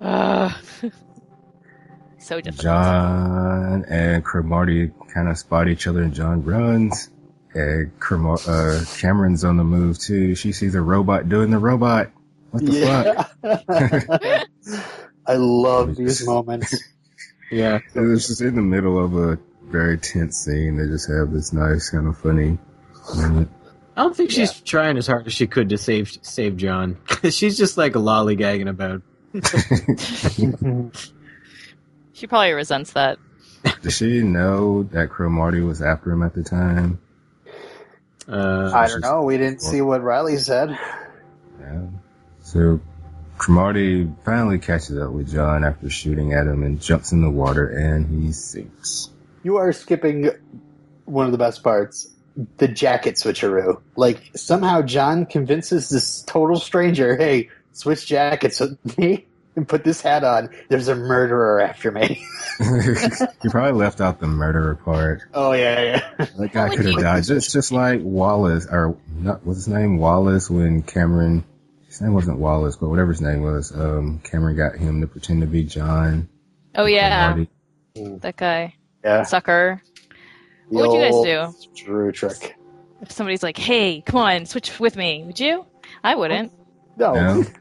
Uh, 0.00 0.52
so 2.18 2.40
difficult. 2.40 2.62
John 2.62 3.84
and 3.88 4.24
Cromartie 4.24 4.90
kind 5.12 5.28
of 5.28 5.38
spot 5.38 5.68
each 5.68 5.86
other, 5.86 6.02
and 6.02 6.12
John 6.14 6.44
runs. 6.44 7.08
And 7.54 7.98
Cremar- 8.00 8.48
uh, 8.48 8.84
Cameron's 8.98 9.44
on 9.44 9.56
the 9.56 9.64
move 9.64 9.98
too. 9.98 10.34
She 10.34 10.52
sees 10.52 10.74
a 10.74 10.80
robot 10.80 11.28
doing 11.28 11.50
the 11.50 11.58
robot. 11.58 12.10
What 12.50 12.64
the 12.66 13.26
fuck? 13.42 14.48
I 15.26 15.34
love 15.36 15.96
these 15.96 16.26
moments. 16.26 16.82
Yeah. 17.50 17.80
It 17.94 18.00
was 18.00 18.26
just 18.26 18.40
in 18.40 18.56
the 18.56 18.62
middle 18.62 18.98
of 19.04 19.14
a 19.14 19.38
very 19.62 19.96
tense 19.98 20.38
scene. 20.38 20.76
They 20.76 20.86
just 20.86 21.08
have 21.08 21.30
this 21.30 21.52
nice 21.52 21.90
kind 21.90 22.08
of 22.08 22.18
funny 22.18 22.58
moment. 23.14 23.50
I 23.96 24.02
don't 24.02 24.16
think 24.16 24.30
she's 24.30 24.60
trying 24.60 24.96
as 24.96 25.06
hard 25.06 25.26
as 25.26 25.32
she 25.32 25.46
could 25.46 25.68
to 25.68 25.78
save 25.78 26.18
save 26.22 26.56
John. 26.56 26.96
she's 27.30 27.56
just 27.56 27.76
like 27.78 27.92
lollygagging 27.92 28.68
about. 28.68 29.02
She 32.14 32.28
probably 32.28 32.52
resents 32.52 32.92
that. 32.92 33.18
Does 33.82 33.96
she 33.96 34.22
know 34.22 34.84
that 34.84 35.10
Cromartie 35.10 35.62
was 35.62 35.82
after 35.82 36.12
him 36.12 36.22
at 36.22 36.32
the 36.32 36.44
time? 36.44 37.00
Uh, 38.28 38.70
I 38.72 38.86
don't 38.86 39.00
know. 39.00 39.22
We 39.22 39.36
didn't 39.36 39.60
see 39.60 39.80
what 39.80 40.00
Riley 40.02 40.36
said. 40.36 40.78
Yeah. 41.60 41.86
So 42.40 42.80
Cromartie 43.36 44.08
finally 44.24 44.60
catches 44.60 44.96
up 44.96 45.10
with 45.10 45.32
John 45.32 45.64
after 45.64 45.90
shooting 45.90 46.32
at 46.32 46.46
him 46.46 46.62
and 46.62 46.80
jumps 46.80 47.10
in 47.10 47.20
the 47.20 47.30
water 47.30 47.68
and 47.68 48.06
he 48.06 48.32
sinks. 48.32 49.10
You 49.42 49.56
are 49.56 49.72
skipping 49.72 50.30
one 51.04 51.26
of 51.26 51.32
the 51.32 51.38
best 51.38 51.64
parts. 51.64 52.13
The 52.56 52.68
jacket 52.68 53.14
switcheroo. 53.14 53.80
Like, 53.96 54.30
somehow 54.34 54.82
John 54.82 55.26
convinces 55.26 55.88
this 55.88 56.22
total 56.22 56.58
stranger, 56.58 57.16
hey, 57.16 57.50
switch 57.72 58.06
jackets 58.06 58.58
with 58.60 58.98
me 58.98 59.26
and 59.56 59.68
put 59.68 59.84
this 59.84 60.00
hat 60.00 60.24
on. 60.24 60.50
There's 60.68 60.88
a 60.88 60.96
murderer 60.96 61.60
after 61.60 61.92
me. 61.92 62.26
you 62.60 63.50
probably 63.50 63.72
left 63.78 64.00
out 64.00 64.18
the 64.18 64.26
murderer 64.26 64.74
part. 64.74 65.22
oh, 65.32 65.52
yeah, 65.52 65.80
yeah. 66.18 66.26
That 66.38 66.50
guy 66.52 66.74
could 66.74 66.86
have 66.86 67.00
died. 67.00 67.24
Just 67.24 67.52
just 67.52 67.70
like 67.72 68.00
Wallace 68.02 68.66
or 68.70 68.96
not 69.08 69.44
what's 69.46 69.58
his 69.58 69.68
name? 69.68 69.98
Wallace 69.98 70.50
when 70.50 70.82
Cameron 70.82 71.44
his 71.86 72.00
name 72.00 72.14
wasn't 72.14 72.38
Wallace, 72.38 72.76
but 72.76 72.88
whatever 72.88 73.12
his 73.12 73.20
name 73.20 73.42
was, 73.42 73.70
um 73.72 74.20
Cameron 74.24 74.56
got 74.56 74.76
him 74.76 75.00
to 75.00 75.06
pretend 75.06 75.40
to 75.42 75.46
be 75.46 75.62
John. 75.64 76.28
Oh 76.74 76.86
yeah, 76.86 77.32
Cromartie. 77.32 78.18
that 78.22 78.36
guy 78.36 78.74
Yeah. 79.04 79.22
sucker. 79.22 79.80
The 80.70 80.76
What 80.76 80.88
would 80.88 80.94
you 80.94 81.00
guys 81.04 81.22
do? 81.22 81.84
Switcheroo 81.84 82.12
trick. 82.14 82.56
If 83.02 83.12
somebody's 83.12 83.42
like, 83.42 83.56
"Hey, 83.58 84.00
come 84.00 84.20
on, 84.20 84.46
switch 84.46 84.78
with 84.80 84.96
me," 84.96 85.22
would 85.26 85.38
you? 85.38 85.66
I 86.02 86.14
wouldn't. 86.14 86.52
No. 86.96 87.14
No? 87.14 87.44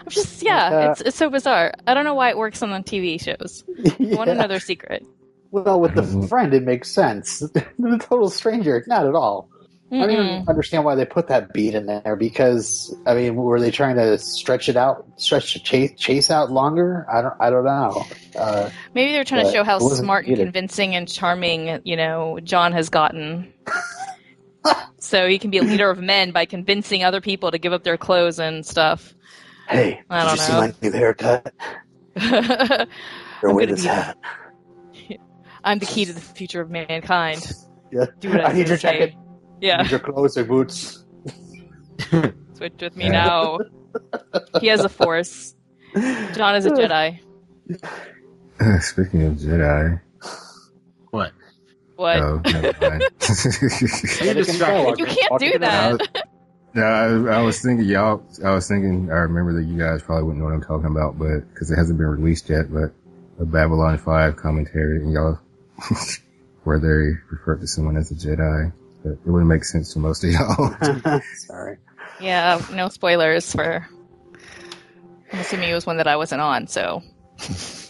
I'm 0.04 0.10
just 0.10 0.42
yeah, 0.44 0.70
uh, 0.70 0.92
it's 0.92 1.02
it's 1.02 1.18
so 1.18 1.30
bizarre. 1.30 1.74
I 1.88 1.94
don't 1.94 2.04
know 2.06 2.14
why 2.14 2.30
it 2.30 2.38
works 2.38 2.62
on 2.64 2.70
the 2.70 2.78
TV 2.78 3.20
shows. 3.22 3.64
I 4.00 4.16
want 4.16 4.30
another 4.30 4.60
secret. 4.60 5.06
Well, 5.52 5.80
with 5.82 5.96
the 5.96 6.02
Mhm. 6.04 6.30
friend, 6.30 6.54
it 6.54 6.64
makes 6.64 6.90
sense. 6.90 7.40
the 7.40 7.98
total 8.00 8.30
stranger, 8.30 8.84
not 8.88 9.06
at 9.06 9.16
all. 9.16 9.50
I 9.94 10.08
don't 10.08 10.12
even 10.12 10.48
understand 10.48 10.86
why 10.86 10.96
they 10.96 11.06
put 11.06 11.28
that 11.28 11.52
beat 11.52 11.76
in 11.76 11.86
there 11.86 12.16
because 12.16 12.96
I 13.06 13.14
mean, 13.14 13.36
were 13.36 13.60
they 13.60 13.72
trying 13.72 13.98
to 13.98 14.18
stretch 14.18 14.70
it 14.70 14.78
out, 14.78 15.06
stretch 15.18 15.54
the 15.54 15.60
chase, 15.60 15.92
chase 15.98 16.32
out 16.32 16.50
longer? 16.50 17.06
I 17.12 17.22
don't, 17.22 17.34
I 17.40 17.50
don't 17.50 17.66
know. 17.66 18.06
Uh, 18.38 18.70
Maybe 18.94 19.12
they're 19.12 19.26
trying 19.26 19.46
to 19.46 19.52
show 19.52 19.64
how 19.64 19.80
smart 19.80 20.28
and 20.28 20.38
convincing 20.38 20.96
and 20.96 21.08
charming, 21.08 21.82
you 21.84 21.98
know, 21.98 22.40
John 22.42 22.72
has 22.72 22.90
gotten. 22.90 23.52
so 25.00 25.28
he 25.28 25.40
can 25.40 25.52
be 25.52 25.58
a 25.58 25.64
leader 25.64 25.90
of 25.90 26.00
men 26.00 26.32
by 26.32 26.46
convincing 26.46 27.04
other 27.04 27.20
people 27.20 27.52
to 27.52 27.58
give 27.58 27.74
up 27.74 27.84
their 27.84 27.98
clothes 27.98 28.40
and 28.40 28.66
stuff. 28.66 29.14
hey, 29.68 30.02
I 30.10 30.22
did 30.22 30.28
don't 30.28 30.38
you 30.38 30.42
see 30.42 30.52
know. 30.54 30.60
my 30.60 30.74
new 30.82 30.92
haircut? 30.92 31.54
Or 33.44 33.50
I'm 33.50 33.56
wear 33.56 33.66
this 33.66 33.84
hat? 33.84 34.18
I'm 35.64 35.80
the 35.80 35.86
key 35.86 36.06
to 36.06 36.14
the 36.14 36.22
future 36.22 36.62
of 36.62 36.70
mankind. 36.70 37.52
Yeah. 37.92 38.06
I, 38.24 38.54
need 38.54 38.68
your 38.68 38.78
jacket. 38.78 39.16
Yeah, 39.62 39.84
Need 39.84 39.92
your 39.92 40.00
clothes 40.00 40.38
or 40.38 40.44
boots. 40.44 41.06
switch 42.54 42.74
with 42.82 42.96
me 42.98 43.06
Yeah. 43.06 43.12
now. 43.12 43.60
he 44.60 44.68
has 44.68 44.82
a 44.82 44.90
force. 44.90 45.56
John 45.96 46.56
is 46.56 46.66
a 46.66 46.72
Jedi. 46.72 47.20
Speaking 48.82 49.24
of 49.24 49.34
Jedi, 49.36 50.02
What? 51.12 51.32
What? 51.96 52.18
oh, 52.18 52.42
never 52.46 52.74
mind. 52.82 53.02
You're 54.22 54.34
distracted. 54.34 55.00
you 55.00 55.06
can't 55.06 55.40
do 55.40 55.60
that. 55.60 56.26
No, 56.74 56.84
I, 56.84 57.36
I 57.40 57.42
was 57.42 57.62
thinking 57.62 57.86
y'all. 57.86 58.24
I 58.44 58.52
was 58.52 58.68
thinking. 58.68 59.10
I 59.12 59.16
remember 59.18 59.54
that 59.54 59.64
you 59.66 59.78
guys 59.78 60.02
probably 60.02 60.24
wouldn't 60.24 60.40
know 60.40 60.46
what 60.46 60.54
I'm 60.54 60.64
talking 60.64 60.88
about, 60.90 61.20
but 61.20 61.42
because 61.54 61.70
it 61.70 61.76
hasn't 61.76 61.98
been 62.00 62.08
released 62.08 62.50
yet. 62.50 62.72
But 62.74 62.94
a 63.40 63.46
Babylon 63.46 63.98
Five 63.98 64.38
commentary, 64.38 64.98
and 65.04 65.12
y'all, 65.12 65.38
where 66.64 66.80
they 66.80 67.20
refer 67.30 67.58
to 67.58 67.68
someone 67.68 67.98
as 67.98 68.10
a 68.12 68.16
Jedi, 68.16 68.72
but 68.72 68.81
it 69.04 69.20
wouldn't 69.26 69.50
make 69.50 69.64
sense 69.64 69.94
to 69.94 70.00
most 70.00 70.24
of 70.24 70.32
y'all. 70.32 70.76
Sorry. 71.36 71.78
Yeah, 72.20 72.64
no 72.74 72.90
spoilers 72.90 73.52
for. 73.52 73.88
I'm 75.34 75.40
assuming 75.40 75.70
it 75.70 75.74
was 75.74 75.86
one 75.86 75.98
that 75.98 76.08
I 76.08 76.18
wasn't 76.18 76.42
on, 76.42 76.68
so. 76.68 77.02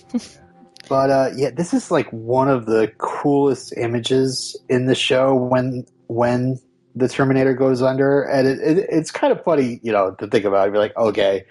But 0.91 1.09
uh, 1.09 1.29
yeah, 1.37 1.51
this 1.51 1.73
is 1.73 1.89
like 1.89 2.09
one 2.11 2.49
of 2.49 2.65
the 2.65 2.91
coolest 2.97 3.71
images 3.77 4.59
in 4.67 4.87
the 4.87 4.93
show 4.93 5.33
when 5.33 5.85
when 6.07 6.59
the 6.95 7.07
Terminator 7.07 7.53
goes 7.53 7.81
under, 7.81 8.23
and 8.23 8.45
it, 8.45 8.59
it, 8.59 8.87
it's 8.91 9.09
kind 9.09 9.31
of 9.31 9.41
funny, 9.45 9.79
you 9.83 9.93
know, 9.93 10.11
to 10.19 10.27
think 10.27 10.43
about. 10.43 10.67
You're 10.67 10.79
like, 10.79 10.97
okay, 10.97 11.45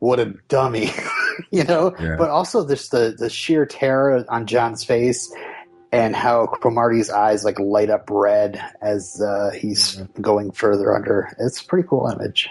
what 0.00 0.20
a 0.20 0.34
dummy, 0.48 0.90
you 1.50 1.64
know. 1.64 1.96
Yeah. 1.98 2.16
But 2.18 2.28
also, 2.28 2.64
there's 2.64 2.90
the 2.90 3.14
the 3.16 3.30
sheer 3.30 3.64
terror 3.64 4.26
on 4.28 4.46
John's 4.46 4.84
face, 4.84 5.32
and 5.92 6.16
how 6.16 6.46
Cromartie's 6.46 7.10
eyes 7.10 7.44
like 7.44 7.58
light 7.60 7.90
up 7.90 8.08
red 8.10 8.60
as 8.80 9.20
uh, 9.20 9.50
he's 9.50 9.96
going 10.20 10.50
further 10.52 10.94
under. 10.94 11.28
It's 11.38 11.60
a 11.60 11.64
pretty 11.66 11.86
cool 11.86 12.08
image. 12.08 12.48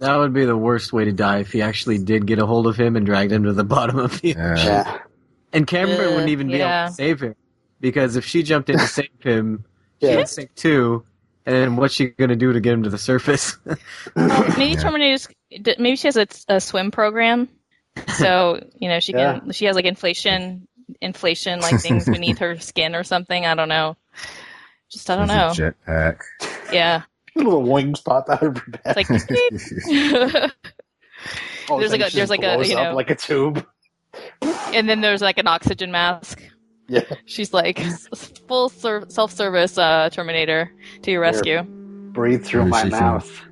That 0.00 0.16
would 0.16 0.32
be 0.32 0.44
the 0.44 0.56
worst 0.56 0.92
way 0.92 1.04
to 1.04 1.12
die 1.12 1.38
if 1.40 1.52
he 1.52 1.62
actually 1.62 1.98
did 1.98 2.26
get 2.26 2.38
a 2.38 2.46
hold 2.46 2.66
of 2.66 2.76
him 2.76 2.96
and 2.96 3.04
dragged 3.06 3.32
him 3.32 3.44
to 3.44 3.52
the 3.52 3.64
bottom 3.76 3.98
of 3.98 4.20
the 4.20 4.28
Yeah. 4.30 4.56
Yeah, 4.56 4.98
And 5.52 5.66
Cameron 5.66 6.00
Uh, 6.00 6.10
wouldn't 6.10 6.28
even 6.30 6.48
be 6.48 6.58
yeah. 6.58 6.84
able 6.84 6.88
to 6.90 6.94
save 6.94 7.20
him. 7.20 7.34
Because 7.80 8.16
if 8.16 8.24
she 8.26 8.42
jumped 8.42 8.68
in 8.70 8.78
to 8.78 8.86
save 8.86 9.08
him, 9.20 9.64
Yeah. 10.00 10.16
she'd 10.18 10.28
sink 10.28 10.54
too. 10.54 11.04
And 11.46 11.78
what's 11.78 11.94
she 11.94 12.06
gonna 12.08 12.36
do 12.36 12.52
to 12.52 12.60
get 12.60 12.74
him 12.74 12.82
to 12.84 12.90
the 12.90 12.98
surface? 12.98 13.56
Well, 14.16 14.48
maybe 14.58 14.72
Yeah. 14.74 14.80
Terminator's. 14.80 15.28
Maybe 15.78 15.96
she 15.96 16.08
has 16.08 16.16
a, 16.16 16.26
a 16.48 16.60
swim 16.60 16.90
program, 16.90 17.48
so 18.16 18.60
you 18.78 18.88
know 18.88 19.00
she 19.00 19.12
can. 19.12 19.50
She 19.52 19.64
has 19.64 19.74
like 19.74 19.84
inflation, 19.84 20.68
inflation 21.00 21.60
like 21.60 21.80
things 21.80 22.04
beneath 22.10 22.38
her 22.38 22.58
skin 22.58 22.94
or 22.94 23.04
something. 23.04 23.46
I 23.46 23.54
don't 23.54 23.68
know. 23.68 23.96
Just 24.90 25.08
I 25.10 25.16
don't 25.16 25.28
know. 25.28 25.52
There's 25.54 25.58
a 25.58 25.74
jetpack. 25.90 26.20
Yeah, 26.72 27.02
little 27.36 27.62
wings 27.62 28.00
pop 28.00 28.28
out 28.28 28.42
of 28.42 28.56
her 28.56 28.64
it's 28.72 28.82
back. 28.82 28.96
like 29.10 29.28
beep. 29.28 29.52
There's 31.68 31.92
like 31.92 32.00
a- 32.00 32.14
there's 32.14 32.30
like 32.30 32.42
a, 32.42 32.66
you 32.66 32.74
know- 32.74 32.94
like 32.94 33.10
a 33.10 33.14
tube. 33.14 33.64
and 34.42 34.88
then 34.88 35.00
there's 35.00 35.20
like 35.22 35.38
an 35.38 35.46
oxygen 35.46 35.92
mask. 35.92 36.42
Yeah. 36.88 37.02
She's 37.26 37.52
like 37.54 37.78
full 38.48 38.68
ser- 38.70 39.04
self-service 39.08 39.78
uh, 39.78 40.10
Terminator 40.10 40.72
to 41.02 41.10
your 41.12 41.20
rescue. 41.20 41.62
Breathe 41.62 42.44
through 42.44 42.64
Maybe 42.64 42.70
my 42.70 42.82
she 42.84 42.90
can- 42.90 43.00
mouth. 43.00 43.46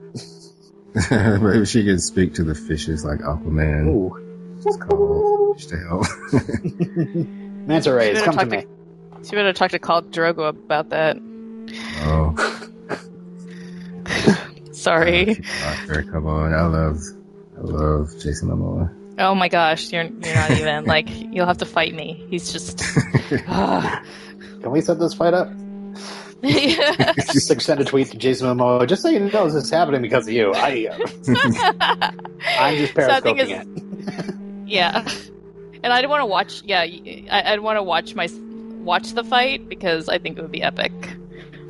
Maybe 1.43 1.65
she 1.67 1.85
can 1.85 2.01
speak 2.01 2.35
to 2.35 2.43
the 2.45 2.57
fishes 2.57 3.05
like 3.05 3.21
Aquaman. 3.21 3.87
Ooh. 3.87 4.28
Just 4.63 4.81
call 4.81 5.55
fish 5.55 5.67
to 5.67 5.77
help. 5.79 6.05
Manta 7.69 7.93
rays, 7.93 8.15
better 8.15 8.25
come 8.25 8.35
to 8.39 8.57
talk 8.57 8.67
me. 8.67 8.67
She 9.25 9.31
better 9.37 9.53
talk 9.53 9.71
to 9.73 9.79
Khal 9.79 10.03
Drogo 10.11 10.49
about 10.49 10.91
that. 10.91 11.17
oh, 12.03 12.35
Sorry. 14.73 15.43
Doctor, 15.63 16.03
come 16.05 16.27
on! 16.27 16.55
I 16.55 16.63
love, 16.67 16.99
I 17.57 17.61
love 17.61 18.11
Jason 18.21 18.49
Momoa. 18.49 18.95
Oh 19.19 19.35
my 19.35 19.49
gosh, 19.49 19.93
you're 19.93 20.05
you're 20.05 20.35
not 20.35 20.51
even 20.53 20.85
like 20.87 21.09
you'll 21.11 21.47
have 21.47 21.59
to 21.59 21.67
fight 21.67 21.95
me. 21.95 22.25
He's 22.31 22.53
just. 22.53 22.83
Ah. 23.49 24.03
Can 24.63 24.71
we 24.71 24.81
set 24.81 24.99
this 24.99 25.15
fight 25.15 25.35
up? 25.35 25.49
Yeah. 26.43 27.13
Just 27.15 27.61
send 27.61 27.81
a 27.81 27.85
tweet 27.85 28.09
to 28.13 28.17
Jason 28.17 28.47
Momoa. 28.47 28.87
Just 28.89 29.03
so 29.03 29.09
you 29.09 29.19
know, 29.21 29.45
this 29.51 29.55
is 29.65 29.71
happening 29.71 30.03
because 30.03 30.29
of 30.29 30.33
you. 30.33 30.53
I, 30.55 30.87
uh, 30.91 32.13
I'm 32.59 32.77
just 32.77 32.95
Sad 32.95 33.23
thing 33.25 33.37
periscoping 33.37 33.39
is- 33.39 33.51
it. 33.51 33.88
Yeah, 34.69 35.05
and 35.83 35.93
I'd 35.93 36.07
want 36.09 36.21
to 36.21 36.27
watch. 36.27 36.63
Yeah, 36.65 36.81
I, 36.81 37.53
I'd 37.53 37.61
want 37.61 37.77
to 37.79 37.83
watch 37.83 38.15
my 38.15 38.29
watch 38.85 39.13
the 39.15 39.25
fight 39.25 39.69
because 39.69 40.09
I 40.09 40.19
think 40.19 40.39
it 40.39 40.43
would 40.43 40.53
be 40.53 40.63
epic. 40.63 40.93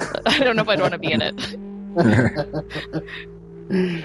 I 0.26 0.38
don't 0.40 0.56
know 0.56 0.62
if 0.62 0.68
I'd 0.68 0.80
want 0.80 0.92
to 0.92 0.98
be 0.98 1.12
in 1.12 1.22
it. 1.22 1.56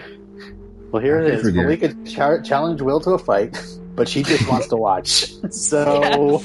Well, 0.92 1.02
here 1.02 1.20
I 1.20 1.26
it 1.26 1.34
is. 1.34 1.42
forget. 1.42 1.66
Malika 1.66 1.96
char- 2.06 2.40
challenged 2.42 2.84
Will 2.84 3.00
to 3.00 3.12
a 3.14 3.18
fight, 3.18 3.58
but 3.96 4.08
she 4.08 4.22
just 4.22 4.48
wants 4.48 4.68
to 4.68 4.76
watch. 4.78 5.32
So 5.50 6.40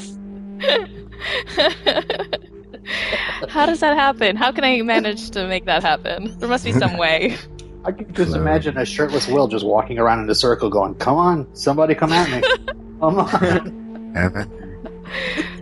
How 3.48 3.66
does 3.66 3.80
that 3.80 3.96
happen? 3.96 4.36
How 4.36 4.52
can 4.52 4.64
I 4.64 4.80
manage 4.82 5.30
to 5.32 5.46
make 5.46 5.64
that 5.66 5.82
happen? 5.82 6.36
There 6.38 6.48
must 6.48 6.64
be 6.64 6.72
some 6.72 6.96
way. 6.96 7.36
I 7.88 7.92
can 7.92 8.12
just 8.12 8.32
Hello. 8.32 8.42
imagine 8.42 8.76
a 8.76 8.84
shirtless 8.84 9.26
Will 9.28 9.48
just 9.48 9.64
walking 9.64 9.98
around 9.98 10.22
in 10.22 10.28
a 10.28 10.34
circle, 10.34 10.68
going, 10.68 10.94
"Come 10.96 11.16
on, 11.16 11.56
somebody, 11.56 11.94
come 11.94 12.12
at 12.12 12.28
me! 12.30 12.42
Come 13.00 13.18
on!" 13.18 14.12
Have 14.14 14.36
it? 14.36 14.46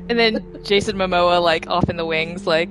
And 0.08 0.18
then 0.18 0.58
Jason 0.64 0.96
Momoa 0.96 1.40
like 1.40 1.68
off 1.68 1.88
in 1.88 1.96
the 1.96 2.04
wings, 2.04 2.44
like 2.44 2.68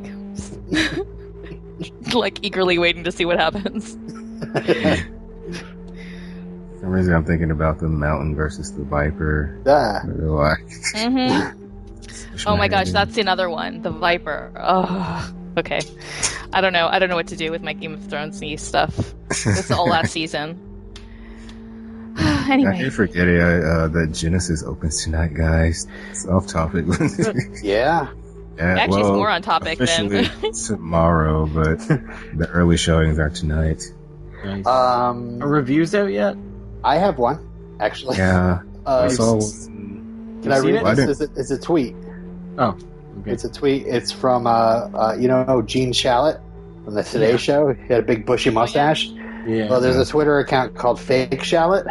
like 2.13 2.43
eagerly 2.43 2.77
waiting 2.77 3.05
to 3.05 3.13
see 3.13 3.23
what 3.23 3.39
happens. 3.39 3.93
For 3.93 4.97
some 6.81 6.89
reason, 6.89 7.13
I'm 7.13 7.23
thinking 7.23 7.51
about 7.51 7.79
the 7.79 7.87
Mountain 7.87 8.35
versus 8.35 8.73
the 8.73 8.83
Viper. 8.83 9.57
Ah, 9.65 10.01
I 10.03 10.05
don't 10.05 10.19
know 10.19 10.33
why. 10.33 10.55
hmm 10.95 11.61
Oh 12.45 12.57
my 12.57 12.67
gosh, 12.67 12.91
that's 12.91 13.17
another 13.17 13.49
one. 13.49 13.81
The 13.81 13.91
Viper. 13.91 14.51
Oh, 14.59 15.33
okay. 15.57 15.81
I 16.53 16.61
don't 16.61 16.73
know. 16.73 16.87
I 16.87 16.99
don't 16.99 17.09
know 17.09 17.15
what 17.15 17.27
to 17.27 17.35
do 17.35 17.51
with 17.51 17.61
my 17.61 17.73
Game 17.73 17.93
of 17.93 18.05
Thrones 18.05 18.41
stuff. 18.61 18.95
This 19.29 19.45
is 19.45 19.71
all 19.71 19.87
last 19.87 20.11
season. 20.13 20.61
I 22.17 22.47
anyway, 22.53 22.77
did 22.77 22.93
forget 22.93 23.27
it, 23.27 23.41
uh, 23.41 23.87
that 23.89 24.11
Genesis 24.13 24.63
opens 24.63 25.03
tonight, 25.03 25.33
guys. 25.33 25.87
It's 26.11 26.25
off 26.27 26.47
topic. 26.47 26.85
yeah. 27.63 28.09
Yeah, 28.57 28.77
actually, 28.79 29.01
it's 29.01 29.09
more 29.09 29.29
on 29.29 29.41
topic 29.41 29.79
than. 29.79 30.09
tomorrow, 30.65 31.45
but 31.45 31.79
the 31.79 32.47
early 32.49 32.77
showings 32.77 33.19
are 33.19 33.29
tonight. 33.29 33.83
Nice. 34.45 34.65
Um, 34.65 35.41
Are 35.41 35.47
reviews 35.47 35.93
out 35.93 36.11
yet? 36.11 36.37
I 36.83 36.97
have 36.97 37.17
one 37.17 37.45
actually. 37.79 38.17
Yeah, 38.17 38.61
Uh, 38.85 39.01
I 39.03 39.07
saw. 39.09 39.39
Can 39.39 40.51
I 40.51 40.59
read 40.59 40.75
it? 40.75 40.95
this? 40.95 41.19
It's 41.19 41.37
a, 41.37 41.39
it's 41.39 41.51
a 41.51 41.57
tweet. 41.59 41.95
Oh, 42.57 42.77
okay. 43.21 43.31
It's 43.31 43.43
a 43.43 43.51
tweet. 43.51 43.85
It's 43.87 44.11
from 44.11 44.47
uh, 44.47 44.49
uh, 44.51 45.17
you 45.19 45.27
know 45.27 45.61
Gene 45.65 45.91
Shalit 45.93 46.39
from 46.83 46.93
the 46.95 47.03
Today 47.03 47.31
Yeah. 47.31 47.37
Show. 47.37 47.73
He 47.73 47.87
had 47.87 47.99
a 47.99 48.05
big 48.05 48.25
bushy 48.25 48.49
mustache. 48.49 49.07
yeah. 49.47 49.69
Well, 49.69 49.81
there's 49.81 49.97
a 49.97 50.05
Twitter 50.05 50.39
account 50.39 50.75
called 50.75 50.99
Fake 50.99 51.31
Shalit, 51.41 51.85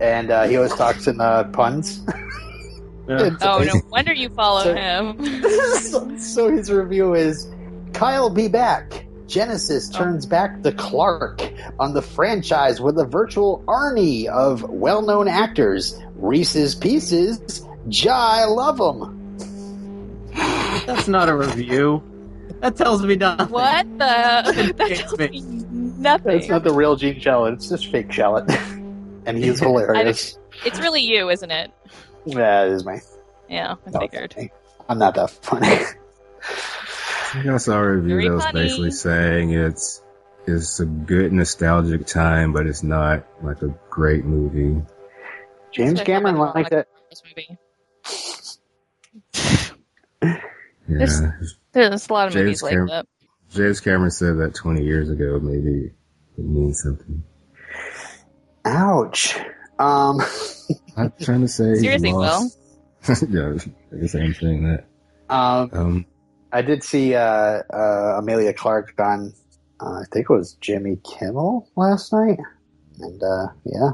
and 0.00 0.30
uh, 0.30 0.44
he 0.44 0.56
always 0.56 0.74
talks 0.74 1.06
in 1.06 1.20
uh, 1.20 1.44
puns. 1.44 2.02
Yeah. 3.08 3.30
Oh, 3.40 3.58
no 3.58 3.80
wonder 3.90 4.12
you 4.12 4.28
follow 4.30 4.62
So- 4.62 4.74
him. 4.76 5.42
so, 5.80 6.16
so 6.18 6.50
his 6.52 6.70
review 6.70 7.14
is 7.14 7.50
Kyle 7.92 8.30
be 8.30 8.46
back. 8.46 9.06
Genesis 9.26 9.88
turns 9.88 10.24
back 10.24 10.62
the 10.62 10.70
Clark 10.72 11.42
on 11.80 11.94
the 11.94 12.00
franchise 12.02 12.80
with 12.80 12.96
a 13.00 13.04
virtual 13.04 13.64
Arnie 13.66 14.26
of 14.28 14.62
well 14.70 15.02
known 15.02 15.26
actors. 15.26 15.98
Reese's 16.14 16.76
Pieces, 16.76 17.66
Jai 17.88 18.44
love 18.44 18.80
'em. 18.80 19.18
That's 20.86 21.08
not 21.08 21.28
a 21.28 21.36
review. 21.36 22.02
That 22.60 22.76
tells 22.76 23.02
me 23.04 23.16
nothing. 23.16 23.48
what 23.48 23.86
the? 23.98 24.74
That 24.76 24.90
It's 24.90 25.00
tells 25.00 25.18
me. 25.18 25.28
me 25.28 25.40
nothing. 25.98 26.36
It's 26.38 26.48
not 26.48 26.64
the 26.64 26.72
real 26.72 26.96
Gene 26.96 27.16
Shalit, 27.16 27.54
it's 27.54 27.68
just 27.68 27.86
fake 27.86 28.08
Shalit. 28.08 28.48
and 29.26 29.38
he's 29.38 29.58
hilarious. 29.66 30.38
It's 30.64 30.78
really 30.80 31.00
you, 31.02 31.30
isn't 31.30 31.50
it? 31.50 31.72
Yeah, 32.24 32.64
it 32.64 32.72
is 32.72 32.84
me. 32.86 32.98
Yeah, 33.48 33.74
I 33.86 33.90
No, 33.90 34.00
figured. 34.00 34.34
I'm 34.88 34.98
not 34.98 35.14
that 35.14 35.30
funny. 35.30 35.68
I 37.34 37.56
saw 37.56 37.78
a 37.78 37.92
review 37.92 38.16
Very 38.16 38.28
that 38.28 38.34
was 38.34 38.44
funny. 38.44 38.62
basically 38.62 38.90
saying 38.90 39.50
it's 39.52 40.02
It's 40.46 40.80
a 40.80 40.84
good 40.86 41.32
nostalgic 41.32 42.06
time, 42.06 42.52
but 42.52 42.66
it's 42.66 42.82
not 42.82 43.24
like 43.42 43.62
a 43.62 43.74
great 43.90 44.24
movie. 44.24 44.82
James 45.72 46.00
Cameron 46.02 46.36
out 46.36 46.54
liked 46.54 46.72
it. 46.72 46.86
This 47.10 47.22
movie. 47.24 47.58
Yeah. 50.88 50.98
There's- 50.98 51.56
There's 51.72 52.08
a 52.08 52.12
lot 52.12 52.28
of 52.28 52.34
James 52.34 52.44
movies 52.44 52.62
like 52.62 52.88
that. 52.88 53.06
James 53.50 53.80
Cameron 53.80 54.10
said 54.10 54.38
that 54.38 54.54
20 54.54 54.82
years 54.82 55.10
ago. 55.10 55.38
Maybe 55.40 55.90
it 56.38 56.44
means 56.44 56.82
something. 56.82 57.22
Ouch. 58.64 59.36
Um, 59.78 60.20
I'm 60.96 61.12
trying 61.20 61.40
to 61.42 61.48
say. 61.48 61.70
he 61.70 61.76
Seriously, 61.80 62.12
lost- 62.12 62.58
yeah, 63.28 63.54
I 63.92 63.96
guess 64.00 64.14
I'm 64.14 64.34
saying 64.34 64.64
that. 64.64 64.84
um, 65.28 65.70
Um, 65.72 66.06
I 66.52 66.62
did 66.62 66.84
see 66.84 67.14
uh, 67.14 67.22
uh, 67.72 68.18
Emilia 68.18 68.52
Clarke 68.52 68.94
on, 69.00 69.32
uh, 69.80 70.00
I 70.00 70.04
think 70.12 70.26
it 70.30 70.32
was 70.32 70.54
Jimmy 70.60 70.98
Kimmel 71.02 71.68
last 71.76 72.12
night, 72.12 72.38
and 73.00 73.20
uh, 73.22 73.46
yeah, 73.64 73.90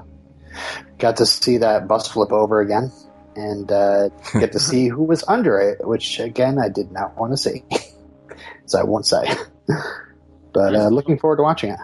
got 0.99 1.17
to 1.19 1.27
see 1.27 1.59
that 1.59 1.89
bus 1.89 2.09
flip 2.09 2.33
over 2.33 2.61
again, 2.61 2.93
and 3.39 3.71
uh, 3.73 4.09
get 4.35 4.53
to 4.53 4.59
see 4.71 4.89
who 4.89 5.05
was 5.05 5.25
under 5.27 5.59
it, 5.61 5.87
which 5.87 6.19
again 6.21 6.59
I 6.59 6.69
did 6.69 6.91
not 6.93 7.17
want 7.17 7.33
to 7.33 7.37
see, 7.37 7.63
so 8.67 8.79
I 8.79 8.83
won't 8.85 9.07
say. 9.07 9.25
but 10.53 10.75
uh, 10.75 10.89
looking 10.89 11.19
forward 11.19 11.37
to 11.37 11.43
watching 11.43 11.71
it. 11.71 11.79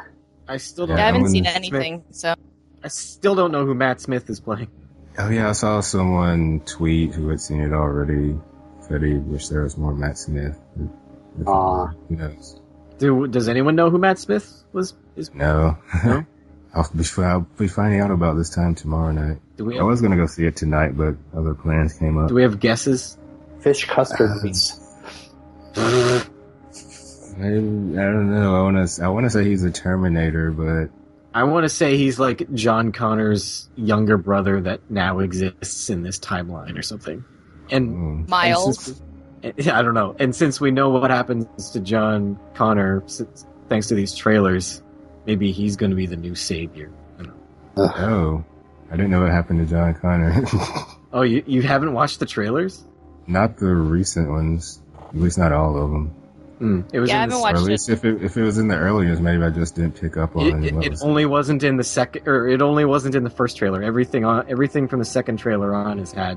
I 0.48 0.58
still 0.58 0.86
don't. 0.86 0.98
I 0.98 1.06
haven't 1.06 1.22
when 1.22 1.30
seen 1.30 1.44
Smith- 1.44 1.56
anything, 1.56 2.04
so 2.10 2.34
I 2.82 2.88
still 2.88 3.34
don't 3.34 3.52
know 3.52 3.64
who 3.64 3.74
Matt 3.74 4.00
Smith 4.00 4.28
is 4.28 4.40
playing. 4.40 4.68
oh 5.18 5.28
yeah, 5.30 5.48
I 5.48 5.52
saw 5.52 5.80
someone 5.80 6.60
tweet 6.66 7.14
who 7.14 7.28
had 7.28 7.40
seen 7.40 7.60
it 7.60 7.72
already. 7.72 8.36
Said 8.80 9.02
he 9.02 9.14
wished 9.14 9.48
there 9.50 9.62
was 9.62 9.78
more 9.78 9.94
Matt 9.94 10.18
Smith. 10.18 10.58
Aw. 11.46 11.86
Who 12.08 12.16
knows? 12.16 12.60
Do 12.98 13.26
does 13.26 13.48
anyone 13.48 13.74
know 13.76 13.90
who 13.90 13.98
Matt 13.98 14.18
Smith 14.18 14.64
was? 14.72 14.94
Is 15.16 15.34
No. 15.34 15.78
No? 16.04 16.26
I'll, 16.74 16.90
be, 16.94 17.04
I'll 17.22 17.40
be 17.58 17.68
finding 17.68 18.00
out 18.00 18.10
about 18.10 18.36
this 18.36 18.50
time 18.50 18.74
tomorrow 18.74 19.12
night. 19.12 19.38
do 19.56 19.64
we 19.64 19.78
I 19.78 19.82
was 19.82 20.00
gonna 20.02 20.16
go 20.16 20.26
see 20.26 20.44
it 20.44 20.56
tonight, 20.56 20.96
but 20.96 21.14
other 21.36 21.54
plans 21.54 21.92
came 21.94 22.18
up. 22.18 22.28
do 22.28 22.34
we 22.34 22.42
have 22.42 22.58
guesses? 22.60 23.16
Fish 23.60 23.86
custard 23.86 24.30
Uh, 24.30 24.42
meats. 24.42 24.80
I, 25.76 27.46
I 27.46 27.50
don't 27.50 28.30
know. 28.30 28.54
I 28.56 28.62
want 28.62 28.88
to. 28.88 29.04
I 29.04 29.08
want 29.08 29.24
to 29.24 29.30
say 29.30 29.44
he's 29.44 29.64
a 29.64 29.70
Terminator, 29.70 30.52
but 30.52 30.90
I 31.34 31.42
want 31.44 31.64
to 31.64 31.68
say 31.68 31.96
he's 31.96 32.18
like 32.18 32.52
John 32.54 32.92
Connor's 32.92 33.68
younger 33.74 34.16
brother 34.16 34.60
that 34.62 34.80
now 34.88 35.18
exists 35.18 35.90
in 35.90 36.02
this 36.02 36.18
timeline 36.20 36.78
or 36.78 36.82
something. 36.82 37.24
And 37.70 38.26
mm, 38.26 38.28
Miles. 38.28 39.00
I 39.44 39.82
don't 39.82 39.94
know. 39.94 40.14
And 40.18 40.34
since 40.34 40.60
we 40.60 40.70
know 40.70 40.90
what 40.90 41.10
happens 41.10 41.70
to 41.72 41.80
John 41.80 42.38
Connor, 42.54 43.02
since, 43.06 43.46
thanks 43.68 43.88
to 43.88 43.94
these 43.94 44.14
trailers, 44.14 44.80
maybe 45.26 45.52
he's 45.52 45.76
going 45.76 45.90
to 45.90 45.96
be 45.96 46.06
the 46.06 46.16
new 46.16 46.34
savior. 46.34 46.90
I 47.18 47.22
don't 47.22 47.28
know. 47.28 47.92
oh, 47.96 48.44
I 48.90 48.96
didn't 48.96 49.10
know 49.10 49.20
what 49.22 49.30
happened 49.30 49.60
to 49.60 49.66
John 49.66 49.94
Connor. 49.94 50.44
Oh, 51.16 51.22
you 51.22 51.44
you 51.46 51.62
haven't 51.62 51.92
watched 51.92 52.18
the 52.18 52.26
trailers? 52.26 52.84
not 53.28 53.56
the 53.56 53.72
recent 53.72 54.28
ones. 54.28 54.82
At 54.98 55.14
least 55.16 55.38
not 55.38 55.52
all 55.52 55.76
of 55.80 55.90
them. 55.92 56.08
Hmm. 56.58 56.80
It 56.92 56.98
was 56.98 57.08
Yeah, 57.08 57.20
I 57.20 57.24
in 57.24 57.30
haven't 57.30 57.36
the, 57.36 57.42
watched 57.42 57.54
or 57.54 57.58
at 57.60 57.66
it. 57.66 57.70
least 57.70 57.88
if 57.88 58.04
it 58.04 58.20
if 58.22 58.36
it 58.36 58.42
was 58.42 58.58
in 58.58 58.66
the 58.66 58.74
earlier, 58.76 59.14
maybe 59.20 59.44
I 59.44 59.50
just 59.50 59.76
didn't 59.76 59.92
pick 60.00 60.16
up 60.16 60.34
on 60.36 60.64
It, 60.64 60.74
it, 60.74 60.84
it 60.86 60.90
was- 60.90 61.02
only 61.04 61.24
wasn't 61.24 61.62
in 61.62 61.76
the 61.76 61.84
second, 61.84 62.26
or 62.26 62.48
it 62.48 62.60
only 62.62 62.84
wasn't 62.84 63.14
in 63.14 63.22
the 63.22 63.30
first 63.30 63.56
trailer. 63.56 63.80
Everything 63.80 64.24
on 64.24 64.44
everything 64.50 64.88
from 64.88 64.98
the 64.98 65.04
second 65.04 65.36
trailer 65.36 65.72
on 65.72 65.98
has 65.98 66.10
had 66.10 66.36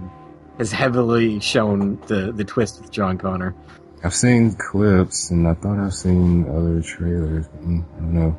has 0.60 0.72
heavily 0.72 1.40
shown 1.40 2.00
the 2.06 2.32
the 2.32 2.44
twist 2.44 2.80
with 2.82 2.92
John 2.92 3.18
Connor. 3.18 3.56
I've 4.04 4.14
seen 4.14 4.52
clips, 4.54 5.32
and 5.32 5.48
I 5.48 5.56
thought 5.56 5.80
I've 5.80 5.96
seen 5.96 6.48
other 6.50 6.84
trailers. 6.84 7.48
Mm, 7.64 7.84
I 7.84 8.00
don't 8.00 8.14
know. 8.14 8.38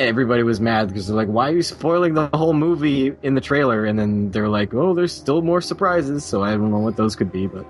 Everybody 0.00 0.42
was 0.42 0.60
mad 0.60 0.88
because 0.88 1.06
they're 1.06 1.16
like, 1.16 1.28
"Why 1.28 1.50
are 1.50 1.54
you 1.54 1.62
spoiling 1.62 2.14
the 2.14 2.28
whole 2.32 2.54
movie 2.54 3.14
in 3.22 3.34
the 3.34 3.40
trailer?" 3.40 3.84
And 3.84 3.98
then 3.98 4.30
they're 4.30 4.48
like, 4.48 4.72
"Oh, 4.74 4.94
there's 4.94 5.12
still 5.12 5.42
more 5.42 5.60
surprises." 5.60 6.24
So 6.24 6.42
I 6.42 6.52
don't 6.52 6.70
know 6.70 6.78
what 6.78 6.96
those 6.96 7.14
could 7.16 7.30
be, 7.30 7.46
but 7.46 7.66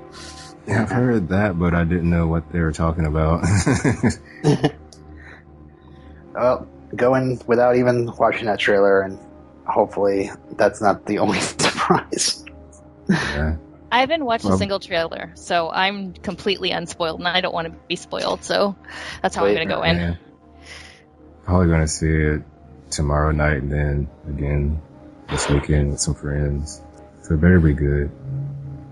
Yeah, 0.67 0.83
I've 0.83 0.91
heard 0.91 1.29
that, 1.31 1.59
but 1.59 1.75
I 1.75 1.83
didn't 1.85 2.09
know 2.09 2.27
what 2.29 2.51
they 2.53 2.61
were 2.61 2.73
talking 2.73 3.05
about. 3.07 3.45
Well, 6.35 6.67
going 6.95 7.41
without 7.47 7.77
even 7.77 8.07
watching 8.17 8.47
that 8.47 8.59
trailer, 8.61 9.01
and 9.03 9.19
hopefully 9.67 10.31
that's 10.57 10.81
not 10.81 11.05
the 11.07 11.19
only 11.19 11.41
surprise. 11.41 12.45
yeah. 13.09 13.57
I 13.93 14.01
haven't 14.01 14.25
watched 14.25 14.45
Well- 14.45 14.55
a 14.55 14.59
single 14.59 14.79
trailer, 14.79 15.33
so 15.35 15.71
I'm 15.71 16.13
completely 16.13 16.71
unspoiled, 16.71 17.19
and 17.19 17.27
I 17.29 17.41
don't 17.41 17.53
want 17.53 17.67
to 17.67 17.75
be 17.89 17.97
spoiled. 17.97 18.45
So 18.45 18.77
that's 19.23 19.35
how 19.35 19.43
Wait, 19.45 19.51
I'm 19.51 19.57
going 19.57 19.69
to 19.69 19.75
go 19.75 19.83
in. 19.83 19.97
Yeah. 19.97 20.15
Probably 21.45 21.69
gonna 21.69 21.89
see 21.89 22.09
it 22.11 22.43
tomorrow 22.91 23.31
night 23.33 23.63
and 23.63 23.73
then 23.73 24.09
again 24.29 24.81
this 25.29 25.49
weekend 25.49 25.91
with 25.93 26.01
some 26.01 26.15
friends. 26.15 26.83
So 27.23 27.35
it 27.35 27.41
better 27.41 27.61
be 27.61 27.73
good. 27.75 28.11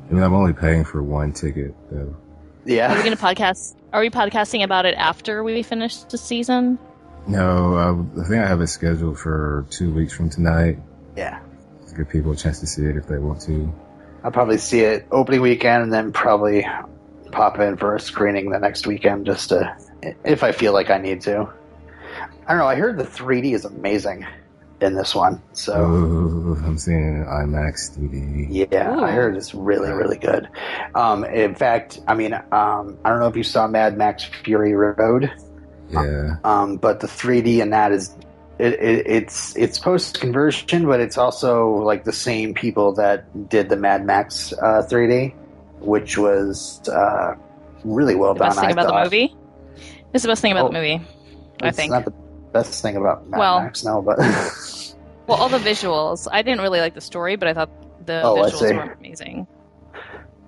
I 0.08 0.12
mean, 0.12 0.22
I'm 0.22 0.34
only 0.34 0.52
paying 0.52 0.84
for 0.84 1.02
one 1.02 1.32
ticket 1.32 1.74
though. 1.90 2.16
Yeah. 2.64 2.92
Are 2.92 2.96
we 2.96 3.02
going 3.02 3.16
to 3.16 3.22
podcast? 3.22 3.76
Are 3.92 4.00
we 4.00 4.10
podcasting 4.10 4.62
about 4.62 4.84
it 4.84 4.94
after 4.94 5.42
we 5.42 5.62
finish 5.62 5.96
the 6.04 6.18
season? 6.18 6.78
No, 7.26 7.74
I, 7.74 8.20
I 8.20 8.24
think 8.24 8.42
I 8.42 8.46
have 8.46 8.60
it 8.60 8.66
scheduled 8.66 9.18
for 9.18 9.66
two 9.70 9.92
weeks 9.92 10.12
from 10.12 10.28
tonight. 10.30 10.78
yeah. 11.16 11.40
To 11.88 11.94
give 11.94 12.08
people 12.10 12.32
a 12.32 12.36
chance 12.36 12.60
to 12.60 12.66
see 12.66 12.84
it 12.84 12.96
if 12.96 13.06
they 13.06 13.16
want 13.16 13.40
to. 13.42 13.72
I'll 14.22 14.30
probably 14.30 14.58
see 14.58 14.80
it 14.80 15.06
opening 15.10 15.40
weekend, 15.40 15.84
and 15.84 15.92
then 15.92 16.12
probably 16.12 16.66
pop 17.32 17.58
in 17.58 17.76
for 17.78 17.96
a 17.96 18.00
screening 18.00 18.50
the 18.50 18.58
next 18.58 18.86
weekend, 18.86 19.24
just 19.24 19.48
to 19.48 19.74
if 20.24 20.42
I 20.42 20.52
feel 20.52 20.72
like 20.74 20.90
I 20.90 20.98
need 20.98 21.22
to. 21.22 21.48
I 22.46 22.50
don't 22.52 22.58
know. 22.58 22.66
I 22.66 22.76
heard 22.76 22.96
the 22.98 23.04
3D 23.04 23.54
is 23.54 23.64
amazing 23.64 24.26
in 24.80 24.94
this 24.94 25.14
one, 25.14 25.42
so 25.52 25.72
Oh, 25.74 26.56
I'm 26.64 26.78
seeing 26.78 27.22
it 27.22 27.26
IMAX 27.26 27.98
3D. 27.98 28.46
yeah, 28.70 28.94
Ooh. 28.94 29.02
I 29.02 29.10
heard 29.10 29.36
it's 29.36 29.52
really, 29.54 29.90
really 29.90 30.18
good. 30.18 30.48
Um, 30.94 31.24
in 31.24 31.54
fact, 31.56 32.00
I 32.06 32.14
mean, 32.14 32.32
um, 32.34 32.96
I 33.04 33.10
don't 33.10 33.18
know 33.18 33.26
if 33.26 33.34
you 33.36 33.42
saw 33.42 33.66
Mad 33.66 33.96
Max 33.98 34.24
Fury 34.44 34.74
Road. 34.74 35.30
Yeah. 35.90 36.36
Um, 36.44 36.76
but 36.76 37.00
the 37.00 37.06
3D 37.08 37.60
in 37.60 37.70
that 37.70 37.92
is 37.92 38.14
it, 38.58 38.74
it, 38.74 39.06
it's 39.06 39.56
it's 39.56 39.78
post 39.78 40.20
conversion, 40.20 40.86
but 40.86 41.00
it's 41.00 41.16
also 41.18 41.70
like 41.70 42.04
the 42.04 42.12
same 42.12 42.54
people 42.54 42.92
that 42.94 43.48
did 43.48 43.68
the 43.68 43.76
Mad 43.76 44.04
Max 44.04 44.52
uh, 44.52 44.86
3D, 44.88 45.34
which 45.80 46.18
was 46.18 46.86
uh, 46.88 47.34
really 47.84 48.14
well 48.14 48.34
The 48.34 48.40
done. 48.40 48.48
best 48.50 48.60
thing 48.60 48.68
I 48.68 48.72
about 48.72 48.86
thought. 48.88 49.10
the 49.10 49.16
movie. 49.26 49.36
It's 50.12 50.22
the 50.22 50.28
best 50.28 50.42
thing 50.42 50.52
about 50.52 50.66
Oh, 50.66 50.68
the 50.68 50.74
movie. 50.74 51.00
I 51.62 51.68
It's 51.68 51.76
think. 51.76 51.92
not 51.92 52.04
the 52.04 52.12
best 52.52 52.82
thing 52.82 52.96
about 52.96 53.28
Mad 53.28 53.38
Well- 53.38 53.60
Max, 53.62 53.84
no, 53.84 54.02
but 54.02 54.18
Well, 55.26 55.36
all 55.36 55.48
the 55.50 55.58
visuals. 55.58 56.26
I 56.32 56.40
didn't 56.42 56.62
really 56.62 56.80
like 56.80 56.94
the 56.94 57.02
story, 57.02 57.36
but 57.36 57.48
I 57.48 57.54
thought 57.54 57.70
the 58.06 58.22
Oh, 58.22 58.36
visuals 58.36 58.74
were 58.74 58.92
amazing. 58.98 59.46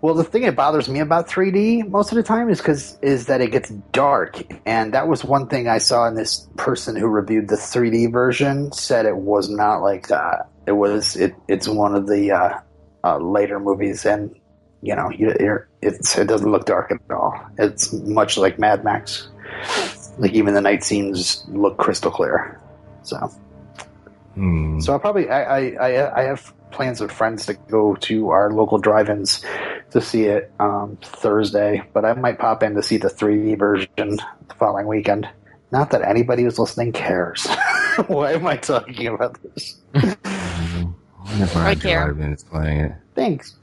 Well, 0.01 0.15
the 0.15 0.25
thing 0.25 0.43
that 0.43 0.57
bothers 0.57 0.89
me 0.89 1.01
about 1.01 1.29
3D 1.29 1.87
most 1.91 2.11
of 2.11 2.17
the 2.17 2.23
time 2.23 2.49
is 2.49 2.57
because 2.57 2.99
is 3.03 3.27
that 3.27 3.43
it 3.43 3.51
gets 3.53 3.69
dark, 3.93 4.41
and 4.65 4.95
that 4.95 5.07
was 5.09 5.23
one 5.23 5.49
thing 5.49 5.69
I 5.69 5.77
saw 5.77 6.07
in 6.09 6.15
this 6.15 6.49
person 6.57 6.97
who 6.97 7.07
reviewed 7.09 7.49
the 7.49 7.57
3D 7.57 8.11
version 8.11 8.73
said 8.73 9.05
it 9.05 9.17
was 9.19 9.51
not 9.51 9.83
like 9.83 10.09
that. 10.09 10.49
It 10.67 10.73
was 10.73 11.17
it. 11.17 11.35
It's 11.49 11.69
one 11.69 11.95
of 11.95 12.07
the 12.07 12.33
uh, 12.33 12.59
uh, 13.05 13.19
later 13.19 13.61
movies, 13.61 14.07
and 14.07 14.35
you 14.81 14.97
know, 14.97 15.11
you, 15.11 15.35
you're, 15.39 15.69
it's 15.83 16.17
it 16.17 16.29
doesn't 16.29 16.51
look 16.51 16.65
dark 16.65 16.91
at 16.91 17.15
all. 17.15 17.35
It's 17.59 17.93
much 17.93 18.39
like 18.39 18.59
Mad 18.59 18.83
Max. 18.83 19.29
Like 20.19 20.33
even 20.33 20.55
the 20.55 20.61
night 20.61 20.85
scenes 20.85 21.45
look 21.49 21.79
crystal 21.79 22.11
clear. 22.11 22.61
So. 23.03 23.17
Hmm. 24.35 24.81
So 24.81 24.95
I 24.95 24.99
probably 24.99 25.29
I, 25.29 25.43
I 25.43 25.71
I 25.71 26.21
I 26.21 26.23
have 26.25 26.53
plans 26.71 27.01
with 27.01 27.11
friends 27.11 27.47
to 27.47 27.55
go 27.55 27.97
to 27.97 28.31
our 28.31 28.53
local 28.53 28.79
drive-ins 28.79 29.45
to 29.91 30.01
see 30.01 30.25
it 30.25 30.53
um, 30.61 30.99
Thursday, 31.03 31.83
but 31.93 32.05
I 32.05 32.15
might 32.15 32.39
pop 32.39 32.63
in 32.63 32.75
to 32.75 32.83
see 32.83 32.97
the 32.97 33.09
3D 33.09 33.59
version 33.59 33.89
the 33.97 34.55
following 34.57 34.87
weekend. 34.87 35.29
Not 35.73 35.91
that 35.91 36.03
anybody 36.03 36.45
who's 36.45 36.59
listening 36.59 36.93
cares. 36.93 37.47
Why 38.07 38.33
am 38.33 38.47
I 38.47 38.57
talking 38.57 39.09
about 39.09 39.39
this? 39.43 39.81
Whenever 39.93 41.59
I, 41.61 41.71
I 41.71 41.75
care. 41.75 42.05
drive 42.07 42.21
in, 42.21 42.33
it's 42.33 42.45
playing 42.45 42.81
it. 42.81 42.93
Thanks. 43.15 43.57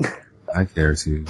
I 0.55 0.65
care 0.65 0.95
too. 0.95 1.25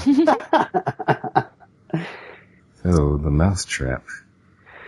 So 2.84 3.18
the 3.18 3.32
mousetrap. 3.32 4.03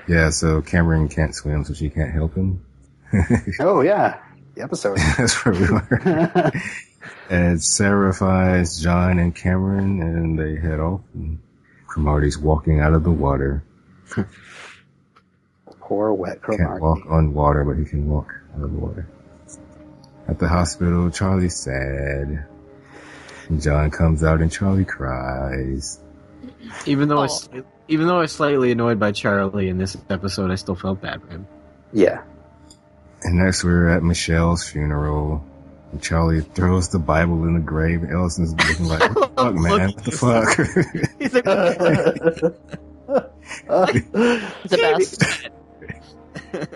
Yeah, 0.10 0.32
so 0.32 0.62
Cameron 0.62 1.07
can't 1.07 1.36
swim, 1.36 1.64
so 1.64 1.74
she 1.74 1.89
can't 1.89 2.12
help 2.12 2.34
him. 2.34 2.66
oh 3.60 3.82
yeah, 3.82 4.20
the 4.55 4.64
episode. 4.64 4.97
That's 5.18 5.45
where 5.45 5.53
we 5.53 5.70
were. 5.70 6.51
and 7.30 7.64
Sarah 7.64 8.14
finds 8.14 8.82
John 8.82 9.20
and 9.20 9.36
Cameron, 9.36 10.01
and 10.01 10.38
they 10.39 10.55
head 10.60 10.80
off. 10.80 11.01
And 11.14 11.39
Cromartie's 11.88 12.38
walking 12.39 12.80
out 12.80 12.93
of 12.93 13.03
the 13.03 13.12
water. 13.12 13.64
Poor 15.80 16.14
wet 16.14 16.41
Can't 16.43 16.82
walk 16.82 16.99
on 17.07 17.34
water, 17.34 17.64
but 17.64 17.78
he 17.78 17.86
can 17.86 18.07
walk 18.10 18.34
out 18.55 18.64
of 18.64 18.72
the 18.72 18.78
water. 18.78 19.07
At 20.28 20.38
the 20.39 20.47
hospital, 20.47 21.10
Charlie's 21.10 21.55
sad. 21.55 22.45
And 23.47 23.62
John 23.62 23.89
comes 23.89 24.24
out 24.24 24.41
and 24.41 24.51
Charlie 24.51 24.86
cries. 24.86 25.99
even 26.86 27.07
though 27.10 27.18
I 27.18 27.22
Oh. 27.22 27.24
was, 27.24 27.49
even 27.90 28.08
though 28.08 28.18
I 28.18 28.22
was 28.22 28.32
slightly 28.32 28.72
annoyed 28.72 29.00
by 29.00 29.12
Charlie 29.12 29.68
in 29.68 29.78
this 29.78 29.98
episode, 30.10 30.52
I 30.52 30.56
still 30.56 30.76
felt 30.76 31.02
bad 31.02 31.22
for 31.22 31.28
him. 31.30 31.48
Yeah, 31.92 32.22
And 33.24 33.38
next 33.40 33.64
we're 33.64 33.90
at 33.90 34.04
Michelle's 34.04 34.64
funeral. 34.68 35.44
And 35.92 36.02
Charlie 36.02 36.42
throws 36.42 36.90
the 36.90 37.00
Bible 37.00 37.44
in 37.46 37.56
the 37.56 37.60
grave. 37.60 38.04
Ellison's 38.04 38.54
looking 38.54 38.86
like, 38.86 39.16
what 39.16 39.36
the 39.36 39.42
fuck, 39.44 39.56
man? 39.56 39.92
What 39.92 40.04
the 40.06 40.12
fuck? 40.12 40.58
He's 41.20 41.34
like, 41.34 41.46
The 44.70 44.78
best. 44.78 45.50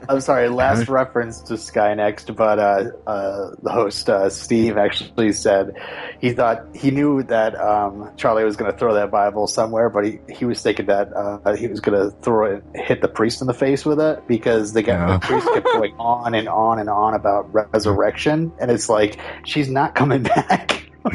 I'm 0.09 0.21
sorry, 0.21 0.49
last 0.63 0.87
reference 0.89 1.41
to 1.43 1.57
Sky 1.57 1.93
Next, 1.93 2.33
but 2.35 2.59
uh, 2.59 2.83
uh, 3.07 3.49
the 3.61 3.71
host 3.71 4.09
uh, 4.09 4.29
Steve 4.29 4.77
actually 4.77 5.31
said 5.33 5.73
he 6.19 6.31
thought 6.33 6.65
he 6.75 6.91
knew 6.91 7.23
that 7.23 7.55
um, 7.59 8.11
Charlie 8.17 8.43
was 8.43 8.55
going 8.55 8.71
to 8.71 8.77
throw 8.77 8.93
that 8.95 9.11
Bible 9.11 9.47
somewhere, 9.47 9.89
but 9.89 10.05
he, 10.05 10.19
he 10.29 10.45
was 10.45 10.61
thinking 10.61 10.85
that 10.87 11.11
uh, 11.15 11.55
he 11.55 11.67
was 11.67 11.79
going 11.79 11.99
to 11.99 12.15
throw 12.21 12.57
it, 12.57 12.63
hit 12.75 13.01
the 13.01 13.07
priest 13.07 13.41
in 13.41 13.47
the 13.47 13.53
face 13.53 13.85
with 13.85 13.99
it 13.99 14.27
because 14.27 14.73
the, 14.73 14.81
guy, 14.81 14.93
Yeah. 14.93 15.13
the 15.17 15.19
priest 15.19 15.47
kept 15.53 15.65
going 15.73 15.93
on 15.99 16.33
and 16.35 16.47
on 16.47 16.79
and 16.79 16.89
on 16.89 17.13
about 17.13 17.53
resurrection, 17.73 18.51
and 18.59 18.69
it's 18.71 18.89
like 18.89 19.19
she's 19.45 19.69
not 19.69 19.95
coming 19.95 20.23
back. 20.23 20.89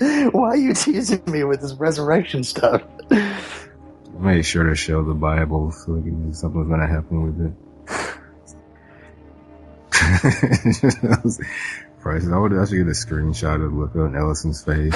Why 0.00 0.48
are 0.50 0.56
you 0.56 0.74
teasing 0.74 1.22
me 1.26 1.44
with 1.44 1.60
this 1.60 1.74
resurrection 1.74 2.44
stuff? 2.44 2.82
Made 4.18 4.42
sure 4.42 4.64
to 4.64 4.74
show 4.74 5.04
the 5.04 5.14
Bible 5.14 5.70
so 5.70 5.92
we 5.92 6.10
knew 6.10 6.32
something 6.34 6.58
was 6.60 6.68
going 6.68 6.80
to 6.80 6.86
happen 6.86 7.22
with 7.22 7.40
it. 7.46 7.52
Price, 12.00 12.26
I 12.26 12.36
would 12.36 12.52
actually 12.52 12.78
get 12.78 12.88
a 12.88 12.90
screenshot 12.90 13.64
of 13.64 13.72
look 13.72 13.94
on 13.96 14.16
Ellison's 14.16 14.62
face. 14.64 14.94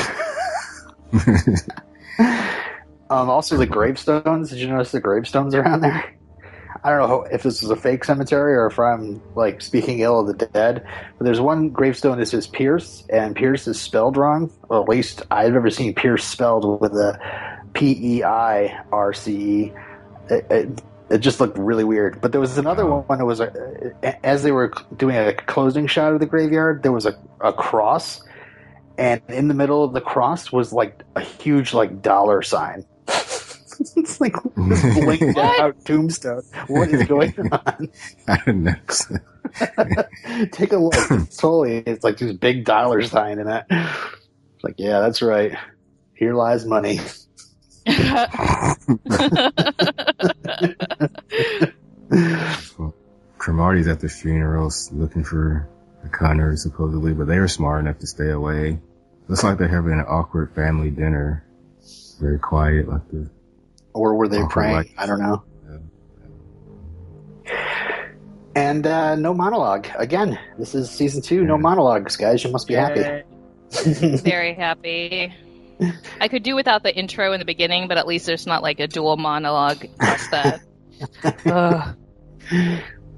Um, 3.12 3.28
also, 3.28 3.58
the 3.58 3.66
gravestones. 3.66 4.48
Did 4.48 4.60
you 4.60 4.68
notice 4.68 4.92
the 4.92 5.00
gravestones 5.00 5.54
around 5.54 5.82
there? 5.82 6.14
I 6.82 6.88
don't 6.88 7.10
know 7.10 7.22
if 7.30 7.42
this 7.42 7.62
is 7.62 7.68
a 7.68 7.76
fake 7.76 8.04
cemetery 8.04 8.54
or 8.54 8.66
if 8.68 8.78
I'm 8.78 9.20
like 9.34 9.60
speaking 9.60 9.98
ill 9.98 10.20
of 10.20 10.26
the 10.26 10.46
dead. 10.46 10.86
But 11.18 11.24
there's 11.26 11.38
one 11.38 11.68
gravestone 11.68 12.18
that 12.18 12.26
says 12.26 12.46
Pierce, 12.46 13.04
and 13.10 13.36
Pierce 13.36 13.68
is 13.68 13.78
spelled 13.78 14.16
wrong. 14.16 14.50
At 14.70 14.88
least 14.88 15.20
I've 15.30 15.54
ever 15.54 15.68
seen 15.68 15.94
Pierce 15.94 16.24
spelled 16.24 16.80
with 16.80 16.92
a 16.94 17.18
P 17.74 18.16
E 18.18 18.22
I 18.24 18.84
R 18.92 19.12
C 19.12 19.32
E. 19.32 19.72
It, 20.30 20.46
it, 20.50 20.82
it 21.10 21.18
just 21.18 21.40
looked 21.40 21.58
really 21.58 21.84
weird. 21.84 22.20
But 22.20 22.32
there 22.32 22.40
was 22.40 22.56
another 22.58 22.84
Oh. 22.84 23.00
one 23.06 23.18
that 23.18 23.26
was 23.26 23.40
a, 23.40 23.92
as 24.24 24.42
they 24.42 24.52
were 24.52 24.72
doing 24.96 25.16
a 25.16 25.34
closing 25.34 25.86
shot 25.86 26.12
of 26.14 26.20
the 26.20 26.26
graveyard, 26.26 26.82
there 26.82 26.92
was 26.92 27.06
a, 27.06 27.14
a 27.40 27.52
cross, 27.52 28.22
and 28.98 29.20
in 29.28 29.48
the 29.48 29.54
middle 29.54 29.84
of 29.84 29.92
the 29.92 30.00
cross 30.00 30.50
was 30.52 30.72
like 30.72 31.02
a 31.16 31.20
huge 31.20 31.74
like 31.74 32.00
dollar 32.02 32.42
sign. 32.42 32.84
it's 33.08 34.20
like 34.20 34.34
this 34.56 34.82
blinked 35.04 35.38
out 35.38 35.84
tombstone. 35.84 36.42
What 36.68 36.88
is 36.90 37.06
going 37.06 37.34
on? 37.52 37.88
I 38.28 38.38
don't 38.46 38.62
know. 38.64 38.74
Take 40.52 40.72
a 40.72 40.76
look. 40.78 40.94
It's 41.10 41.36
totally 41.36 41.78
it's 41.78 42.04
like 42.04 42.16
this 42.18 42.32
big 42.32 42.64
dollar 42.64 43.02
sign 43.02 43.38
in 43.38 43.48
it. 43.48 43.64
It's 43.70 44.64
like, 44.64 44.76
yeah, 44.78 45.00
that's 45.00 45.20
right. 45.20 45.56
Here 46.14 46.32
lies 46.34 46.64
money. 46.64 47.00
Cromartie's 53.39 53.89
at 53.89 54.01
the 54.01 54.09
funerals 54.09 54.91
looking 54.93 55.24
for 55.24 55.68
the 56.03 56.09
Connors 56.09 56.62
supposedly, 56.62 57.12
but 57.12 57.26
they 57.26 57.39
were 57.39 57.49
smart 57.49 57.80
enough 57.80 57.99
to 58.01 58.07
stay 58.07 58.30
away. 58.30 58.78
Looks 59.28 59.43
like 59.45 59.59
they're 59.59 59.68
having 59.68 59.93
an 59.93 60.05
awkward 60.09 60.55
family 60.55 60.91
dinner. 60.91 61.45
Very 62.20 62.39
quiet, 62.39 62.89
like 62.89 63.09
the 63.11 63.28
Or 63.95 64.14
were 64.14 64.28
they 64.28 64.43
praying? 64.49 64.74
like- 64.74 64.95
I 64.99 65.07
don't 65.07 65.20
know. 65.20 65.43
And 68.55 68.87
uh, 68.87 69.16
no 69.16 69.33
monologue. 69.33 69.87
Again, 69.97 70.39
this 70.59 70.74
is 70.74 70.91
season 70.91 71.22
two. 71.22 71.43
No 71.43 71.57
monologues, 71.57 72.16
guys. 72.16 72.45
You 72.45 72.51
must 72.51 72.68
be 72.68 72.74
happy. 72.74 73.22
Very 73.70 74.53
happy. 74.55 75.33
I 76.20 76.28
could 76.28 76.43
do 76.43 76.55
without 76.55 76.83
the 76.83 76.95
intro 76.95 77.33
in 77.33 77.39
the 77.39 77.45
beginning, 77.45 77.89
but 77.89 77.97
at 77.99 78.07
least 78.07 78.26
there's 78.26 78.47
not 78.47 78.62
like 78.62 78.80
a 78.80 78.87
dual 78.87 79.16
monologue 79.16 79.85
plus 79.99 80.28
that. 80.28 80.61
Ugh. 81.47 81.97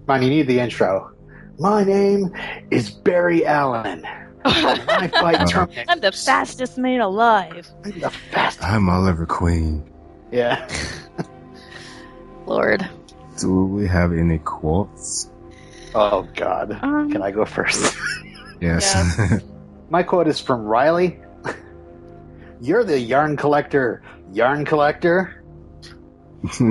Man, 0.07 0.23
you 0.23 0.31
need 0.31 0.47
the 0.47 0.61
intro. 0.61 1.13
My 1.59 1.85
name 1.85 2.33
is 2.71 2.91
Barry 2.91 3.47
Allen. 3.47 4.05
I 4.45 5.09
fight 5.09 5.37
Uh, 5.41 5.47
Terminators. 5.47 5.85
I'm 5.89 6.01
the 6.01 6.13
fastest 6.13 6.77
man 6.79 7.01
alive. 7.01 7.67
I'm 7.85 8.01
the 8.01 8.11
fastest. 8.11 8.65
I'm 8.65 8.89
Oliver 8.89 9.25
Queen. 9.27 9.91
Yeah. 10.31 10.69
Lord. 12.47 12.89
Do 13.39 13.65
we 13.67 13.87
have 13.87 14.13
any 14.13 14.39
quotes? 14.39 15.31
Oh 15.95 16.29
God. 16.35 16.79
Um, 16.83 17.11
Can 17.11 17.23
I 17.23 17.31
go 17.31 17.45
first? 17.45 17.97
Yes. 18.61 19.41
My 19.91 20.03
quote 20.03 20.29
is 20.29 20.41
from 20.41 20.63
Riley. 20.65 21.19
You're 22.61 22.85
the 22.85 22.99
yarn 22.99 23.37
collector. 23.37 24.03
Yarn 24.33 24.65
collector. 24.65 25.43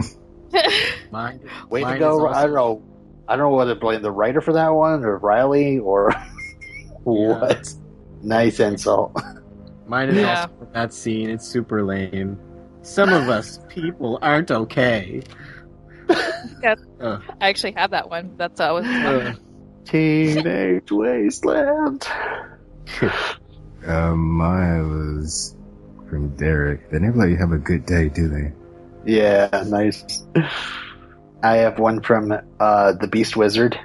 mine, 1.11 1.39
Way 1.69 1.81
Mine 1.81 1.93
to 1.93 1.99
go. 1.99 2.29
is 2.29 2.37
I 2.37 2.43
don't 2.43 2.53
know. 2.55 2.83
I 3.27 3.35
don't 3.35 3.49
know 3.51 3.55
whether 3.55 3.73
to 3.73 3.79
blame 3.79 4.01
the 4.01 4.11
writer 4.11 4.41
for 4.41 4.53
that 4.53 4.69
one 4.69 5.03
or 5.05 5.17
Riley 5.17 5.79
or 5.79 6.11
what. 7.03 7.73
Nice 8.21 8.59
insult. 8.59 9.17
mine 9.87 10.09
is 10.09 10.15
Yeah. 10.17 10.41
also 10.41 10.53
from 10.59 10.67
that 10.73 10.93
scene. 10.93 11.29
It's 11.29 11.45
super 11.47 11.83
lame. 11.83 12.39
Some 12.81 13.11
of 13.13 13.29
us 13.29 13.59
people 13.69 14.19
aren't 14.21 14.51
okay. 14.51 15.21
I 16.09 16.75
actually 17.41 17.71
have 17.73 17.91
that 17.91 18.09
one. 18.09 18.35
That's 18.37 18.59
always 18.59 18.85
Uh, 18.85 19.33
Teenage 19.85 20.91
Wasteland. 20.91 22.07
um, 23.87 24.19
mine 24.19 25.17
was 25.17 25.55
from 26.13 26.35
Derek. 26.35 26.91
They 26.91 26.99
never 26.99 27.17
let 27.17 27.29
you 27.29 27.37
have 27.37 27.51
a 27.53 27.57
good 27.57 27.87
day, 27.87 28.07
do 28.07 28.29
they? 28.29 28.51
Yeah, 29.03 29.49
nice. 29.65 30.23
I 31.41 31.57
have 31.57 31.79
one 31.79 32.01
from 32.01 32.31
uh, 32.59 32.91
the 32.93 33.07
Beast 33.07 33.35
Wizard. 33.35 33.79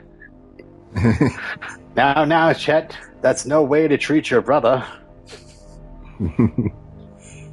Now, 1.97 2.25
now, 2.25 2.53
Chet, 2.53 2.97
that's 3.23 3.45
no 3.45 3.65
way 3.65 3.89
to 3.89 3.99
treat 3.99 4.31
your 4.31 4.41
brother. 4.41 4.87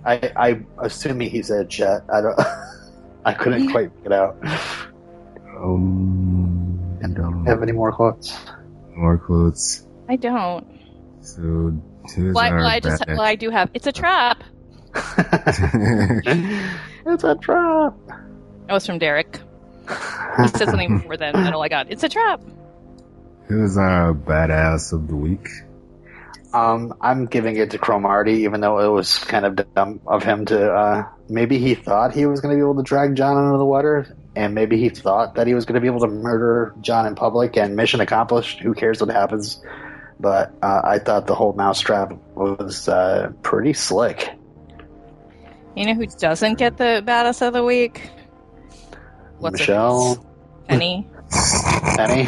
I, 0.06 0.32
I 0.36 0.60
assuming 0.84 1.32
he 1.32 1.42
said 1.42 1.68
Chet. 1.68 2.04
I 2.14 2.22
don't. 2.22 2.40
I 3.26 3.34
couldn't 3.34 3.72
quite 3.72 3.90
make 3.96 4.06
it 4.06 4.12
out. 4.12 4.38
um, 5.58 7.00
I 7.04 7.08
don't 7.08 7.44
Have 7.48 7.64
any 7.64 7.72
more 7.72 7.92
quotes? 7.92 8.38
more 8.96 9.18
quotes. 9.18 9.88
I 10.08 10.16
don't. 10.16 10.68
So, 11.22 11.42
who 11.42 12.30
is 12.30 12.36
Well, 12.36 12.38
I, 12.38 12.50
our 12.52 12.58
well, 12.58 12.68
I 12.68 12.80
just 12.80 13.08
well, 13.08 13.22
I 13.22 13.34
do 13.34 13.50
have. 13.50 13.72
It's 13.74 13.88
a 13.88 13.92
trap. 13.92 14.44
it's 17.06 17.24
a 17.24 17.36
trap. 17.36 17.94
That 18.68 18.74
was 18.74 18.86
from 18.86 19.00
Derek. 19.00 19.40
He 19.88 20.48
said 20.48 20.70
something 20.70 20.98
more 21.06 21.18
than 21.18 21.36
oh 21.36 21.60
my 21.60 21.70
god, 21.70 21.88
it's 21.90 22.04
a 22.04 22.10
trap. 22.10 22.42
who 23.48 23.64
is 23.64 23.78
our 23.78 24.14
badass 24.14 24.94
of 24.94 25.08
the 25.08 25.16
week? 25.16 25.48
Um, 26.54 26.94
I'm 27.02 27.26
giving 27.26 27.58
it 27.58 27.72
to 27.72 27.78
Cromartie, 27.78 28.44
even 28.44 28.62
though 28.62 28.80
it 28.80 28.88
was 28.88 29.18
kind 29.20 29.46
of 29.46 29.74
dumb 29.74 30.00
of 30.08 30.24
him 30.24 30.46
to. 30.46 30.72
Uh, 30.72 31.10
maybe 31.28 31.60
he 31.60 31.76
thought 31.76 32.14
he 32.14 32.26
was 32.26 32.40
going 32.40 32.54
to 32.54 32.58
be 32.58 32.64
able 32.64 32.78
to 32.78 32.84
drag 32.84 33.16
John 33.16 33.38
under 33.38 33.58
the 33.58 33.66
water, 33.66 34.16
and 34.38 34.56
maybe 34.56 34.78
he 34.78 34.88
thought 34.88 35.36
that 35.36 35.48
he 35.48 35.54
was 35.54 35.66
going 35.66 35.76
to 35.76 35.82
be 35.82 35.88
able 35.88 36.00
to 36.00 36.08
murder 36.08 36.74
John 36.80 37.08
in 37.08 37.16
public. 37.16 37.58
And 37.58 37.76
mission 37.76 38.00
accomplished. 38.00 38.60
Who 38.60 38.74
cares 38.74 39.02
what 39.02 39.10
happens? 39.10 39.62
But 40.18 40.54
uh, 40.62 40.82
I 40.84 41.00
thought 41.00 41.28
the 41.28 41.36
whole 41.36 41.52
mousetrap 41.52 42.14
was 42.36 42.88
uh, 42.88 43.34
pretty 43.44 43.74
slick. 43.74 44.30
You 45.76 45.86
know 45.86 45.94
who 45.94 46.06
doesn't 46.06 46.56
get 46.56 46.78
the 46.78 47.04
badass 47.06 47.46
of 47.46 47.54
the 47.54 47.64
week? 47.64 48.10
What's 49.40 49.60
her 49.60 49.64
Michelle. 49.64 50.26
Penny. 50.68 51.08
Penny. 51.98 52.28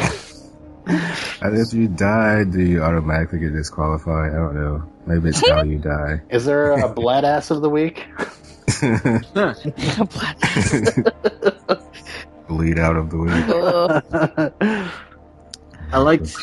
And 1.40 1.58
if 1.58 1.72
you 1.72 1.88
die, 1.88 2.44
do 2.44 2.60
you 2.60 2.82
automatically 2.82 3.38
get 3.38 3.52
disqualified? 3.52 4.32
I 4.32 4.36
don't 4.36 4.54
know. 4.54 4.82
Maybe 5.06 5.30
it's 5.30 5.48
how 5.48 5.62
you 5.62 5.78
die. 5.78 6.20
Is 6.30 6.44
there 6.44 6.72
a 6.72 6.88
blood 6.88 7.24
ass 7.24 7.50
of 7.50 7.62
the 7.62 7.70
week? 7.70 8.06
Bleed 12.48 12.78
out 12.78 12.96
of 12.96 13.10
the 13.10 13.18
week. 13.18 13.32
I 15.90 15.98
liked 15.98 16.36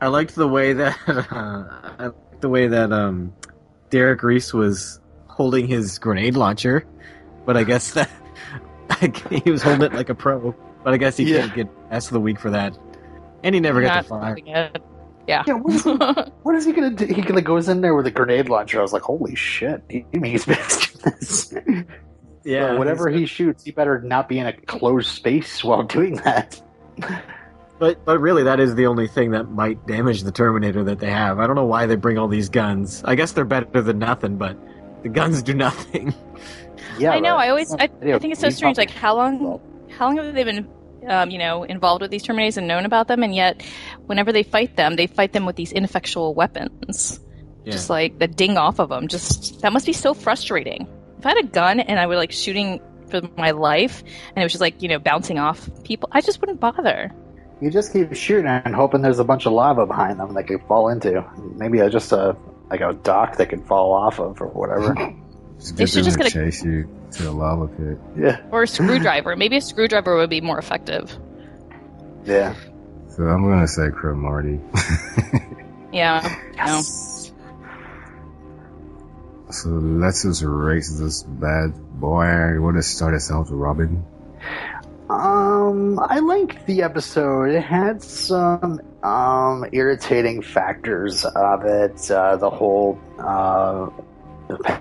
I 0.00 0.08
liked 0.08 0.34
the 0.34 0.48
way 0.48 0.72
that 0.72 0.96
uh, 1.06 1.64
I 1.98 2.06
liked 2.06 2.40
the 2.40 2.48
way 2.48 2.68
that 2.68 2.90
um 2.92 3.34
Derek 3.90 4.22
Reese 4.22 4.54
was 4.54 5.00
holding 5.38 5.66
his 5.68 5.98
grenade 5.98 6.36
launcher, 6.36 6.84
but 7.46 7.56
I 7.56 7.62
guess 7.64 7.92
that 7.92 8.10
he 9.44 9.50
was 9.50 9.62
holding 9.62 9.82
it 9.86 9.94
like 9.94 10.10
a 10.10 10.14
pro. 10.14 10.54
But 10.84 10.92
I 10.92 10.96
guess 10.98 11.16
he 11.16 11.24
Yeah. 11.32 11.40
can't 11.42 11.54
get 11.54 11.68
ass 11.90 12.06
of 12.08 12.12
the 12.12 12.20
week 12.20 12.38
for 12.38 12.50
that, 12.50 12.76
and 13.42 13.54
he 13.54 13.60
never 13.60 13.80
got 13.80 13.94
Not 13.94 14.02
to 14.02 14.08
fire. 14.08 14.36
it. 14.36 14.82
Yeah. 15.26 15.44
Yeah, 15.46 15.54
what 15.54 15.74
is, 15.74 15.84
what 16.42 16.54
is 16.56 16.64
he 16.64 16.72
gonna 16.72 16.90
do? 16.90 17.06
He 17.06 17.22
gonna 17.22 17.40
goes 17.42 17.68
in 17.68 17.80
there 17.82 17.94
with 17.94 18.06
a 18.06 18.10
grenade 18.10 18.48
launcher. 18.48 18.78
I 18.80 18.82
was 18.82 18.92
like, 18.92 19.02
holy 19.02 19.34
shit! 19.36 19.82
He 19.88 20.04
means 20.12 20.44
business. 20.44 21.54
Yeah, 22.44 22.68
Or 22.72 22.78
whatever 22.78 23.10
he 23.10 23.26
shoots, 23.26 23.64
he 23.64 23.72
better 23.72 24.00
not 24.00 24.26
be 24.28 24.38
in 24.38 24.46
a 24.46 24.54
closed 24.54 25.08
space 25.10 25.62
while 25.62 25.82
doing 25.82 26.14
that. 26.24 26.58
But 27.78 28.02
but 28.06 28.20
really, 28.20 28.42
that 28.44 28.58
is 28.58 28.74
the 28.74 28.86
only 28.86 29.06
thing 29.06 29.32
that 29.32 29.50
might 29.50 29.86
damage 29.86 30.22
the 30.22 30.32
Terminator 30.32 30.82
that 30.84 30.98
they 30.98 31.10
have. 31.10 31.38
I 31.40 31.46
don't 31.46 31.56
know 31.56 31.66
why 31.66 31.84
they 31.84 31.96
bring 31.96 32.16
all 32.16 32.26
these 32.28 32.48
guns. 32.48 33.02
I 33.04 33.16
guess 33.16 33.32
they're 33.32 33.44
better 33.44 33.82
than 33.82 33.98
nothing, 33.98 34.38
but 34.38 34.56
the 35.02 35.08
guns 35.08 35.42
do 35.42 35.54
nothing. 35.54 36.14
Yeah, 36.98 37.12
I 37.12 37.20
know. 37.20 37.36
right. 37.36 37.46
I 37.46 37.50
always, 37.50 37.72
I, 37.72 37.84
I 38.02 38.18
think 38.18 38.32
it's 38.32 38.40
so 38.40 38.48
we 38.48 38.52
strange. 38.52 38.76
Like, 38.76 38.90
how 38.90 39.14
long, 39.14 39.60
how 39.88 40.06
long 40.06 40.16
have 40.16 40.34
they 40.34 40.42
been, 40.42 40.68
um, 41.06 41.30
you 41.30 41.38
know, 41.38 41.62
involved 41.62 42.02
with 42.02 42.10
these 42.10 42.24
Terminators 42.24 42.56
and 42.56 42.66
known 42.66 42.84
about 42.84 43.06
them? 43.06 43.22
And 43.22 43.32
yet, 43.32 43.62
whenever 44.06 44.32
they 44.32 44.42
fight 44.42 44.74
them, 44.74 44.96
they 44.96 45.06
fight 45.06 45.32
them 45.32 45.46
with 45.46 45.54
these 45.54 45.70
ineffectual 45.70 46.34
weapons, 46.34 47.20
Yeah. 47.64 47.70
just 47.70 47.88
like 47.88 48.18
the 48.18 48.26
ding 48.26 48.56
off 48.56 48.80
of 48.80 48.88
them. 48.88 49.06
Just 49.06 49.60
that 49.60 49.72
must 49.72 49.86
be 49.86 49.92
so 49.92 50.12
frustrating. 50.12 50.88
If 51.20 51.26
I 51.26 51.28
had 51.30 51.38
a 51.44 51.46
gun 51.46 51.78
and 51.78 52.00
I 52.00 52.06
were 52.08 52.16
like 52.16 52.32
shooting 52.32 52.80
for 53.10 53.20
my 53.36 53.52
life, 53.52 54.02
and 54.34 54.38
it 54.38 54.42
was 54.42 54.50
just 54.52 54.60
like 54.60 54.82
you 54.82 54.88
know 54.88 54.98
bouncing 54.98 55.38
off 55.38 55.70
people, 55.84 56.08
I 56.10 56.20
just 56.20 56.40
wouldn't 56.40 56.58
bother. 56.58 57.12
You 57.60 57.70
just 57.70 57.92
keep 57.92 58.12
shooting 58.14 58.46
and 58.46 58.74
hoping 58.74 59.02
there's 59.02 59.20
a 59.20 59.24
bunch 59.24 59.46
of 59.46 59.52
lava 59.52 59.86
behind 59.86 60.18
them 60.18 60.34
they 60.34 60.42
could 60.42 60.62
fall 60.66 60.88
into. 60.88 61.24
Maybe 61.54 61.78
a, 61.78 61.88
just 61.90 62.10
a 62.10 62.36
like 62.70 62.80
a 62.80 62.92
dock 62.92 63.36
they 63.36 63.46
can 63.46 63.62
fall 63.64 63.92
off 63.92 64.18
of 64.20 64.40
or 64.40 64.48
whatever. 64.48 64.94
Just 65.58 65.76
They 65.76 65.86
should 65.86 66.04
them 66.04 66.12
just 66.20 66.20
to 66.20 66.30
chase 66.30 66.62
you 66.64 66.88
to 67.12 67.22
the 67.24 67.32
lava 67.32 67.66
pit. 67.66 67.98
yeah, 68.16 68.42
Or 68.52 68.62
a 68.62 68.66
screwdriver. 68.68 69.34
Maybe 69.34 69.56
a 69.56 69.60
screwdriver 69.60 70.16
would 70.16 70.30
be 70.30 70.40
more 70.40 70.56
effective. 70.58 71.10
yeah. 72.24 72.54
So 73.08 73.24
I'm 73.24 73.42
gonna 73.42 73.66
say 73.66 73.90
Cromartie. 73.90 74.60
Yeah. 75.92 76.20
No. 76.58 76.82
so 79.50 79.68
let's 79.70 80.22
just 80.24 80.42
race 80.44 80.90
this 80.98 81.22
bad 81.22 81.72
boy. 81.98 82.26
You 82.52 82.62
want 82.62 82.76
to 82.76 82.82
start 82.82 83.14
us 83.14 83.30
out, 83.30 83.46
Robin? 83.50 84.04
Um, 85.10 85.98
I 85.98 86.18
liked 86.18 86.66
the 86.66 86.82
episode. 86.82 87.50
It 87.50 87.62
had 87.62 88.02
some 88.02 88.80
um 89.02 89.64
irritating 89.72 90.42
factors 90.42 91.24
of 91.24 91.64
it. 91.64 92.10
Uh, 92.10 92.36
the 92.36 92.50
whole 92.50 92.98
uh, 93.18 93.88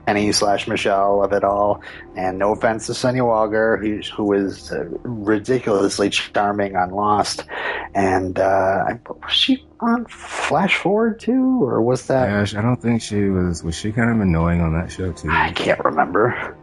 Penny 0.06 0.32
slash 0.32 0.68
Michelle 0.68 1.24
of 1.24 1.34
it 1.34 1.44
all. 1.44 1.82
And 2.16 2.40
no 2.40 2.54
offense 2.54 2.88
to 2.88 2.94
Sonya 2.94 3.24
Walger, 3.24 3.80
who, 3.80 4.00
who 4.16 4.24
was 4.24 4.72
uh, 4.72 4.86
ridiculously 5.04 6.10
charming 6.10 6.76
on 6.76 6.92
Lost. 6.92 7.46
And 7.94 8.40
uh, 8.40 8.98
was 9.08 9.32
she 9.32 9.66
on 9.80 10.06
Flash 10.06 10.78
Forward 10.78 11.20
too, 11.20 11.64
or 11.64 11.82
was 11.82 12.08
that? 12.08 12.30
Ash, 12.30 12.56
I 12.56 12.62
don't 12.62 12.82
think 12.82 13.02
she 13.02 13.30
was. 13.30 13.64
Was 13.64 13.76
she 13.76 13.92
kind 13.92 14.10
of 14.10 14.20
annoying 14.20 14.62
on 14.62 14.74
that 14.74 14.92
show 14.92 15.12
too? 15.12 15.30
I 15.30 15.52
can't 15.52 15.84
remember. 15.84 16.58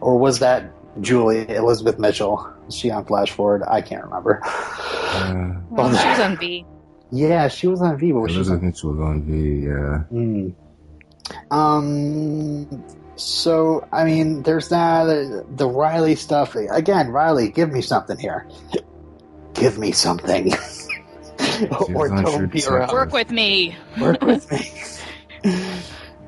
Or 0.00 0.18
was 0.18 0.40
that 0.40 0.72
Julie 1.00 1.48
Elizabeth 1.48 1.98
Mitchell? 1.98 2.52
Was 2.66 2.74
she 2.76 2.90
on 2.90 3.04
Flash 3.06 3.30
Forward? 3.32 3.62
I 3.66 3.80
can't 3.80 4.04
remember. 4.04 4.40
Uh, 5.16 5.54
Well, 5.70 5.88
she 5.96 6.06
was 6.08 6.18
on 6.20 6.36
V. 6.40 6.66
Yeah, 7.10 7.48
she 7.48 7.68
was 7.68 7.80
on 7.80 7.96
Viva. 7.96 8.18
Was 8.20 8.32
she 8.32 8.36
Elizabeth 8.36 8.62
Mitchell 8.62 8.90
was 8.92 9.00
on 9.00 9.22
V. 9.22 9.66
Yeah. 9.66 9.98
Hmm. 10.10 10.48
Um. 11.50 12.84
So 13.16 13.86
I 13.92 14.04
mean, 14.04 14.42
there's 14.42 14.68
that. 14.68 15.06
uh, 15.08 15.42
The 15.56 15.66
Riley 15.68 16.16
stuff 16.16 16.54
again. 16.54 17.08
Riley, 17.08 17.48
give 17.50 17.72
me 17.72 17.80
something 17.80 18.18
here. 18.18 18.46
Give 19.54 19.78
me 19.78 19.92
something. 19.92 20.52
or 21.94 22.08
don't 22.08 22.52
be 22.52 22.62
around. 22.66 22.92
Work 22.92 23.12
with 23.12 23.30
me. 23.30 23.74
Work 23.98 24.20
with 24.22 24.50
me. 24.52 24.70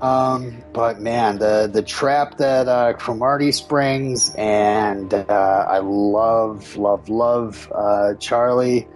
Um, 0.00 0.62
but 0.72 1.00
man, 1.00 1.38
the 1.38 1.68
the 1.72 1.82
trap 1.82 2.38
that 2.38 2.68
uh, 2.68 2.92
Cromartie 2.94 3.52
springs, 3.52 4.32
and 4.36 5.12
uh, 5.12 5.66
I 5.68 5.78
love, 5.78 6.76
love, 6.76 7.08
love 7.08 7.72
uh, 7.74 8.14
Charlie, 8.14 8.86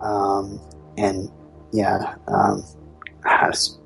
um, 0.00 0.60
and 0.96 1.30
yeah, 1.72 2.14
um, 2.26 2.64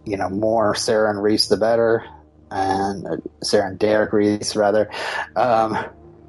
you 0.04 0.16
know, 0.16 0.28
more 0.28 0.74
Sarah 0.74 1.10
and 1.10 1.22
Reese 1.22 1.48
the 1.48 1.56
better, 1.56 2.04
and 2.50 3.06
uh, 3.06 3.16
Sarah 3.42 3.70
and 3.70 3.78
Derek 3.78 4.12
Reese 4.12 4.54
rather. 4.54 4.90
Um, 5.34 5.76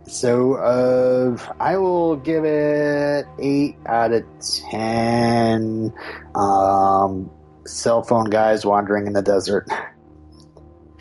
so 0.08 0.54
uh, 0.56 1.38
I 1.60 1.78
will 1.78 2.16
give 2.16 2.46
it 2.46 3.26
eight 3.40 3.76
out 3.86 4.12
of 4.12 4.24
ten. 4.72 5.94
Um, 6.34 7.30
cell 7.68 8.04
phone 8.04 8.30
guys 8.30 8.66
wandering 8.66 9.08
in 9.08 9.14
the 9.14 9.22
desert. 9.22 9.68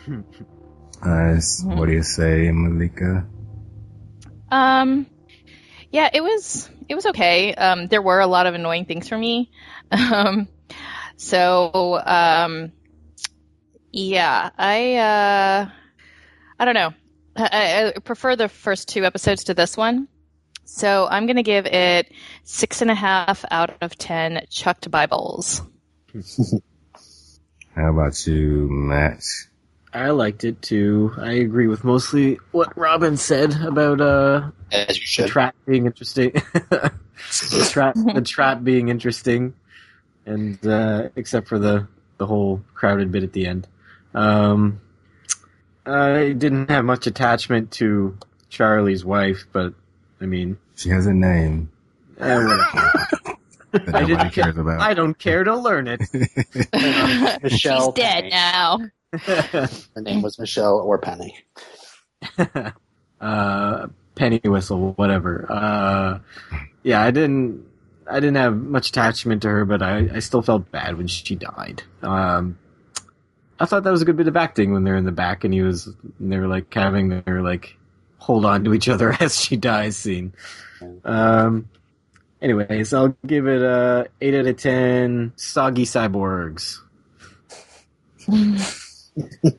Nice. 0.07 1.63
Mhm. 1.63 1.77
What 1.77 1.87
do 1.87 1.91
you 1.93 2.03
say, 2.03 2.51
Malika? 2.51 3.27
Um, 4.51 5.07
yeah, 5.91 6.09
it 6.13 6.21
was 6.21 6.69
it 6.87 6.95
was 6.95 7.05
okay. 7.07 7.53
Um, 7.53 7.87
there 7.87 8.01
were 8.01 8.19
a 8.19 8.27
lot 8.27 8.47
of 8.47 8.53
annoying 8.53 8.85
things 8.85 9.07
for 9.09 9.17
me. 9.17 9.51
Um, 9.91 10.47
so 11.15 12.01
um, 12.03 12.71
yeah, 13.91 14.49
I 14.57 14.95
uh, 14.95 15.69
I 16.59 16.65
don't 16.65 16.73
know. 16.73 16.93
I, 17.35 17.93
I 17.95 17.99
prefer 17.99 18.35
the 18.35 18.49
first 18.49 18.89
two 18.89 19.05
episodes 19.05 19.45
to 19.45 19.53
this 19.53 19.77
one. 19.77 20.07
So 20.65 21.07
I'm 21.09 21.27
gonna 21.27 21.43
give 21.43 21.67
it 21.67 22.11
six 22.43 22.81
and 22.81 22.89
a 22.89 22.95
half 22.95 23.45
out 23.51 23.77
of 23.81 23.95
ten 23.95 24.45
chucked 24.49 24.89
Bibles. 24.89 25.61
How 27.75 27.91
about 27.91 28.25
you, 28.25 28.67
Matt? 28.71 29.21
I 29.95 30.09
liked 30.09 30.43
it 30.43 30.61
too. 30.61 31.13
I 31.17 31.33
agree 31.33 31.67
with 31.67 31.83
mostly 31.83 32.37
what 32.51 32.77
Robin 32.77 33.15
said 33.17 33.53
about 33.61 34.01
uh 34.01 34.51
As 34.71 34.97
you 35.17 35.23
the 35.23 35.29
trap 35.29 35.55
being 35.65 35.85
interesting. 35.85 36.31
the 36.53 37.67
trap, 37.71 37.95
the 37.95 38.21
trap 38.25 38.63
being 38.63 38.89
interesting, 38.89 39.53
and 40.25 40.65
uh, 40.67 41.09
except 41.15 41.47
for 41.47 41.57
the 41.59 41.87
the 42.17 42.25
whole 42.25 42.61
crowded 42.73 43.11
bit 43.11 43.23
at 43.23 43.31
the 43.33 43.47
end, 43.47 43.67
um, 44.13 44.81
I 45.85 46.33
didn't 46.37 46.69
have 46.69 46.83
much 46.83 47.07
attachment 47.07 47.71
to 47.73 48.17
Charlie's 48.49 49.05
wife, 49.05 49.45
but 49.53 49.73
I 50.21 50.25
mean, 50.25 50.57
She 50.75 50.89
has 50.89 51.05
a 51.07 51.13
name 51.13 51.69
that 52.17 53.37
I 53.93 54.03
didn't 54.05 54.31
care. 54.31 54.43
cares 54.45 54.57
about. 54.57 54.81
I 54.81 54.93
don't 54.93 55.17
care 55.17 55.43
to 55.43 55.55
learn 55.55 55.87
it. 55.87 56.01
Michelle 57.43 57.91
She's 57.91 57.93
dead 57.93 58.23
Penny. 58.23 58.29
now. 58.29 58.79
Her 59.13 59.69
name 60.01 60.21
was 60.21 60.37
Michelle 60.39 60.79
or 60.79 60.97
Penny. 60.97 61.37
uh, 63.21 63.87
penny 64.15 64.39
whistle, 64.43 64.93
whatever. 64.93 65.45
Uh, 65.49 66.19
yeah, 66.83 67.01
I 67.01 67.11
didn't, 67.11 67.65
I 68.09 68.19
didn't 68.19 68.35
have 68.35 68.55
much 68.55 68.89
attachment 68.89 69.41
to 69.43 69.49
her, 69.49 69.65
but 69.65 69.81
I, 69.81 70.09
I 70.15 70.19
still 70.19 70.41
felt 70.41 70.71
bad 70.71 70.97
when 70.97 71.07
she 71.07 71.35
died. 71.35 71.83
Um, 72.01 72.57
I 73.59 73.65
thought 73.65 73.83
that 73.83 73.91
was 73.91 74.01
a 74.01 74.05
good 74.05 74.17
bit 74.17 74.27
of 74.27 74.35
acting 74.35 74.73
when 74.73 74.83
they're 74.83 74.97
in 74.97 75.05
the 75.05 75.11
back 75.11 75.43
and 75.43 75.53
he 75.53 75.61
was, 75.61 75.87
and 76.19 76.31
they 76.31 76.37
were 76.37 76.47
like 76.47 76.73
having 76.73 77.09
their 77.09 77.41
like 77.41 77.77
hold 78.17 78.45
on 78.45 78.63
to 78.65 78.73
each 78.73 78.89
other 78.89 79.15
as 79.19 79.39
she 79.39 79.55
dies 79.55 79.95
scene. 79.95 80.33
Um, 81.03 81.69
anyways, 82.41 82.93
I'll 82.93 83.15
give 83.25 83.47
it 83.47 83.61
a 83.61 84.09
eight 84.21 84.35
out 84.35 84.47
of 84.47 84.57
ten. 84.57 85.33
Soggy 85.35 85.85
cyborgs. 85.85 86.79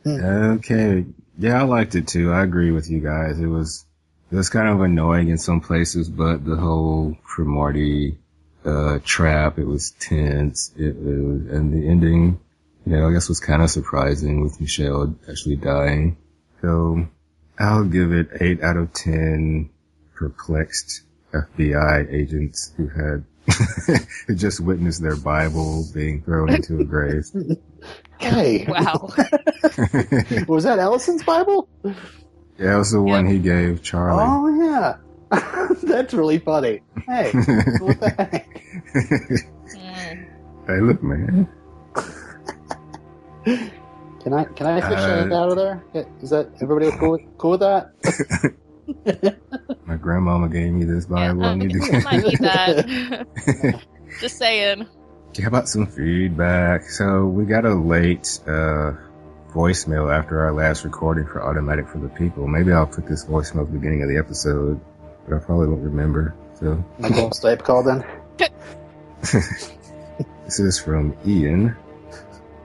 Okay. 0.06 1.04
Yeah, 1.38 1.60
I 1.60 1.64
liked 1.64 1.94
it 1.94 2.08
too. 2.08 2.32
I 2.32 2.42
agree 2.42 2.70
with 2.70 2.90
you 2.90 3.00
guys. 3.00 3.38
It 3.38 3.46
was 3.46 3.84
it 4.30 4.36
was 4.36 4.48
kind 4.48 4.68
of 4.68 4.80
annoying 4.80 5.28
in 5.28 5.38
some 5.38 5.60
places, 5.60 6.08
but 6.08 6.44
the 6.44 6.56
whole 6.56 7.16
Cromartie 7.24 8.18
uh 8.64 8.98
trap, 9.04 9.58
it 9.58 9.66
was 9.66 9.92
tense. 9.92 10.72
It, 10.76 10.96
it 10.96 11.24
was, 11.24 11.46
and 11.46 11.72
the 11.72 11.88
ending, 11.88 12.40
you 12.84 12.96
know, 12.96 13.08
I 13.08 13.12
guess 13.12 13.28
was 13.28 13.40
kind 13.40 13.62
of 13.62 13.70
surprising 13.70 14.40
with 14.40 14.60
Michelle 14.60 15.14
actually 15.28 15.56
dying. 15.56 16.16
So 16.62 17.06
I'll 17.58 17.84
give 17.84 18.12
it 18.12 18.28
eight 18.40 18.62
out 18.62 18.76
of 18.76 18.92
ten 18.92 19.70
perplexed 20.14 21.02
FBI 21.32 22.12
agents 22.12 22.72
who 22.76 22.88
had 22.88 23.24
just 24.36 24.60
witnessed 24.60 25.02
their 25.02 25.16
Bible 25.16 25.84
being 25.94 26.22
thrown 26.22 26.52
into 26.52 26.80
a 26.80 26.84
grave. 26.84 27.26
Hey, 28.18 28.66
Wow. 28.68 29.08
was 30.48 30.64
that 30.64 30.78
Ellison's 30.78 31.22
Bible? 31.22 31.68
Yeah, 32.58 32.74
it 32.74 32.78
was 32.78 32.90
the 32.92 33.02
one 33.02 33.26
he 33.26 33.38
gave 33.38 33.82
Charlie. 33.82 34.24
Oh 34.26 34.48
yeah, 34.48 34.96
that's 35.82 36.14
really 36.14 36.38
funny. 36.38 36.80
Hey, 37.06 37.30
what 37.32 38.00
the 38.00 38.14
heck? 38.18 38.48
Hey, 40.66 40.80
look, 40.80 41.02
man. 41.02 41.48
Can 43.44 44.32
I 44.32 44.44
can 44.44 44.66
I 44.66 44.80
fish 44.80 44.98
Uh, 44.98 45.26
it 45.26 45.32
out 45.32 45.50
of 45.50 45.56
there? 45.56 45.84
Is 46.20 46.30
that 46.30 46.50
everybody 46.60 46.90
cool 46.98 47.18
cool 47.38 47.50
with 47.52 47.60
that? 47.60 47.92
My 49.84 49.96
grandmama 49.96 50.48
gave 50.48 50.72
me 50.72 50.84
this 50.84 51.06
Bible. 51.06 51.44
I 51.44 51.50
I 51.50 51.54
need 51.54 51.70
to 51.72 51.78
think 51.80 52.06
I 52.06 52.10
might 52.10 52.24
need 52.24 52.38
that. 52.40 53.78
Just 54.20 54.38
saying. 54.38 54.86
How 55.42 55.48
about 55.48 55.68
some 55.68 55.86
feedback? 55.86 56.84
So 56.84 57.26
we 57.26 57.44
got 57.44 57.64
a 57.66 57.74
late 57.74 58.40
uh, 58.46 58.92
voicemail 59.50 60.12
after 60.12 60.40
our 60.40 60.52
last 60.52 60.84
recording 60.84 61.26
for 61.26 61.42
Automatic 61.42 61.88
for 61.88 61.98
the 61.98 62.08
People. 62.08 62.46
Maybe 62.46 62.72
I'll 62.72 62.86
put 62.86 63.06
this 63.06 63.24
voicemail 63.26 63.62
at 63.62 63.66
the 63.66 63.78
beginning 63.78 64.02
of 64.02 64.08
the 64.08 64.16
episode, 64.16 64.80
but 65.28 65.36
I 65.36 65.38
probably 65.38 65.68
won't 65.68 65.82
remember. 65.82 66.34
So 66.58 66.82
Michael 66.98 67.30
Stipe 67.30 67.62
called 67.62 67.86
in. 67.86 68.04
this 70.44 70.58
is 70.58 70.78
from 70.78 71.14
Ian. 71.26 71.76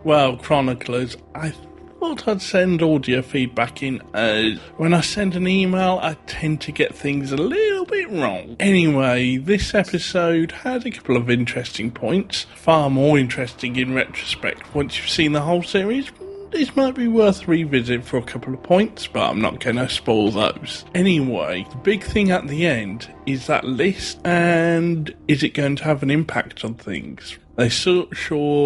Well, 0.04 0.38
chroniclers, 0.38 1.18
I 1.36 1.54
thought 2.02 2.28
I'd 2.28 2.42
send 2.42 2.82
audio 2.82 3.22
feedback 3.22 3.84
in. 3.84 4.02
Uh, 4.16 4.58
when 4.78 4.92
I 4.92 5.02
send 5.02 5.36
an 5.36 5.48
email, 5.48 6.00
I 6.02 6.16
tend 6.26 6.60
to 6.62 6.72
get 6.72 6.96
things 6.96 7.32
a 7.32 7.38
little 7.38 7.86
bit 7.86 8.10
wrong. 8.10 8.56
Anyway, 8.60 9.38
this 9.38 9.76
episode 9.76 10.52
had 10.52 10.84
a 10.88 10.90
couple 10.90 11.16
of 11.16 11.30
interesting 11.30 11.92
points. 11.92 12.48
Far 12.56 12.90
more 12.90 13.20
interesting 13.20 13.76
in 13.76 13.94
retrospect. 13.94 14.74
Once 14.74 14.98
you've 14.98 15.12
seen 15.12 15.34
the 15.34 15.42
whole 15.42 15.62
series, 15.62 16.10
this 16.50 16.76
might 16.76 16.96
be 16.96 17.08
worth 17.08 17.48
revisit 17.48 18.04
for 18.04 18.18
a 18.18 18.24
couple 18.24 18.56
of 18.56 18.64
points, 18.64 19.06
but 19.06 19.30
I'm 19.30 19.40
not 19.40 19.60
going 19.60 19.76
to 19.76 19.88
spoil 19.88 20.32
those. 20.32 20.84
Anyway, 20.96 21.68
the 21.70 21.78
big 21.78 22.04
thing 22.04 22.32
at 22.32 22.48
the 22.48 22.66
end 22.66 23.14
is 23.28 23.46
that 23.46 23.64
list, 23.64 24.20
and 24.26 25.14
is 25.28 25.44
it 25.44 25.54
going 25.54 25.76
to 25.76 25.84
have 25.84 26.02
an 26.02 26.10
impact 26.10 26.66
on 26.66 26.74
things? 26.74 27.38
They 27.56 27.70
sure, 27.70 28.08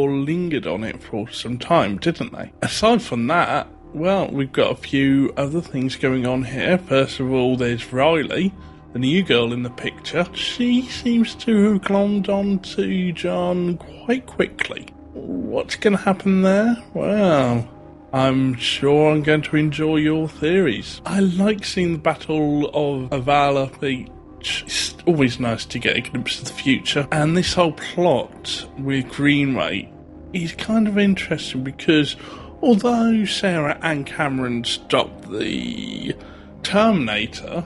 lingered 0.09 0.67
on 0.67 0.83
it 0.83 1.01
for 1.01 1.29
some 1.29 1.57
time, 1.57 1.97
didn't 1.97 2.33
they? 2.33 2.51
Aside 2.61 3.01
from 3.01 3.27
that, 3.27 3.67
well, 3.93 4.27
we've 4.29 4.51
got 4.51 4.71
a 4.71 4.75
few 4.75 5.33
other 5.37 5.61
things 5.61 5.95
going 5.95 6.25
on 6.25 6.43
here. 6.43 6.77
First 6.77 7.19
of 7.19 7.31
all, 7.31 7.57
there's 7.57 7.91
Riley, 7.91 8.53
the 8.93 8.99
new 8.99 9.23
girl 9.23 9.53
in 9.53 9.63
the 9.63 9.69
picture. 9.69 10.25
She 10.33 10.83
seems 10.83 11.33
to 11.35 11.73
have 11.73 11.81
glommed 11.81 12.29
on 12.29 12.59
to 12.59 13.11
John 13.11 13.77
quite 13.77 14.25
quickly. 14.25 14.87
What's 15.13 15.75
going 15.77 15.95
to 15.97 16.03
happen 16.03 16.41
there? 16.41 16.77
Well, 16.93 17.67
I'm 18.13 18.55
sure 18.55 19.11
I'm 19.11 19.23
going 19.23 19.41
to 19.43 19.55
enjoy 19.55 19.97
your 19.97 20.29
theories. 20.29 21.01
I 21.05 21.19
like 21.21 21.65
seeing 21.65 21.93
the 21.93 21.99
Battle 21.99 22.67
of 22.67 23.09
Avala 23.09 23.73
Beach. 24.45 24.63
It's 24.65 24.95
always 25.05 25.39
nice 25.39 25.65
to 25.65 25.79
get 25.79 25.97
a 25.97 26.01
glimpse 26.01 26.39
of 26.39 26.45
the 26.45 26.53
future. 26.53 27.07
And 27.11 27.35
this 27.35 27.53
whole 27.53 27.71
plot 27.71 28.67
with 28.77 29.09
Greenway 29.09 29.91
is 30.33 30.53
kind 30.53 30.87
of 30.87 30.97
interesting 30.97 31.63
because 31.63 32.15
although 32.61 33.25
Sarah 33.25 33.79
and 33.81 34.05
Cameron 34.05 34.63
stopped 34.63 35.31
the 35.31 36.15
Terminator 36.63 37.63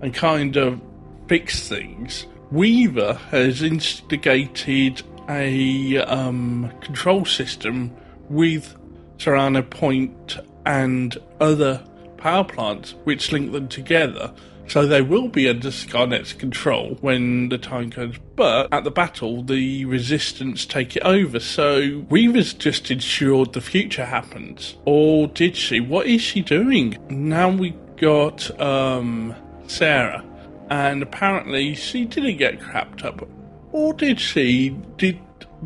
and 0.00 0.14
kind 0.14 0.56
of 0.56 0.80
fixed 1.28 1.68
things, 1.68 2.26
Weaver 2.50 3.14
has 3.30 3.62
instigated 3.62 5.02
a 5.28 5.98
um, 5.98 6.72
control 6.80 7.24
system 7.24 7.94
with 8.28 8.74
Serrano 9.18 9.62
Point 9.62 10.38
and 10.64 11.16
other 11.40 11.82
power 12.16 12.44
plants 12.44 12.94
which 13.04 13.32
link 13.32 13.52
them 13.52 13.68
together. 13.68 14.32
So 14.72 14.86
they 14.86 15.02
will 15.02 15.28
be 15.28 15.50
under 15.50 15.68
Skynet's 15.68 16.32
control 16.32 16.96
when 17.02 17.50
the 17.50 17.58
time 17.58 17.90
comes. 17.90 18.16
But 18.36 18.72
at 18.72 18.84
the 18.84 18.90
battle, 18.90 19.42
the 19.42 19.84
resistance 19.84 20.64
take 20.64 20.96
it 20.96 21.02
over. 21.02 21.40
So 21.40 22.06
Weaver's 22.08 22.54
just 22.54 22.90
ensured 22.90 23.52
the 23.52 23.60
future 23.60 24.06
happens. 24.06 24.78
Or 24.86 25.26
did 25.26 25.56
she? 25.56 25.80
What 25.80 26.06
is 26.06 26.22
she 26.22 26.40
doing? 26.40 26.96
Now 27.10 27.50
we 27.50 27.76
got 27.98 28.58
um, 28.58 29.34
Sarah. 29.66 30.24
And 30.70 31.02
apparently 31.02 31.74
she 31.74 32.06
didn't 32.06 32.38
get 32.38 32.58
crapped 32.58 33.04
up. 33.04 33.28
Or 33.72 33.92
did 33.92 34.18
she? 34.18 34.70
Did 34.96 35.20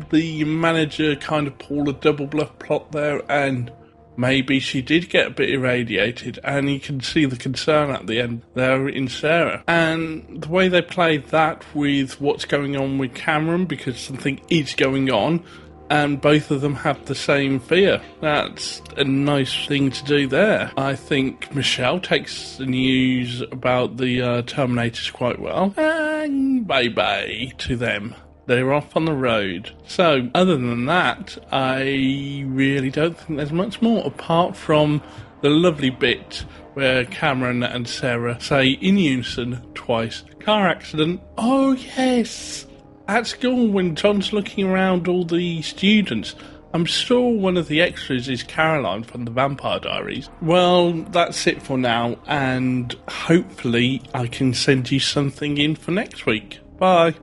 the 0.09 0.43
manager 0.43 1.15
kind 1.15 1.47
of 1.47 1.57
pull 1.59 1.87
a 1.87 1.93
double 1.93 2.27
bluff 2.27 2.59
plot 2.59 2.91
there 2.91 3.21
and 3.31 3.71
maybe 4.17 4.59
she 4.59 4.81
did 4.81 5.09
get 5.09 5.27
a 5.27 5.31
bit 5.31 5.49
irradiated 5.49 6.39
and 6.43 6.69
you 6.69 6.79
can 6.79 6.99
see 6.99 7.25
the 7.25 7.37
concern 7.37 7.91
at 7.91 8.07
the 8.07 8.19
end 8.19 8.41
there 8.55 8.89
in 8.89 9.07
Sarah. 9.07 9.63
And 9.67 10.41
the 10.41 10.49
way 10.49 10.67
they 10.67 10.81
played 10.81 11.27
that 11.27 11.63
with 11.73 12.19
what's 12.19 12.45
going 12.45 12.75
on 12.75 12.97
with 12.97 13.13
Cameron 13.13 13.65
because 13.65 13.99
something 13.99 14.41
is 14.49 14.73
going 14.73 15.09
on 15.11 15.43
and 15.89 16.19
both 16.19 16.51
of 16.51 16.61
them 16.61 16.75
have 16.75 17.05
the 17.05 17.15
same 17.15 17.59
fear. 17.59 18.01
That's 18.21 18.81
a 18.97 19.03
nice 19.03 19.67
thing 19.67 19.91
to 19.91 20.03
do 20.03 20.27
there. 20.27 20.71
I 20.77 20.95
think 20.95 21.53
Michelle 21.55 21.99
takes 21.99 22.57
the 22.57 22.65
news 22.65 23.41
about 23.41 23.97
the 23.97 24.21
uh, 24.21 24.41
Terminators 24.43 25.11
quite 25.13 25.39
well. 25.39 25.73
And 25.77 26.67
bye 26.67 26.89
bye 26.89 27.53
to 27.59 27.75
them. 27.75 28.15
They're 28.47 28.73
off 28.73 28.95
on 28.95 29.03
the 29.05 29.13
road. 29.13 29.71
So, 29.85 30.29
other 30.33 30.55
than 30.55 30.85
that, 30.85 31.37
I 31.51 32.43
really 32.47 32.89
don't 32.89 33.17
think 33.17 33.37
there's 33.37 33.51
much 33.51 33.81
more 33.81 34.05
apart 34.05 34.55
from 34.55 35.03
the 35.41 35.49
lovely 35.49 35.89
bit 35.89 36.45
where 36.73 37.03
Cameron 37.05 37.61
and 37.61 37.87
Sarah 37.87 38.39
say 38.39 38.69
in 38.69 38.97
unison 38.97 39.61
twice 39.73 40.23
car 40.39 40.67
accident. 40.69 41.21
Oh, 41.37 41.73
yes. 41.73 42.65
At 43.09 43.27
school, 43.27 43.67
when 43.67 43.95
John's 43.95 44.31
looking 44.31 44.65
around 44.65 45.09
all 45.09 45.25
the 45.25 45.61
students, 45.61 46.33
I'm 46.73 46.85
sure 46.85 47.29
one 47.33 47.57
of 47.57 47.67
the 47.67 47.81
extras 47.81 48.29
is 48.29 48.43
Caroline 48.43 49.03
from 49.03 49.25
the 49.25 49.31
Vampire 49.31 49.79
Diaries. 49.79 50.29
Well, 50.41 50.93
that's 50.93 51.47
it 51.47 51.61
for 51.61 51.77
now, 51.77 52.17
and 52.27 52.95
hopefully 53.09 54.03
I 54.13 54.27
can 54.27 54.53
send 54.53 54.89
you 54.89 55.01
something 55.01 55.57
in 55.57 55.75
for 55.75 55.91
next 55.91 56.25
week. 56.25 56.59
Bye. 56.77 57.15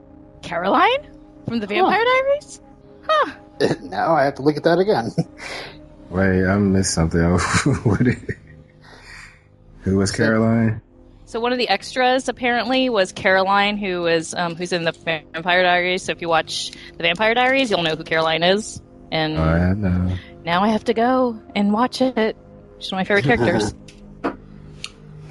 Caroline 0.42 1.13
from 1.46 1.60
the 1.60 1.66
Vampire 1.66 2.04
Diaries. 2.04 2.60
Huh. 3.06 3.32
now 3.82 4.14
I 4.14 4.24
have 4.24 4.34
to 4.36 4.42
look 4.42 4.56
at 4.56 4.64
that 4.64 4.78
again. 4.78 5.10
Wait, 6.10 6.46
I 6.46 6.56
missed 6.58 6.94
something. 6.94 7.20
Who 9.80 9.96
was 9.96 10.10
Caroline? 10.12 10.80
So 11.26 11.40
one 11.40 11.52
of 11.52 11.58
the 11.58 11.68
extras 11.68 12.28
apparently 12.28 12.88
was 12.90 13.12
Caroline, 13.12 13.76
who 13.76 14.02
was 14.02 14.34
um, 14.34 14.54
who's 14.54 14.72
in 14.72 14.84
the 14.84 14.92
Vampire 14.92 15.62
Diaries. 15.62 16.02
So 16.04 16.12
if 16.12 16.20
you 16.22 16.28
watch 16.28 16.70
the 16.96 17.02
Vampire 17.02 17.34
Diaries, 17.34 17.70
you'll 17.70 17.82
know 17.82 17.96
who 17.96 18.04
Caroline 18.04 18.42
is. 18.42 18.80
And 19.10 19.36
Oh, 19.36 19.42
I 19.42 19.72
know. 19.74 20.16
now 20.44 20.62
I 20.62 20.68
have 20.68 20.84
to 20.84 20.94
go 20.94 21.40
and 21.54 21.72
watch 21.72 22.00
it. 22.00 22.36
She's 22.78 22.92
one 22.92 23.00
of 23.00 23.08
my 23.08 23.14
favorite 23.16 23.24
characters. 23.36 23.74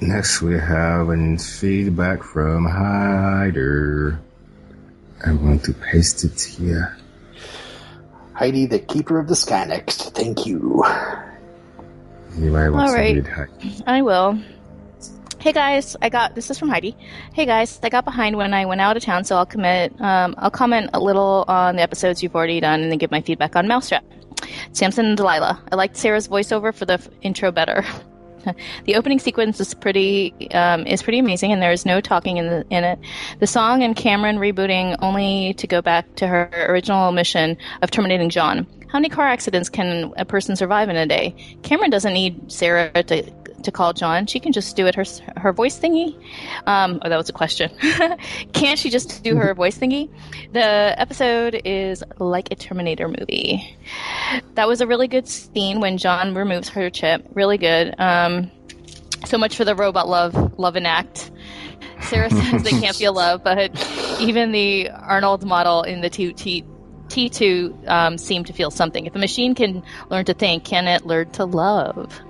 Next, 0.00 0.42
we 0.42 0.58
have 0.58 1.08
an 1.08 1.38
feedback 1.38 2.22
from 2.22 2.66
Heidi. 2.66 4.16
I'm 5.26 5.38
going 5.38 5.60
to 5.60 5.72
paste 5.72 6.24
it 6.24 6.40
here. 6.40 6.96
Heidi, 8.34 8.66
the 8.66 8.78
keeper 8.78 9.18
of 9.18 9.28
the 9.28 9.36
sky 9.36 9.64
next. 9.64 10.14
Thank 10.14 10.44
you. 10.46 10.84
Anybody 12.36 12.70
wants 12.70 12.90
All 12.90 12.96
right. 12.96 13.14
to 13.14 13.20
read 13.20 13.26
Heidi? 13.28 13.82
I 13.86 14.02
will. 14.02 14.38
Hey 15.38 15.52
guys, 15.52 15.94
I 16.00 16.08
got 16.08 16.34
this 16.34 16.50
is 16.50 16.58
from 16.58 16.70
Heidi. 16.70 16.96
Hey 17.34 17.44
guys, 17.44 17.78
I 17.82 17.90
got 17.90 18.06
behind 18.06 18.36
when 18.36 18.54
I 18.54 18.64
went 18.64 18.80
out 18.80 18.96
of 18.96 19.02
town, 19.02 19.24
so 19.24 19.36
I'll 19.36 19.44
commit. 19.44 19.92
Um, 20.00 20.34
I'll 20.38 20.50
comment 20.50 20.90
a 20.94 21.00
little 21.00 21.44
on 21.48 21.76
the 21.76 21.82
episodes 21.82 22.22
you've 22.22 22.34
already 22.34 22.60
done, 22.60 22.80
and 22.80 22.90
then 22.90 22.98
give 22.98 23.10
my 23.10 23.20
feedback 23.20 23.54
on 23.54 23.68
Mousetrap. 23.68 24.04
Samson 24.72 25.04
and 25.04 25.16
Delilah. 25.16 25.62
I 25.70 25.76
liked 25.76 25.96
Sarah's 25.98 26.28
voiceover 26.28 26.74
for 26.74 26.86
the 26.86 26.94
f- 26.94 27.08
intro 27.22 27.52
better. 27.52 27.84
the 28.84 28.96
opening 28.96 29.18
sequence 29.18 29.60
is 29.60 29.74
pretty 29.74 30.50
um, 30.52 30.86
is 30.86 31.02
pretty 31.02 31.18
amazing, 31.18 31.52
and 31.52 31.62
there 31.62 31.72
is 31.72 31.86
no 31.86 32.00
talking 32.00 32.36
in 32.36 32.46
the, 32.46 32.66
in 32.70 32.84
it. 32.84 32.98
The 33.40 33.46
song 33.46 33.82
and 33.82 33.94
Cameron 33.96 34.38
rebooting 34.38 34.96
only 35.00 35.54
to 35.54 35.66
go 35.66 35.82
back 35.82 36.14
to 36.16 36.26
her 36.26 36.50
original 36.68 37.12
mission 37.12 37.56
of 37.82 37.90
terminating 37.90 38.30
John. 38.30 38.66
How 38.94 39.00
many 39.00 39.08
car 39.08 39.26
accidents 39.26 39.68
can 39.68 40.12
a 40.16 40.24
person 40.24 40.54
survive 40.54 40.88
in 40.88 40.94
a 40.94 41.04
day? 41.04 41.34
Cameron 41.64 41.90
doesn't 41.90 42.12
need 42.12 42.52
Sarah 42.52 42.92
to 42.92 43.28
to 43.64 43.72
call 43.72 43.92
John. 43.92 44.26
She 44.26 44.38
can 44.38 44.52
just 44.52 44.76
do 44.76 44.86
it 44.86 44.94
her 44.94 45.02
her 45.36 45.52
voice 45.52 45.76
thingy. 45.76 46.16
Um, 46.68 47.00
oh, 47.02 47.08
that 47.08 47.16
was 47.16 47.28
a 47.28 47.32
question. 47.32 47.72
Can't 48.52 48.78
she 48.78 48.90
just 48.90 49.24
do 49.24 49.34
her 49.34 49.52
voice 49.52 49.76
thingy? 49.76 50.08
The 50.52 50.94
episode 50.96 51.60
is 51.64 52.04
like 52.20 52.52
a 52.52 52.54
Terminator 52.54 53.08
movie. 53.08 53.76
That 54.54 54.68
was 54.68 54.80
a 54.80 54.86
really 54.86 55.08
good 55.08 55.26
scene 55.26 55.80
when 55.80 55.98
John 55.98 56.32
removes 56.32 56.68
her 56.68 56.88
chip. 56.88 57.26
Really 57.32 57.58
good. 57.58 57.98
Um, 57.98 58.48
so 59.26 59.38
much 59.38 59.56
for 59.56 59.64
the 59.64 59.74
robot 59.74 60.06
love, 60.08 60.56
love 60.56 60.76
and 60.76 60.86
act. 60.86 61.32
Sarah 62.02 62.30
says 62.30 62.62
they 62.62 62.70
can't 62.70 62.94
feel 62.94 63.12
love, 63.24 63.42
but 63.42 63.72
even 64.20 64.52
the 64.52 64.88
Arnold 64.90 65.44
model 65.44 65.82
in 65.82 66.00
the 66.00 66.10
T 66.10 66.32
T 66.32 66.64
T2 67.14 67.88
um, 67.88 68.18
seemed 68.18 68.48
to 68.48 68.52
feel 68.52 68.72
something. 68.72 69.06
If 69.06 69.14
a 69.14 69.20
machine 69.20 69.54
can 69.54 69.84
learn 70.10 70.24
to 70.24 70.34
think, 70.34 70.64
can 70.64 70.88
it 70.88 71.06
learn 71.06 71.30
to 71.32 71.44
love? 71.44 72.20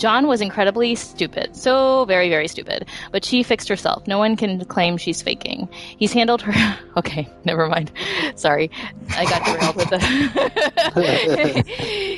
John 0.00 0.26
was 0.26 0.40
incredibly 0.40 0.94
stupid. 0.94 1.54
So 1.54 2.06
very, 2.06 2.30
very 2.30 2.48
stupid. 2.48 2.88
But 3.12 3.22
she 3.22 3.42
fixed 3.42 3.68
herself. 3.68 4.06
No 4.06 4.16
one 4.16 4.34
can 4.34 4.64
claim 4.64 4.96
she's 4.96 5.20
faking. 5.20 5.68
He's 5.98 6.12
handled 6.12 6.42
her. 6.42 6.78
Okay, 6.96 7.28
never 7.44 7.66
mind. 7.68 7.92
Sorry. 8.34 8.70
I 9.10 9.24
got 9.24 9.44
derailed 9.46 9.76
with 9.76 9.88
the. 9.90 11.62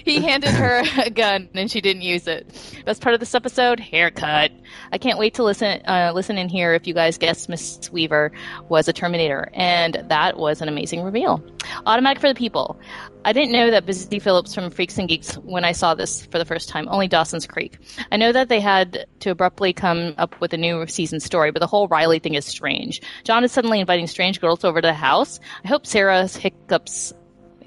he 0.05 0.21
handed 0.23 0.51
her 0.51 0.83
a 0.99 1.11
gun 1.11 1.49
and 1.55 1.71
she 1.71 1.81
didn't 1.81 2.03
use 2.03 2.27
it. 2.27 2.47
Best 2.85 3.01
part 3.01 3.15
of 3.15 3.21
this 3.21 3.35
episode 3.35 3.79
haircut. 3.79 4.51
I 4.91 4.99
can't 4.99 5.19
wait 5.19 5.35
to 5.35 5.45
listen, 5.45 5.83
uh, 5.87 6.13
listen 6.15 6.39
in 6.39 6.49
here 6.49 6.75
if 6.75 6.87
you 6.87 6.95
guys 6.95 7.19
guessed 7.19 7.49
Miss 7.49 7.93
Weaver 7.93 8.33
was 8.69 8.89
a 8.89 8.93
Terminator. 8.93 9.51
And 9.53 10.03
that 10.09 10.37
was 10.37 10.63
an 10.63 10.69
amazing 10.69 11.03
reveal. 11.03 11.45
Automatic 11.87 12.21
for 12.21 12.29
the 12.29 12.35
people. 12.35 12.81
I 13.25 13.33
didn't 13.33 13.53
know 13.53 13.71
that 13.71 13.87
Busy 13.87 14.19
Philipps 14.19 14.55
from 14.55 14.71
Freaks 14.71 14.99
and 14.99 15.09
Geeks 15.09 15.35
when 15.37 15.65
I 15.65 15.73
saw 15.73 15.95
this 15.95 16.27
for 16.27 16.39
the 16.39 16.45
first 16.45 16.69
time. 16.69 16.89
Only 16.89 17.09
Dawson's 17.09 17.47
Creek. 17.47 17.79
I 18.11 18.17
know 18.17 18.33
that 18.33 18.49
they 18.49 18.61
had 18.61 19.07
to 19.21 19.31
abruptly 19.31 19.73
come 19.73 20.15
up 20.19 20.41
with 20.41 20.53
a 20.53 20.57
new 20.57 20.87
season 20.87 21.21
story, 21.21 21.51
but 21.53 21.61
the 21.61 21.67
whole 21.67 21.87
Riley 21.89 22.19
thing 22.19 22.35
is 22.35 22.45
strange. 22.45 23.01
John 23.25 23.45
is 23.45 23.53
suddenly 23.53 23.81
inviting 23.81 24.07
strange 24.07 24.41
girls 24.41 24.65
over 24.65 24.81
to 24.81 24.89
the 24.89 24.95
house. 24.95 25.39
I 25.65 25.69
hope 25.69 25.87
Sarah 25.87 26.27
hiccups. 26.27 27.13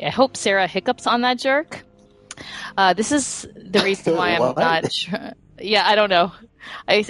I 0.03 0.09
hope 0.09 0.35
Sarah 0.35 0.67
hiccups 0.67 1.07
on 1.07 1.21
that 1.21 1.39
jerk. 1.39 1.83
Uh, 2.77 2.93
this 2.93 3.11
is 3.13 3.47
the 3.55 3.79
reason 3.79 4.17
why 4.17 4.31
I'm 4.35 4.55
not 4.57 4.91
sure. 4.91 5.31
Yeah, 5.59 5.87
I 5.87 5.95
don't 5.95 6.09
know. 6.09 6.33
I 6.87 7.05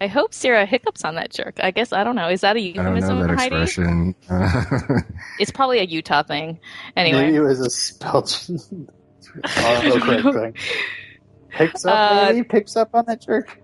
I 0.00 0.06
hope 0.06 0.32
Sarah 0.34 0.66
hiccups 0.66 1.04
on 1.04 1.14
that 1.16 1.30
jerk. 1.32 1.58
I 1.62 1.70
guess 1.70 1.92
I 1.92 2.04
don't 2.04 2.16
know. 2.16 2.28
Is 2.28 2.40
that 2.42 2.56
a 2.56 2.60
I 2.60 2.72
don't 2.72 2.84
know 2.84 2.94
euphemism, 2.94 3.20
that 3.20 3.30
Heidi? 3.38 3.56
expression. 3.56 4.14
It's 5.38 5.50
probably 5.50 5.78
a 5.80 5.84
Utah 5.84 6.22
thing. 6.22 6.60
Anyway, 6.96 7.22
Maybe 7.22 7.36
it 7.36 7.40
was 7.40 7.60
a 7.60 7.70
spell 7.70 8.22
autocorrect 8.22 10.32
thing. 10.34 10.54
Picks 11.50 11.84
up, 11.84 11.94
Uh, 11.94 12.26
maybe 12.32 12.44
picks 12.44 12.76
up 12.76 12.90
on 12.94 13.04
that 13.06 13.20
jerk. 13.22 13.60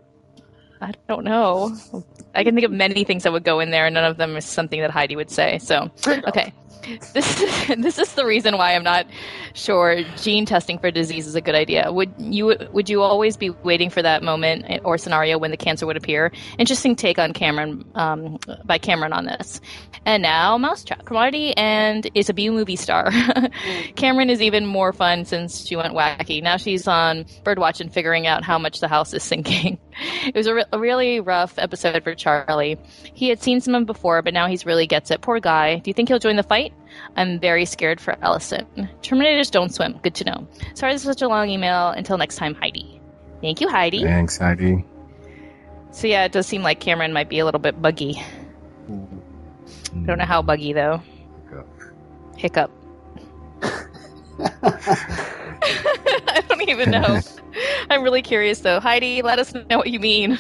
I 0.80 0.92
don't 1.08 1.24
know. 1.24 1.76
I 2.34 2.44
can 2.44 2.54
think 2.54 2.64
of 2.64 2.72
many 2.72 3.04
things 3.04 3.22
that 3.22 3.32
would 3.32 3.44
go 3.44 3.60
in 3.60 3.70
there, 3.70 3.86
and 3.86 3.94
none 3.94 4.04
of 4.04 4.16
them 4.16 4.36
is 4.36 4.44
something 4.44 4.80
that 4.80 4.90
Heidi 4.90 5.16
would 5.16 5.30
say. 5.30 5.58
So, 5.58 5.90
okay. 6.06 6.52
This 7.12 7.40
is, 7.40 7.66
this 7.78 7.98
is 7.98 8.12
the 8.12 8.26
reason 8.26 8.56
why 8.56 8.74
I'm 8.74 8.84
not 8.84 9.06
sure 9.54 10.02
gene 10.16 10.46
testing 10.46 10.78
for 10.78 10.90
disease 10.90 11.26
is 11.26 11.34
a 11.34 11.40
good 11.40 11.54
idea. 11.54 11.90
Would 11.92 12.12
you 12.18 12.56
would 12.72 12.88
you 12.88 13.02
always 13.02 13.36
be 13.36 13.50
waiting 13.50 13.90
for 13.90 14.02
that 14.02 14.22
moment 14.22 14.66
or 14.84 14.98
scenario 14.98 15.38
when 15.38 15.50
the 15.50 15.56
cancer 15.56 15.86
would 15.86 15.96
appear? 15.96 16.32
Interesting 16.58 16.96
take 16.96 17.18
on 17.18 17.32
Cameron 17.32 17.84
um, 17.94 18.38
by 18.64 18.78
Cameron 18.78 19.12
on 19.12 19.24
this. 19.24 19.60
And 20.06 20.22
now 20.22 20.58
Mousetrap 20.58 21.06
commodity 21.06 21.56
and 21.56 22.08
is 22.14 22.28
a 22.28 22.34
B 22.34 22.50
movie 22.50 22.76
star. 22.76 23.10
Cameron 23.96 24.28
is 24.28 24.42
even 24.42 24.66
more 24.66 24.92
fun 24.92 25.24
since 25.24 25.66
she 25.66 25.76
went 25.76 25.94
wacky. 25.94 26.42
Now 26.42 26.58
she's 26.58 26.86
on 26.86 27.24
Birdwatch 27.42 27.80
and 27.80 27.92
figuring 27.92 28.26
out 28.26 28.44
how 28.44 28.58
much 28.58 28.80
the 28.80 28.88
house 28.88 29.14
is 29.14 29.22
sinking. 29.22 29.78
It 30.24 30.34
was 30.34 30.46
a, 30.46 30.54
re- 30.54 30.64
a 30.72 30.78
really 30.78 31.20
rough 31.20 31.58
episode 31.58 32.02
for 32.02 32.14
Charlie. 32.14 32.78
He 33.12 33.28
had 33.28 33.42
seen 33.42 33.60
some 33.60 33.74
of 33.74 33.86
before, 33.86 34.22
but 34.22 34.32
now 34.32 34.46
he's 34.46 34.64
really 34.64 34.86
gets 34.86 35.10
it. 35.10 35.20
Poor 35.20 35.38
guy. 35.38 35.76
Do 35.76 35.90
you 35.90 35.94
think 35.94 36.08
he'll 36.08 36.18
join 36.18 36.36
the 36.36 36.42
fight? 36.42 36.72
I'm 37.16 37.38
very 37.38 37.64
scared 37.64 38.00
for 38.00 38.16
Ellison. 38.22 38.66
Terminators 39.02 39.50
don't 39.50 39.72
swim. 39.72 39.98
Good 40.02 40.14
to 40.16 40.24
know. 40.24 40.48
Sorry 40.74 40.92
this 40.92 41.02
is 41.02 41.06
such 41.06 41.22
a 41.22 41.28
long 41.28 41.50
email. 41.50 41.88
Until 41.88 42.16
next 42.16 42.36
time, 42.36 42.54
Heidi. 42.54 43.00
Thank 43.40 43.60
you, 43.60 43.68
Heidi. 43.68 44.02
Thanks, 44.02 44.38
Heidi. 44.38 44.84
So 45.90 46.06
yeah, 46.06 46.24
it 46.24 46.32
does 46.32 46.46
seem 46.46 46.62
like 46.62 46.80
Cameron 46.80 47.12
might 47.12 47.28
be 47.28 47.38
a 47.38 47.44
little 47.44 47.60
bit 47.60 47.80
buggy. 47.80 48.22
I 48.88 50.06
don't 50.06 50.18
know 50.18 50.24
how 50.24 50.42
buggy 50.42 50.72
though. 50.72 51.02
Hiccup. 52.36 52.70
I 56.28 56.40
don't 56.48 56.68
even 56.68 56.90
know. 56.90 57.20
I'm 57.90 58.02
really 58.02 58.22
curious 58.22 58.60
though. 58.60 58.80
Heidi, 58.80 59.22
let 59.22 59.38
us 59.38 59.54
know 59.54 59.78
what 59.78 59.88
you 59.90 60.00
mean. 60.00 60.38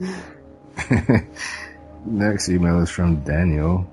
Next 2.04 2.48
email 2.48 2.80
is 2.80 2.90
from 2.90 3.22
Daniel. 3.24 3.86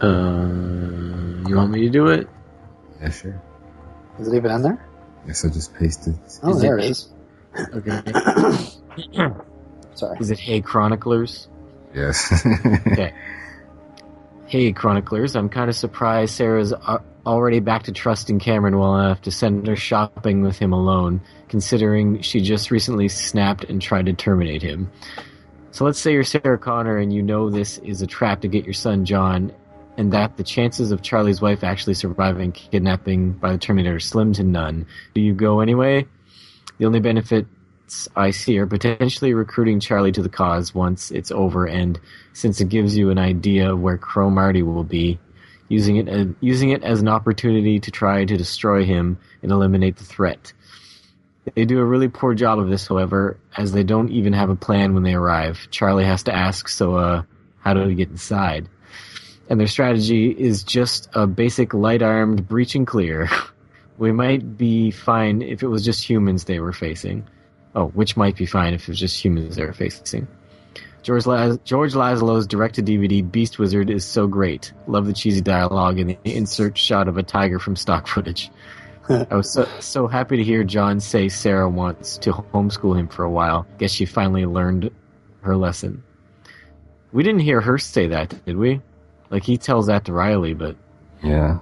Uh, 0.00 1.48
you 1.48 1.56
want 1.56 1.70
me 1.70 1.80
to 1.82 1.90
do 1.90 2.08
it? 2.08 2.28
Yeah, 3.00 3.10
sure. 3.10 3.42
Is 4.18 4.28
it 4.28 4.34
even 4.36 4.50
in 4.50 4.62
there? 4.62 4.86
Guess 5.26 5.44
I 5.44 5.48
just 5.48 5.74
pasted. 5.74 6.14
Oh, 6.42 6.50
Is 6.50 6.60
there 6.60 6.78
it- 6.78 6.84
it 6.84 6.90
is. 6.90 7.08
Okay. 7.74 8.02
Sorry. 9.94 10.18
Is 10.20 10.30
it 10.30 10.38
Hey 10.38 10.60
Chroniclers? 10.60 11.48
Yes. 11.94 12.30
Okay. 12.86 13.14
Hey 14.46 14.72
Chroniclers, 14.72 15.34
I'm 15.34 15.48
kind 15.48 15.68
of 15.70 15.76
surprised 15.76 16.34
Sarah's 16.34 16.72
a- 16.72 17.02
already 17.26 17.60
back 17.60 17.82
to 17.82 17.92
trusting 17.92 18.38
Cameron 18.38 18.78
well 18.78 18.96
enough 18.98 19.20
to 19.22 19.30
send 19.30 19.66
her 19.66 19.76
shopping 19.76 20.42
with 20.42 20.58
him 20.58 20.72
alone, 20.72 21.20
considering 21.48 22.22
she 22.22 22.40
just 22.40 22.70
recently 22.70 23.08
snapped 23.08 23.64
and 23.64 23.82
tried 23.82 24.06
to 24.06 24.12
terminate 24.12 24.62
him. 24.62 24.90
So 25.72 25.84
let's 25.84 25.98
say 25.98 26.12
you're 26.12 26.24
Sarah 26.24 26.56
Connor 26.56 26.96
and 26.96 27.12
you 27.12 27.22
know 27.22 27.50
this 27.50 27.78
is 27.78 28.00
a 28.00 28.06
trap 28.06 28.40
to 28.42 28.48
get 28.48 28.64
your 28.64 28.72
son 28.72 29.04
John, 29.04 29.52
and 29.98 30.12
that 30.12 30.36
the 30.36 30.44
chances 30.44 30.92
of 30.92 31.02
Charlie's 31.02 31.40
wife 31.40 31.64
actually 31.64 31.94
surviving 31.94 32.52
kidnapping 32.52 33.32
by 33.32 33.52
the 33.52 33.58
Terminator 33.58 34.00
slim 34.00 34.32
to 34.34 34.44
none. 34.44 34.86
Do 35.14 35.20
you 35.20 35.34
go 35.34 35.60
anyway? 35.60 36.06
The 36.78 36.86
only 36.86 37.00
benefits 37.00 38.08
I 38.14 38.30
see 38.30 38.58
are 38.58 38.66
potentially 38.66 39.32
recruiting 39.34 39.80
Charlie 39.80 40.12
to 40.12 40.22
the 40.22 40.28
cause 40.28 40.74
once 40.74 41.10
it's 41.10 41.30
over, 41.30 41.66
and 41.66 41.98
since 42.32 42.60
it 42.60 42.68
gives 42.68 42.96
you 42.96 43.10
an 43.10 43.18
idea 43.18 43.72
of 43.72 43.80
where 43.80 43.96
Cromartie 43.96 44.62
will 44.62 44.84
be, 44.84 45.18
using 45.68 45.96
it 45.96 46.08
as, 46.08 46.28
using 46.40 46.70
it 46.70 46.82
as 46.82 47.00
an 47.00 47.08
opportunity 47.08 47.80
to 47.80 47.90
try 47.90 48.24
to 48.24 48.36
destroy 48.36 48.84
him 48.84 49.18
and 49.42 49.52
eliminate 49.52 49.96
the 49.96 50.04
threat. 50.04 50.52
They 51.54 51.64
do 51.64 51.78
a 51.78 51.84
really 51.84 52.08
poor 52.08 52.34
job 52.34 52.58
of 52.58 52.68
this, 52.68 52.88
however, 52.88 53.38
as 53.56 53.72
they 53.72 53.84
don't 53.84 54.10
even 54.10 54.32
have 54.32 54.50
a 54.50 54.56
plan 54.56 54.94
when 54.94 55.04
they 55.04 55.14
arrive. 55.14 55.68
Charlie 55.70 56.04
has 56.04 56.24
to 56.24 56.34
ask, 56.34 56.68
so 56.68 56.96
uh, 56.96 57.22
how 57.60 57.74
do 57.74 57.84
we 57.84 57.94
get 57.94 58.10
inside? 58.10 58.68
And 59.48 59.60
their 59.60 59.68
strategy 59.68 60.30
is 60.30 60.64
just 60.64 61.08
a 61.14 61.26
basic 61.26 61.72
light-armed 61.72 62.48
breach 62.48 62.74
and 62.74 62.86
clear. 62.86 63.28
we 63.98 64.10
might 64.10 64.56
be 64.56 64.90
fine 64.90 65.40
if 65.40 65.62
it 65.62 65.68
was 65.68 65.84
just 65.84 66.08
humans 66.08 66.44
they 66.44 66.58
were 66.58 66.72
facing. 66.72 67.24
Oh, 67.76 67.88
which 67.88 68.16
might 68.16 68.36
be 68.36 68.46
fine 68.46 68.74
if 68.74 68.82
it 68.82 68.88
was 68.88 68.98
just 68.98 69.22
humans 69.22 69.54
they 69.54 69.64
were 69.64 69.72
facing. 69.72 70.26
George, 71.06 71.24
Laz- 71.24 71.58
George 71.62 71.92
Laszlo's 71.92 72.48
direct-to-DVD 72.48 73.30
Beast 73.30 73.60
Wizard 73.60 73.90
is 73.90 74.04
so 74.04 74.26
great. 74.26 74.72
Love 74.88 75.06
the 75.06 75.12
cheesy 75.12 75.40
dialogue 75.40 76.00
and 76.00 76.10
the 76.10 76.18
insert 76.24 76.76
shot 76.76 77.06
of 77.06 77.16
a 77.16 77.22
tiger 77.22 77.60
from 77.60 77.76
stock 77.76 78.08
footage. 78.08 78.50
I 79.08 79.36
was 79.36 79.52
so, 79.52 79.68
so 79.78 80.08
happy 80.08 80.36
to 80.36 80.42
hear 80.42 80.64
John 80.64 80.98
say 80.98 81.28
Sarah 81.28 81.68
wants 81.68 82.18
to 82.18 82.32
homeschool 82.32 82.98
him 82.98 83.06
for 83.06 83.22
a 83.22 83.30
while. 83.30 83.68
Guess 83.78 83.92
she 83.92 84.04
finally 84.04 84.46
learned 84.46 84.90
her 85.42 85.56
lesson. 85.56 86.02
We 87.12 87.22
didn't 87.22 87.42
hear 87.42 87.60
her 87.60 87.78
say 87.78 88.08
that, 88.08 88.44
did 88.44 88.56
we? 88.56 88.80
Like 89.30 89.44
he 89.44 89.58
tells 89.58 89.86
that 89.86 90.06
to 90.06 90.12
Riley, 90.12 90.54
but 90.54 90.74
yeah. 91.22 91.60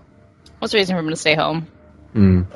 What's 0.58 0.72
the 0.72 0.78
reason 0.78 0.96
for 0.96 1.00
him 1.00 1.10
to 1.10 1.16
stay 1.16 1.34
home? 1.34 1.66
mm, 2.14 2.46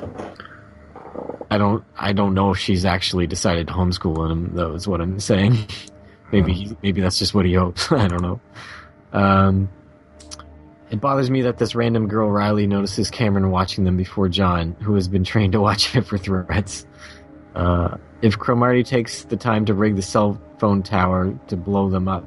I 1.51 1.59
don't. 1.59 1.83
I 1.95 2.13
don't 2.13 2.33
know 2.33 2.49
if 2.49 2.57
she's 2.57 2.83
actually 2.83 3.27
decided 3.27 3.67
to 3.67 3.73
homeschool 3.73 4.31
him. 4.31 4.55
Though 4.55 4.73
is 4.73 4.87
what 4.87 5.01
I'm 5.01 5.19
saying. 5.19 5.67
maybe 6.31 6.53
he, 6.53 6.77
maybe 6.81 7.01
that's 7.01 7.19
just 7.19 7.33
what 7.33 7.45
he 7.45 7.53
hopes. 7.53 7.91
I 7.91 8.07
don't 8.07 8.21
know. 8.21 8.39
Um, 9.13 9.69
it 10.89 10.99
bothers 10.99 11.29
me 11.29 11.43
that 11.43 11.57
this 11.57 11.75
random 11.75 12.07
girl 12.07 12.29
Riley 12.29 12.65
notices 12.65 13.11
Cameron 13.11 13.51
watching 13.51 13.83
them 13.83 13.97
before 13.97 14.27
John, 14.27 14.75
who 14.81 14.95
has 14.95 15.07
been 15.07 15.23
trained 15.25 15.53
to 15.53 15.61
watch 15.61 15.95
it 15.95 16.01
for 16.01 16.17
threats. 16.17 16.85
Uh, 17.55 17.97
if 18.21 18.37
Cromartie 18.37 18.83
takes 18.83 19.23
the 19.23 19.37
time 19.37 19.65
to 19.65 19.73
rig 19.73 19.95
the 19.95 20.01
cell 20.01 20.39
phone 20.59 20.83
tower 20.83 21.37
to 21.47 21.55
blow 21.55 21.89
them 21.89 22.07
up, 22.07 22.25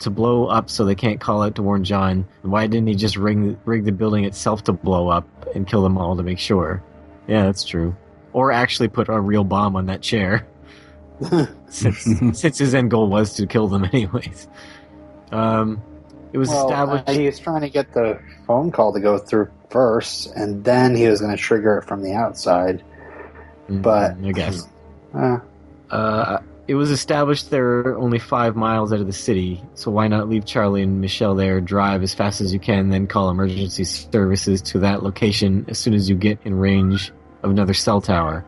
to 0.00 0.10
blow 0.10 0.46
up 0.46 0.70
so 0.70 0.84
they 0.84 0.94
can't 0.94 1.20
call 1.20 1.42
out 1.42 1.54
to 1.56 1.62
warn 1.62 1.84
John, 1.84 2.26
why 2.42 2.66
didn't 2.66 2.88
he 2.88 2.94
just 2.94 3.16
rig, 3.16 3.58
rig 3.64 3.84
the 3.84 3.92
building 3.92 4.24
itself 4.24 4.64
to 4.64 4.72
blow 4.72 5.08
up 5.08 5.26
and 5.54 5.66
kill 5.66 5.82
them 5.82 5.98
all 5.98 6.16
to 6.16 6.22
make 6.22 6.38
sure? 6.38 6.82
Yeah, 7.26 7.44
that's 7.44 7.64
true. 7.64 7.96
Or 8.32 8.52
actually 8.52 8.88
put 8.88 9.08
a 9.08 9.20
real 9.20 9.44
bomb 9.44 9.76
on 9.76 9.86
that 9.86 10.02
chair, 10.02 10.46
since 11.68 12.38
since 12.38 12.58
his 12.58 12.74
end 12.74 12.90
goal 12.90 13.08
was 13.08 13.34
to 13.34 13.46
kill 13.46 13.68
them 13.68 13.84
anyways. 13.92 14.48
Um, 15.30 15.82
it 16.32 16.38
was 16.38 16.48
well, 16.48 16.68
established. 16.68 17.08
uh, 17.08 17.12
he 17.12 17.26
was 17.26 17.38
trying 17.38 17.60
to 17.62 17.70
get 17.70 17.92
the 17.92 18.18
phone 18.46 18.70
call 18.70 18.92
to 18.92 19.00
go 19.00 19.18
through 19.18 19.50
first, 19.70 20.32
and 20.34 20.64
then 20.64 20.94
he 20.96 21.06
was 21.08 21.20
going 21.20 21.34
to 21.34 21.42
trigger 21.42 21.78
it 21.78 21.84
from 21.84 22.02
the 22.02 22.12
outside. 22.14 22.82
but- 23.68 24.16
Mm, 24.20 24.28
I 24.28 24.32
guess. 24.32 24.68
Uh, 25.14 25.38
Uh, 25.90 26.38
it 26.68 26.74
was 26.74 26.90
established 26.90 27.50
they're 27.50 27.98
only 27.98 28.18
five 28.18 28.56
miles 28.56 28.94
out 28.94 29.00
of 29.00 29.06
the 29.06 29.12
city, 29.12 29.62
so 29.74 29.90
why 29.90 30.08
not 30.08 30.26
leave 30.30 30.46
Charlie 30.46 30.82
and 30.82 31.02
Michelle 31.02 31.34
there, 31.34 31.60
drive 31.60 32.02
as 32.02 32.14
fast 32.14 32.40
as 32.40 32.54
you 32.54 32.58
can, 32.58 32.88
then 32.88 33.06
call 33.06 33.28
emergency 33.28 33.84
services 33.84 34.62
to 34.62 34.78
that 34.78 35.02
location 35.02 35.66
as 35.68 35.78
soon 35.78 35.92
as 35.92 36.08
you 36.08 36.14
get 36.16 36.38
in 36.44 36.54
range 36.54 37.12
of 37.42 37.50
another 37.50 37.74
cell 37.74 38.00
tower. 38.00 38.42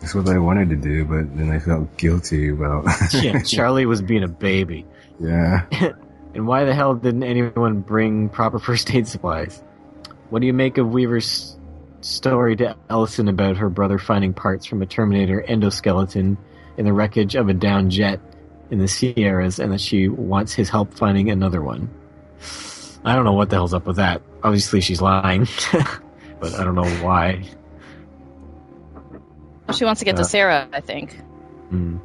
That's 0.00 0.14
what 0.14 0.28
I 0.28 0.38
wanted 0.38 0.70
to 0.70 0.76
do, 0.76 1.04
but 1.04 1.36
then 1.36 1.50
I 1.50 1.58
felt 1.58 1.96
guilty 1.96 2.48
about. 2.48 2.86
Yeah, 3.12 3.42
Charlie 3.44 3.86
was 3.86 4.00
being 4.02 4.22
a 4.22 4.28
baby. 4.28 4.86
yeah. 5.18 5.66
And 6.32 6.46
why 6.46 6.62
the 6.64 6.72
hell 6.72 6.94
didn't 6.94 7.24
anyone 7.24 7.80
bring 7.80 8.28
proper 8.28 8.60
first 8.60 8.88
aid 8.94 9.08
supplies? 9.08 9.60
What 10.28 10.38
do 10.38 10.46
you 10.46 10.52
make 10.52 10.78
of 10.78 10.88
Weaver's 10.88 11.56
story 12.02 12.54
to 12.54 12.76
Ellison 12.88 13.26
about 13.26 13.56
her 13.56 13.68
brother 13.68 13.98
finding 13.98 14.32
parts 14.32 14.64
from 14.64 14.80
a 14.80 14.86
Terminator 14.86 15.44
endoskeleton 15.48 16.36
in 16.76 16.84
the 16.84 16.92
wreckage 16.92 17.34
of 17.34 17.48
a 17.48 17.52
downed 17.52 17.90
jet 17.90 18.20
in 18.70 18.78
the 18.78 18.86
Sierras 18.86 19.58
and 19.58 19.72
that 19.72 19.80
she 19.80 20.06
wants 20.06 20.54
his 20.54 20.68
help 20.68 20.94
finding 20.94 21.30
another 21.30 21.60
one? 21.62 21.90
I 23.04 23.16
don't 23.16 23.24
know 23.24 23.32
what 23.32 23.50
the 23.50 23.56
hell's 23.56 23.74
up 23.74 23.86
with 23.86 23.96
that. 23.96 24.22
Obviously 24.44 24.80
she's 24.80 25.00
lying, 25.02 25.48
but 26.38 26.54
I 26.54 26.62
don't 26.62 26.76
know 26.76 26.88
why. 27.04 27.42
She 29.72 29.84
wants 29.84 29.98
to 30.00 30.04
get 30.04 30.14
Uh, 30.14 30.18
to 30.18 30.24
Sarah, 30.24 30.68
I 30.72 30.80
think. 30.80 31.18
Hmm. 31.70 31.96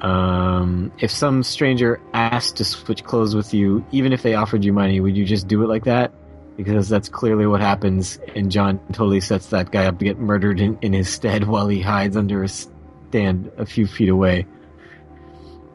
Um, 0.00 0.92
if 0.98 1.10
some 1.10 1.42
stranger 1.42 2.00
asked 2.14 2.56
to 2.56 2.64
switch 2.64 3.04
clothes 3.04 3.34
with 3.34 3.52
you, 3.52 3.84
even 3.92 4.12
if 4.12 4.22
they 4.22 4.34
offered 4.34 4.64
you 4.64 4.72
money, 4.72 4.98
would 5.00 5.16
you 5.16 5.24
just 5.26 5.46
do 5.46 5.62
it 5.62 5.66
like 5.68 5.84
that? 5.84 6.12
Because 6.56 6.88
that's 6.88 7.08
clearly 7.08 7.46
what 7.46 7.60
happens, 7.60 8.18
and 8.34 8.50
John 8.50 8.80
totally 8.92 9.20
sets 9.20 9.46
that 9.48 9.70
guy 9.70 9.86
up 9.86 9.98
to 9.98 10.04
get 10.04 10.18
murdered 10.18 10.60
in, 10.60 10.78
in 10.82 10.92
his 10.92 11.08
stead 11.10 11.46
while 11.46 11.68
he 11.68 11.80
hides 11.82 12.16
under 12.16 12.42
a 12.42 12.48
stand 12.48 13.50
a 13.58 13.66
few 13.66 13.86
feet 13.86 14.08
away. 14.08 14.46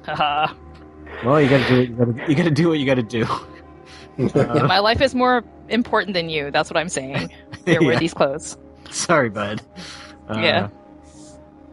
Well, 1.23 1.41
you 1.41 1.47
gotta 1.49 1.67
do 1.67 1.79
it. 1.79 1.89
You 1.89 1.95
gotta, 1.95 2.29
you 2.29 2.35
gotta 2.35 2.51
do 2.51 2.67
what 2.69 2.77
you 2.79 2.85
gotta 2.85 3.03
do. 3.03 3.25
Uh, 4.17 4.65
My 4.65 4.79
life 4.79 5.01
is 5.01 5.13
more 5.13 5.43
important 5.67 6.13
than 6.13 6.29
you. 6.29 6.49
That's 6.49 6.69
what 6.69 6.77
I'm 6.77 6.87
saying. 6.87 7.31
Here, 7.65 7.81
wear 7.83 7.99
these 7.99 8.13
clothes. 8.13 8.57
Sorry, 8.89 9.29
bud. 9.29 9.61
Uh, 10.29 10.37
Yeah. 10.39 10.69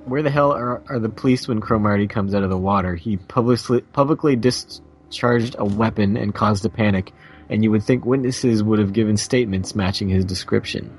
Where 0.05 0.23
the 0.23 0.31
hell 0.31 0.53
are, 0.53 0.83
are 0.89 0.99
the 0.99 1.09
police 1.09 1.47
when 1.47 1.61
Cromartie 1.61 2.09
comes 2.09 2.35
out 2.35 2.43
of 2.43 2.51
the 2.51 2.59
water? 2.59 2.95
He 2.97 3.17
publicly 3.17 3.83
publicly 3.83 4.37
discharged 4.37 5.57
a 5.59 5.65
weapon 5.65 6.17
and 6.17 6.35
caused 6.35 6.65
a 6.65 6.69
panic, 6.69 7.13
and 7.49 7.63
you 7.63 7.71
would 7.71 7.85
think 7.85 8.05
witnesses 8.05 8.63
would 8.63 8.79
have 8.81 8.93
given 8.93 9.17
statements 9.17 9.75
matching 9.75 10.09
his 10.09 10.25
description. 10.25 10.97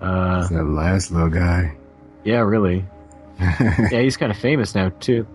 Uh, 0.00 0.46
that 0.48 0.64
last 0.64 1.10
little 1.10 1.30
guy. 1.30 1.76
yeah, 2.24 2.40
really. 2.40 2.84
Yeah, 3.40 4.00
he's 4.02 4.16
kind 4.16 4.30
of 4.30 4.38
famous 4.38 4.74
now 4.74 4.90
too. 5.00 5.26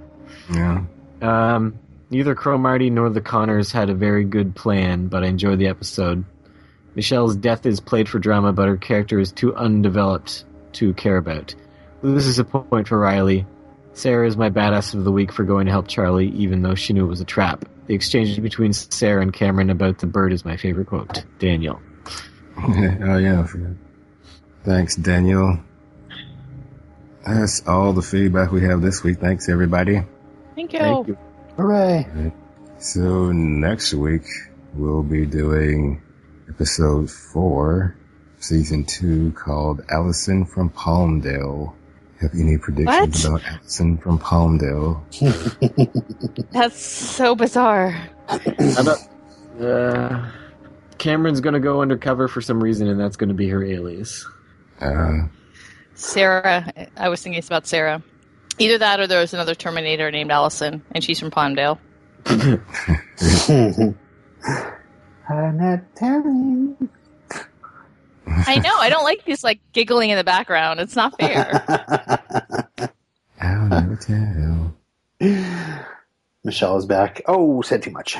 yeah. 0.53 0.83
Um, 1.21 1.79
neither 2.09 2.35
Cromartie 2.35 2.89
nor 2.89 3.09
the 3.09 3.21
Connors 3.21 3.71
had 3.71 3.89
a 3.89 3.93
very 3.93 4.23
good 4.23 4.55
plan, 4.55 5.07
but 5.07 5.23
I 5.23 5.27
enjoyed 5.27 5.59
the 5.59 5.67
episode. 5.67 6.23
Michelle's 6.95 7.35
death 7.35 7.65
is 7.65 7.79
played 7.79 8.07
for 8.07 8.19
drama, 8.19 8.53
but 8.53 8.67
her 8.67 8.77
character 8.77 9.19
is 9.19 9.31
too 9.31 9.53
undeveloped 9.55 10.45
to 10.73 10.93
care 10.93 11.17
about. 11.17 11.53
Loses 12.07 12.39
a 12.39 12.45
point 12.45 12.87
for 12.87 12.97
Riley. 12.97 13.45
Sarah 13.91 14.27
is 14.27 14.37
my 14.37 14.49
badass 14.49 14.93
of 14.93 15.03
the 15.03 15.11
week 15.11 15.33
for 15.33 15.43
going 15.43 15.65
to 15.65 15.71
help 15.71 15.87
Charlie, 15.87 16.29
even 16.29 16.61
though 16.61 16.75
she 16.75 16.93
knew 16.93 17.03
it 17.03 17.09
was 17.09 17.19
a 17.19 17.25
trap. 17.25 17.65
The 17.87 17.95
exchange 17.95 18.41
between 18.41 18.71
Sarah 18.71 19.21
and 19.21 19.33
Cameron 19.33 19.69
about 19.69 19.99
the 19.99 20.07
bird 20.07 20.31
is 20.31 20.45
my 20.45 20.55
favorite 20.55 20.87
quote. 20.87 21.25
Daniel. 21.39 21.81
oh 22.57 23.17
yeah. 23.17 23.45
Thanks, 24.63 24.95
Daniel. 24.95 25.59
That's 27.25 27.67
all 27.67 27.91
the 27.91 28.01
feedback 28.01 28.51
we 28.51 28.61
have 28.61 28.81
this 28.81 29.03
week. 29.03 29.17
Thanks, 29.19 29.49
everybody. 29.49 30.01
Thank 30.55 30.73
you. 30.73 30.79
Thank 30.79 31.07
you. 31.07 31.17
Hooray! 31.57 32.31
So 32.77 33.31
next 33.33 33.93
week 33.93 34.23
we'll 34.73 35.03
be 35.03 35.25
doing 35.25 36.01
episode 36.47 37.11
four, 37.11 37.97
season 38.39 38.85
two, 38.85 39.33
called 39.33 39.81
Allison 39.89 40.45
from 40.45 40.69
Palmdale. 40.69 41.73
Have 42.21 42.33
any 42.33 42.57
predictions 42.57 43.23
What? 43.29 43.41
about 43.41 43.53
Allison 43.53 43.97
from 43.97 44.17
Palmdale? 44.19 45.01
That's 46.51 46.79
so 46.83 47.35
bizarre. 47.35 47.91
How 48.27 48.81
about, 48.81 48.97
uh, 49.61 50.31
Cameron's 50.97 51.41
gonna 51.41 51.59
go 51.59 51.81
undercover 51.81 52.27
for 52.27 52.41
some 52.41 52.61
reason, 52.61 52.87
and 52.87 52.99
that's 52.99 53.17
gonna 53.17 53.35
be 53.35 53.47
her 53.49 53.63
alias. 53.63 54.27
Uh, 54.81 55.27
Sarah. 55.93 56.71
I 56.97 57.09
was 57.09 57.21
thinking 57.21 57.37
it's 57.37 57.47
about 57.47 57.67
Sarah. 57.67 58.01
Either 58.57 58.79
that 58.79 58.99
or 58.99 59.05
there 59.05 59.19
was 59.21 59.33
another 59.35 59.53
Terminator 59.53 60.09
named 60.09 60.31
Allison, 60.31 60.81
and 60.91 61.03
she's 61.03 61.19
from 61.19 61.29
Palmdale. 61.29 61.77
I'm 65.29 65.57
not 65.57 65.95
telling. 65.95 66.89
I 68.47 68.59
know. 68.59 68.77
I 68.77 68.89
don't 68.89 69.03
like 69.03 69.25
this 69.25 69.43
like 69.43 69.59
giggling 69.73 70.09
in 70.09 70.17
the 70.17 70.23
background. 70.23 70.79
It's 70.79 70.95
not 70.95 71.19
fair. 71.19 71.63
I'll 73.41 73.67
never 73.67 73.95
tell. 73.97 74.73
Michelle 76.43 76.77
is 76.77 76.85
back. 76.85 77.21
Oh, 77.27 77.61
said 77.61 77.83
too 77.83 77.91
much. 77.91 78.17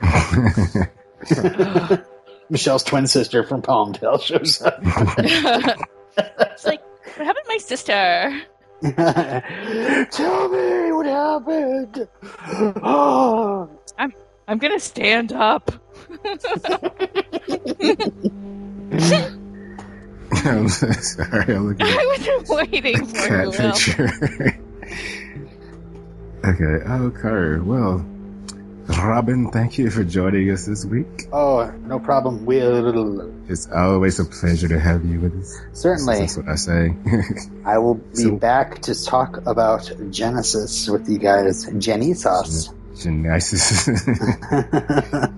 Michelle's 2.50 2.82
twin 2.82 3.06
sister 3.06 3.44
from 3.44 3.60
Palmdale 3.60 4.22
shows 4.22 4.62
up. 4.62 4.80
it's 4.82 6.64
like, 6.64 6.80
what 7.16 7.26
happened 7.26 7.44
to 7.44 7.48
my 7.48 7.58
sister? 7.58 8.40
Tell 10.12 10.48
me 10.48 10.92
what 10.92 11.06
happened. 11.06 12.08
Oh, 12.82 13.68
I'm 14.48 14.58
gonna 14.58 14.80
stand 14.80 15.32
up. 15.34 15.70
I'm 20.32 20.68
sorry. 20.68 21.54
I'm 21.54 21.68
looking 21.68 21.86
at 21.86 21.98
I 21.98 22.04
was 22.38 22.48
waiting 22.48 23.06
for 23.06 23.28
cat 23.28 23.44
you. 23.46 23.52
Picture. 23.52 24.62
okay. 26.44 26.84
Oh, 26.86 27.10
Carter. 27.10 27.62
Well, 27.62 28.04
Robin, 28.88 29.50
thank 29.50 29.76
you 29.78 29.90
for 29.90 30.02
joining 30.04 30.50
us 30.50 30.64
this 30.66 30.84
week. 30.84 31.26
oh, 31.32 31.70
no 31.86 31.98
problem. 31.98 32.46
Will 32.46 33.30
It's 33.50 33.68
always 33.70 34.18
a 34.18 34.24
pleasure 34.24 34.68
to 34.68 34.80
have 34.80 35.04
you 35.04 35.20
with 35.20 35.38
us. 35.40 35.58
certainly. 35.74 36.20
That's 36.20 36.36
what 36.38 36.48
I 36.48 36.54
say. 36.54 36.94
I 37.66 37.78
will 37.78 37.94
be 37.96 38.14
So- 38.14 38.36
back 38.36 38.80
to 38.82 39.04
talk 39.04 39.46
about 39.46 39.82
Genisys 40.10 40.90
with 40.90 41.08
you 41.08 41.18
guys. 41.18 41.66
Jenny 41.78 42.14
sauce. 42.14 42.70
Genisys. 42.98 43.88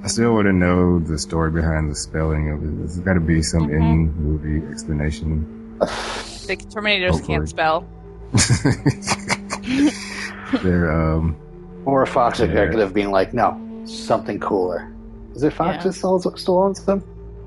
I 0.05 0.07
still 0.07 0.35
want 0.35 0.47
to 0.47 0.53
know 0.53 0.99
the 0.99 1.19
story 1.19 1.51
behind 1.51 1.91
the 1.91 1.95
spelling 1.95 2.51
of 2.51 2.63
it. 2.63 2.79
There's 2.79 2.99
got 3.01 3.15
to 3.15 3.21
be 3.21 3.43
some 3.43 3.69
Mhm. 3.69 3.81
in-movie 3.81 4.67
explanation. 4.71 5.79
The 5.79 6.57
Terminators 6.57 7.11
Hopefully. 7.11 7.27
can't 7.37 7.49
spell. 7.49 7.87
They're 10.63 10.91
um. 10.93 11.37
Or 11.85 12.03
a 12.03 12.07
Fox 12.07 12.41
Yeah. 12.41 12.47
executive 12.47 12.93
being 12.93 13.11
like, 13.11 13.33
no, 13.33 13.59
something 13.85 14.39
cooler. 14.41 14.93
Is 15.35 15.43
it 15.43 15.53
Fox 15.53 15.77
Yeah. 15.79 15.83
that 15.85 15.93
still, 15.95 16.21
still 16.37 16.59
owns 16.59 16.85
them? 16.85 17.03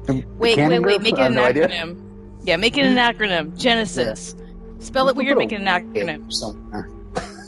The 0.05 0.23
Wait, 0.37 0.57
wait, 0.57 0.79
wait. 0.81 1.01
Make 1.01 1.13
it 1.13 1.19
an 1.19 1.35
no 1.35 1.43
idea. 1.43 1.67
acronym. 1.67 1.97
Yeah, 2.43 2.57
make 2.57 2.77
it 2.77 2.85
an 2.85 2.95
acronym. 2.97 3.55
Genesis. 3.57 4.35
Spell 4.79 5.07
it 5.09 5.15
weird. 5.15 5.37
Make 5.37 5.51
it 5.51 5.61
an 5.61 5.67
acronym. 5.67 6.31
Somewhere. 6.33 6.89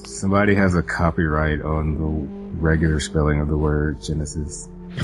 Somebody 0.05 0.55
has 0.55 0.75
a 0.75 0.83
copyright 0.83 1.61
on 1.61 1.97
the 1.97 2.44
regular 2.59 2.99
spelling 2.99 3.39
of 3.39 3.47
the 3.47 3.57
word 3.57 4.01
Genesis. 4.01 4.67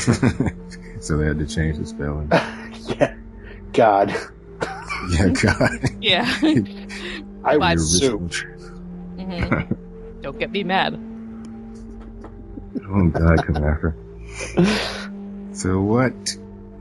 so 1.00 1.18
they 1.18 1.26
had 1.26 1.40
to 1.40 1.46
change 1.48 1.78
the 1.78 1.86
spelling. 1.86 2.30
yeah. 3.00 3.16
God. 3.74 4.16
Yeah, 5.12 5.28
God. 5.30 5.72
Yeah. 6.00 6.26
I 7.44 7.58
Five 7.58 7.60
would 7.60 7.80
sue. 7.80 8.18
Original 8.18 8.30
tr- 8.30 8.48
hmm 9.18 10.22
Don't 10.22 10.40
get 10.40 10.52
me 10.52 10.64
mad. 10.64 10.94
Oh 12.88 13.08
God, 13.10 13.46
come 13.46 13.64
after. 13.64 13.96
So 15.54 15.82
what? 15.82 16.14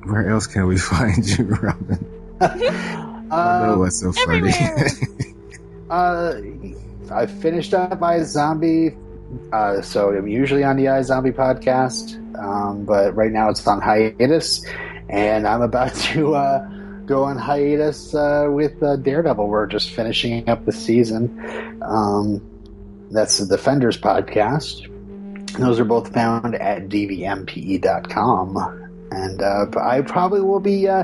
Where 0.04 0.28
else 0.30 0.46
can 0.46 0.66
we 0.66 0.78
find 0.78 1.26
you, 1.26 1.44
Robin? 1.46 2.06
I 2.40 3.58
know 3.58 3.74
Uh, 3.74 3.76
what's 3.78 4.00
so 4.00 4.12
funny. 4.12 4.52
uh, 5.90 6.34
I 7.12 7.26
finished 7.26 7.74
up 7.74 8.00
my 8.00 8.22
zombie. 8.22 8.96
Uh, 9.52 9.80
so 9.82 10.10
I'm 10.10 10.28
usually 10.28 10.64
on 10.64 10.76
the 10.76 10.86
iZombie 10.86 11.32
podcast, 11.32 12.16
um, 12.38 12.84
but 12.84 13.14
right 13.14 13.32
now 13.32 13.48
it's 13.48 13.66
on 13.66 13.80
hiatus, 13.80 14.64
and 15.08 15.46
I'm 15.46 15.62
about 15.62 15.94
to 16.12 16.34
uh, 16.34 16.68
go 17.06 17.24
on 17.24 17.36
hiatus 17.36 18.14
uh, 18.14 18.46
with 18.50 18.82
uh, 18.82 18.96
Daredevil. 18.96 19.46
We're 19.46 19.66
just 19.66 19.90
finishing 19.90 20.48
up 20.48 20.64
the 20.64 20.72
season. 20.72 21.78
Um, 21.82 22.40
that's 23.10 23.38
the 23.38 23.46
Defenders 23.46 23.98
podcast. 23.98 24.86
Those 25.58 25.80
are 25.80 25.84
both 25.84 26.12
found 26.12 26.54
at 26.54 26.88
dvmpe.com. 26.88 28.56
And 29.10 29.42
uh, 29.42 29.66
I 29.80 30.02
probably 30.02 30.40
will 30.40 30.60
be 30.60 30.88
uh, 30.88 31.02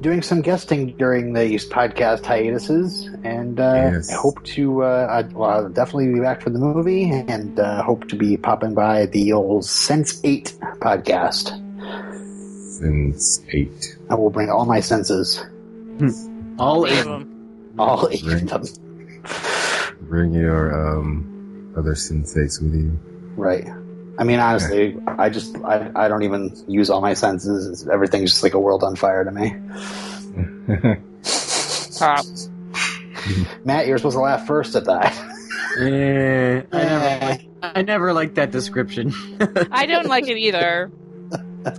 doing 0.00 0.22
some 0.22 0.42
guesting 0.42 0.96
during 0.96 1.32
these 1.32 1.68
podcast 1.68 2.24
hiatuses, 2.24 3.06
and 3.24 3.58
uh, 3.60 3.90
Yes. 3.94 4.10
I 4.10 4.16
hope 4.16 4.42
to. 4.44 4.82
Uh, 4.84 5.06
I, 5.10 5.22
well, 5.34 5.50
I'll 5.50 5.68
definitely 5.68 6.12
be 6.12 6.20
back 6.20 6.42
for 6.42 6.50
the 6.50 6.58
movie, 6.58 7.10
and 7.10 7.58
uh, 7.58 7.82
hope 7.82 8.08
to 8.08 8.16
be 8.16 8.36
popping 8.36 8.74
by 8.74 9.06
the 9.06 9.32
old 9.32 9.64
Sense8 9.64 10.58
podcast. 10.78 11.62
Sense 12.78 13.40
eight. 13.52 13.96
I 14.10 14.14
will 14.16 14.30
bring 14.30 14.50
all 14.50 14.66
my 14.66 14.80
senses, 14.80 15.42
All 16.58 16.86
Eight 16.86 16.98
of 16.98 17.04
them. 17.06 17.74
all 17.78 18.08
eight 18.10 18.22
Right. 18.24 18.52
of 18.52 18.74
them. 18.74 19.22
Bring 20.02 20.32
your 20.34 20.98
um 20.98 21.72
other 21.76 21.92
sensates 21.94 22.62
with 22.62 22.74
you. 22.74 22.98
Right. 23.36 23.66
I 24.18 24.24
mean, 24.24 24.38
honestly, 24.40 24.96
I 25.06 25.28
just 25.28 25.56
I, 25.58 25.90
I 25.94 26.08
don't 26.08 26.22
even 26.22 26.54
use 26.68 26.88
all 26.90 27.00
my 27.00 27.14
senses. 27.14 27.66
It's- 27.82 27.92
Everything's 27.92 28.30
just 28.30 28.42
like 28.42 28.54
a 28.54 28.58
world 28.60 28.82
on 28.82 28.96
fire 28.96 29.24
to 29.24 29.30
me. 29.30 29.54
Ah, 31.98 32.22
Matt, 33.64 33.86
you're 33.86 33.96
supposed 33.96 34.16
to 34.16 34.20
laugh 34.20 34.46
first 34.46 34.76
at 34.76 34.84
that. 34.84 35.14
Yeah, 35.80 36.62
I 36.72 36.84
never, 36.84 37.26
liked, 37.26 37.46
I 37.62 37.82
never 37.82 38.12
liked 38.12 38.34
that 38.34 38.50
description. 38.50 39.14
I 39.72 39.86
don't 39.86 40.06
like 40.06 40.28
it 40.28 40.36
either. 40.36 40.90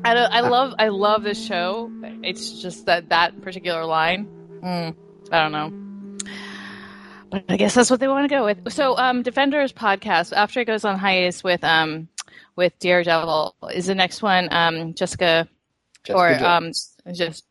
I, 0.03 0.13
don't, 0.15 0.33
I 0.33 0.39
love 0.41 0.73
I 0.79 0.87
love 0.87 1.21
this 1.23 1.43
show. 1.45 1.91
It's 2.23 2.61
just 2.61 2.87
that 2.87 3.09
that 3.09 3.39
particular 3.41 3.85
line. 3.85 4.27
Mm, 4.63 4.95
I 5.31 5.43
don't 5.43 5.51
know. 5.51 6.27
But 7.29 7.43
I 7.49 7.57
guess 7.57 7.75
that's 7.75 7.91
what 7.91 7.99
they 7.99 8.07
want 8.07 8.27
to 8.29 8.35
go 8.35 8.43
with. 8.45 8.71
So, 8.73 8.97
um, 8.97 9.21
Defenders 9.21 9.71
podcast 9.71 10.33
after 10.35 10.61
it 10.61 10.65
goes 10.65 10.83
on 10.83 10.97
hiatus 10.97 11.43
with 11.43 11.63
um 11.63 12.07
with 12.55 12.77
Daredevil 12.79 13.55
is 13.73 13.85
the 13.87 13.95
next 13.95 14.21
one 14.21 14.47
um 14.51 14.93
Jessica, 14.93 15.47
Jessica 16.03 16.43
or 16.43 16.45
um 16.47 16.71
just 17.13 17.45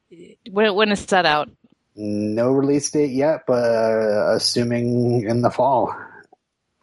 when 0.51 0.75
when 0.75 0.93
is 0.93 1.05
that 1.07 1.27
out? 1.27 1.51
no 1.99 2.51
release 2.53 2.91
date 2.91 3.11
yet, 3.13 3.45
but 3.47 3.65
uh, 3.65 4.35
assuming 4.35 5.27
in 5.27 5.41
the 5.41 5.51
fall. 5.51 5.95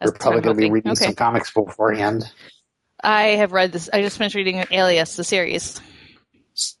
That's 0.00 0.10
We're 0.12 0.18
probably 0.18 0.40
going 0.40 0.56
to 0.56 0.60
be 0.62 0.70
reading 0.72 0.90
Okay. 0.92 1.04
some 1.04 1.14
comics 1.14 1.52
beforehand. 1.52 2.24
I 3.02 3.36
have 3.36 3.52
read 3.52 3.70
this. 3.70 3.88
I 3.92 4.02
just 4.02 4.18
finished 4.18 4.34
reading 4.34 4.64
Alias, 4.72 5.14
the 5.14 5.22
series, 5.22 5.80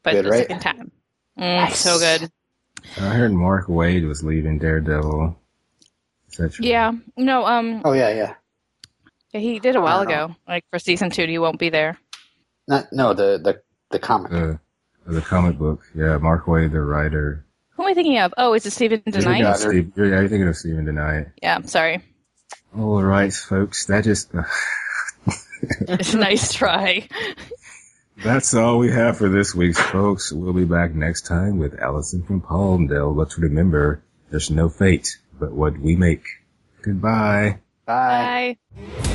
but 0.02 0.14
Good, 0.14 0.24
the 0.24 0.30
right? 0.30 0.38
second 0.40 0.60
time. 0.60 0.90
Mm, 1.38 1.70
So 1.70 1.98
good. 2.00 2.28
I 3.00 3.14
heard 3.14 3.32
Mark 3.32 3.66
Waid 3.68 4.06
was 4.06 4.24
leaving 4.24 4.58
Daredevil. 4.58 5.38
Is 6.30 6.36
that 6.38 6.52
true? 6.54 6.66
Yeah. 6.66 6.92
No. 7.16 7.46
Um. 7.46 7.82
Oh 7.84 7.92
yeah, 7.92 8.08
yeah. 8.10 8.34
Yeah, 9.34 9.40
He 9.40 9.58
did 9.58 9.76
a 9.76 9.80
while 9.80 10.00
ago. 10.00 10.34
Like 10.46 10.64
for 10.70 10.78
season 10.78 11.10
two, 11.10 11.26
he 11.26 11.38
won't 11.38 11.58
be 11.58 11.68
there. 11.68 11.98
Not, 12.68 12.92
no, 12.92 13.12
the 13.12 13.38
the 13.42 13.62
the 13.90 13.98
comic. 13.98 14.30
The, 14.30 14.60
the 15.06 15.20
comic 15.20 15.58
book. 15.58 15.82
Yeah, 15.94 16.16
Mark 16.18 16.46
Waid, 16.46 16.72
the 16.72 16.80
writer. 16.80 17.44
Who 17.70 17.82
am 17.82 17.90
I 17.90 17.94
thinking 17.94 18.18
of? 18.18 18.32
Oh, 18.38 18.54
is 18.54 18.64
it 18.64 18.70
Stephen 18.70 19.02
You're 19.04 19.20
thinking, 19.20 19.42
Tonight? 19.42 19.56
Steve, 19.56 19.92
you're, 19.96 20.06
yeah, 20.06 20.20
you're 20.20 20.28
thinking 20.28 20.48
of 20.48 20.56
Steven 20.56 20.86
DeKnight. 20.86 21.32
Yeah. 21.42 21.60
Sorry. 21.62 22.00
All 22.76 23.02
right, 23.02 23.32
folks. 23.32 23.86
That 23.86 24.04
just. 24.04 24.32
nice 26.14 26.52
try. 26.52 27.08
That's 28.22 28.54
all 28.54 28.78
we 28.78 28.92
have 28.92 29.18
for 29.18 29.28
this 29.28 29.54
week's 29.54 29.80
folks. 29.80 30.32
We'll 30.32 30.52
be 30.52 30.64
back 30.64 30.94
next 30.94 31.26
time 31.26 31.58
with 31.58 31.78
Allison 31.78 32.22
from 32.22 32.40
Palmdale. 32.40 33.14
Let's 33.14 33.36
remember, 33.36 34.02
there's 34.30 34.50
no 34.50 34.68
fate 34.68 35.18
but 35.38 35.52
what 35.52 35.76
we 35.78 35.96
make. 35.96 36.24
Goodbye. 36.82 37.58
Bye. 37.84 38.58
Bye. 38.76 39.10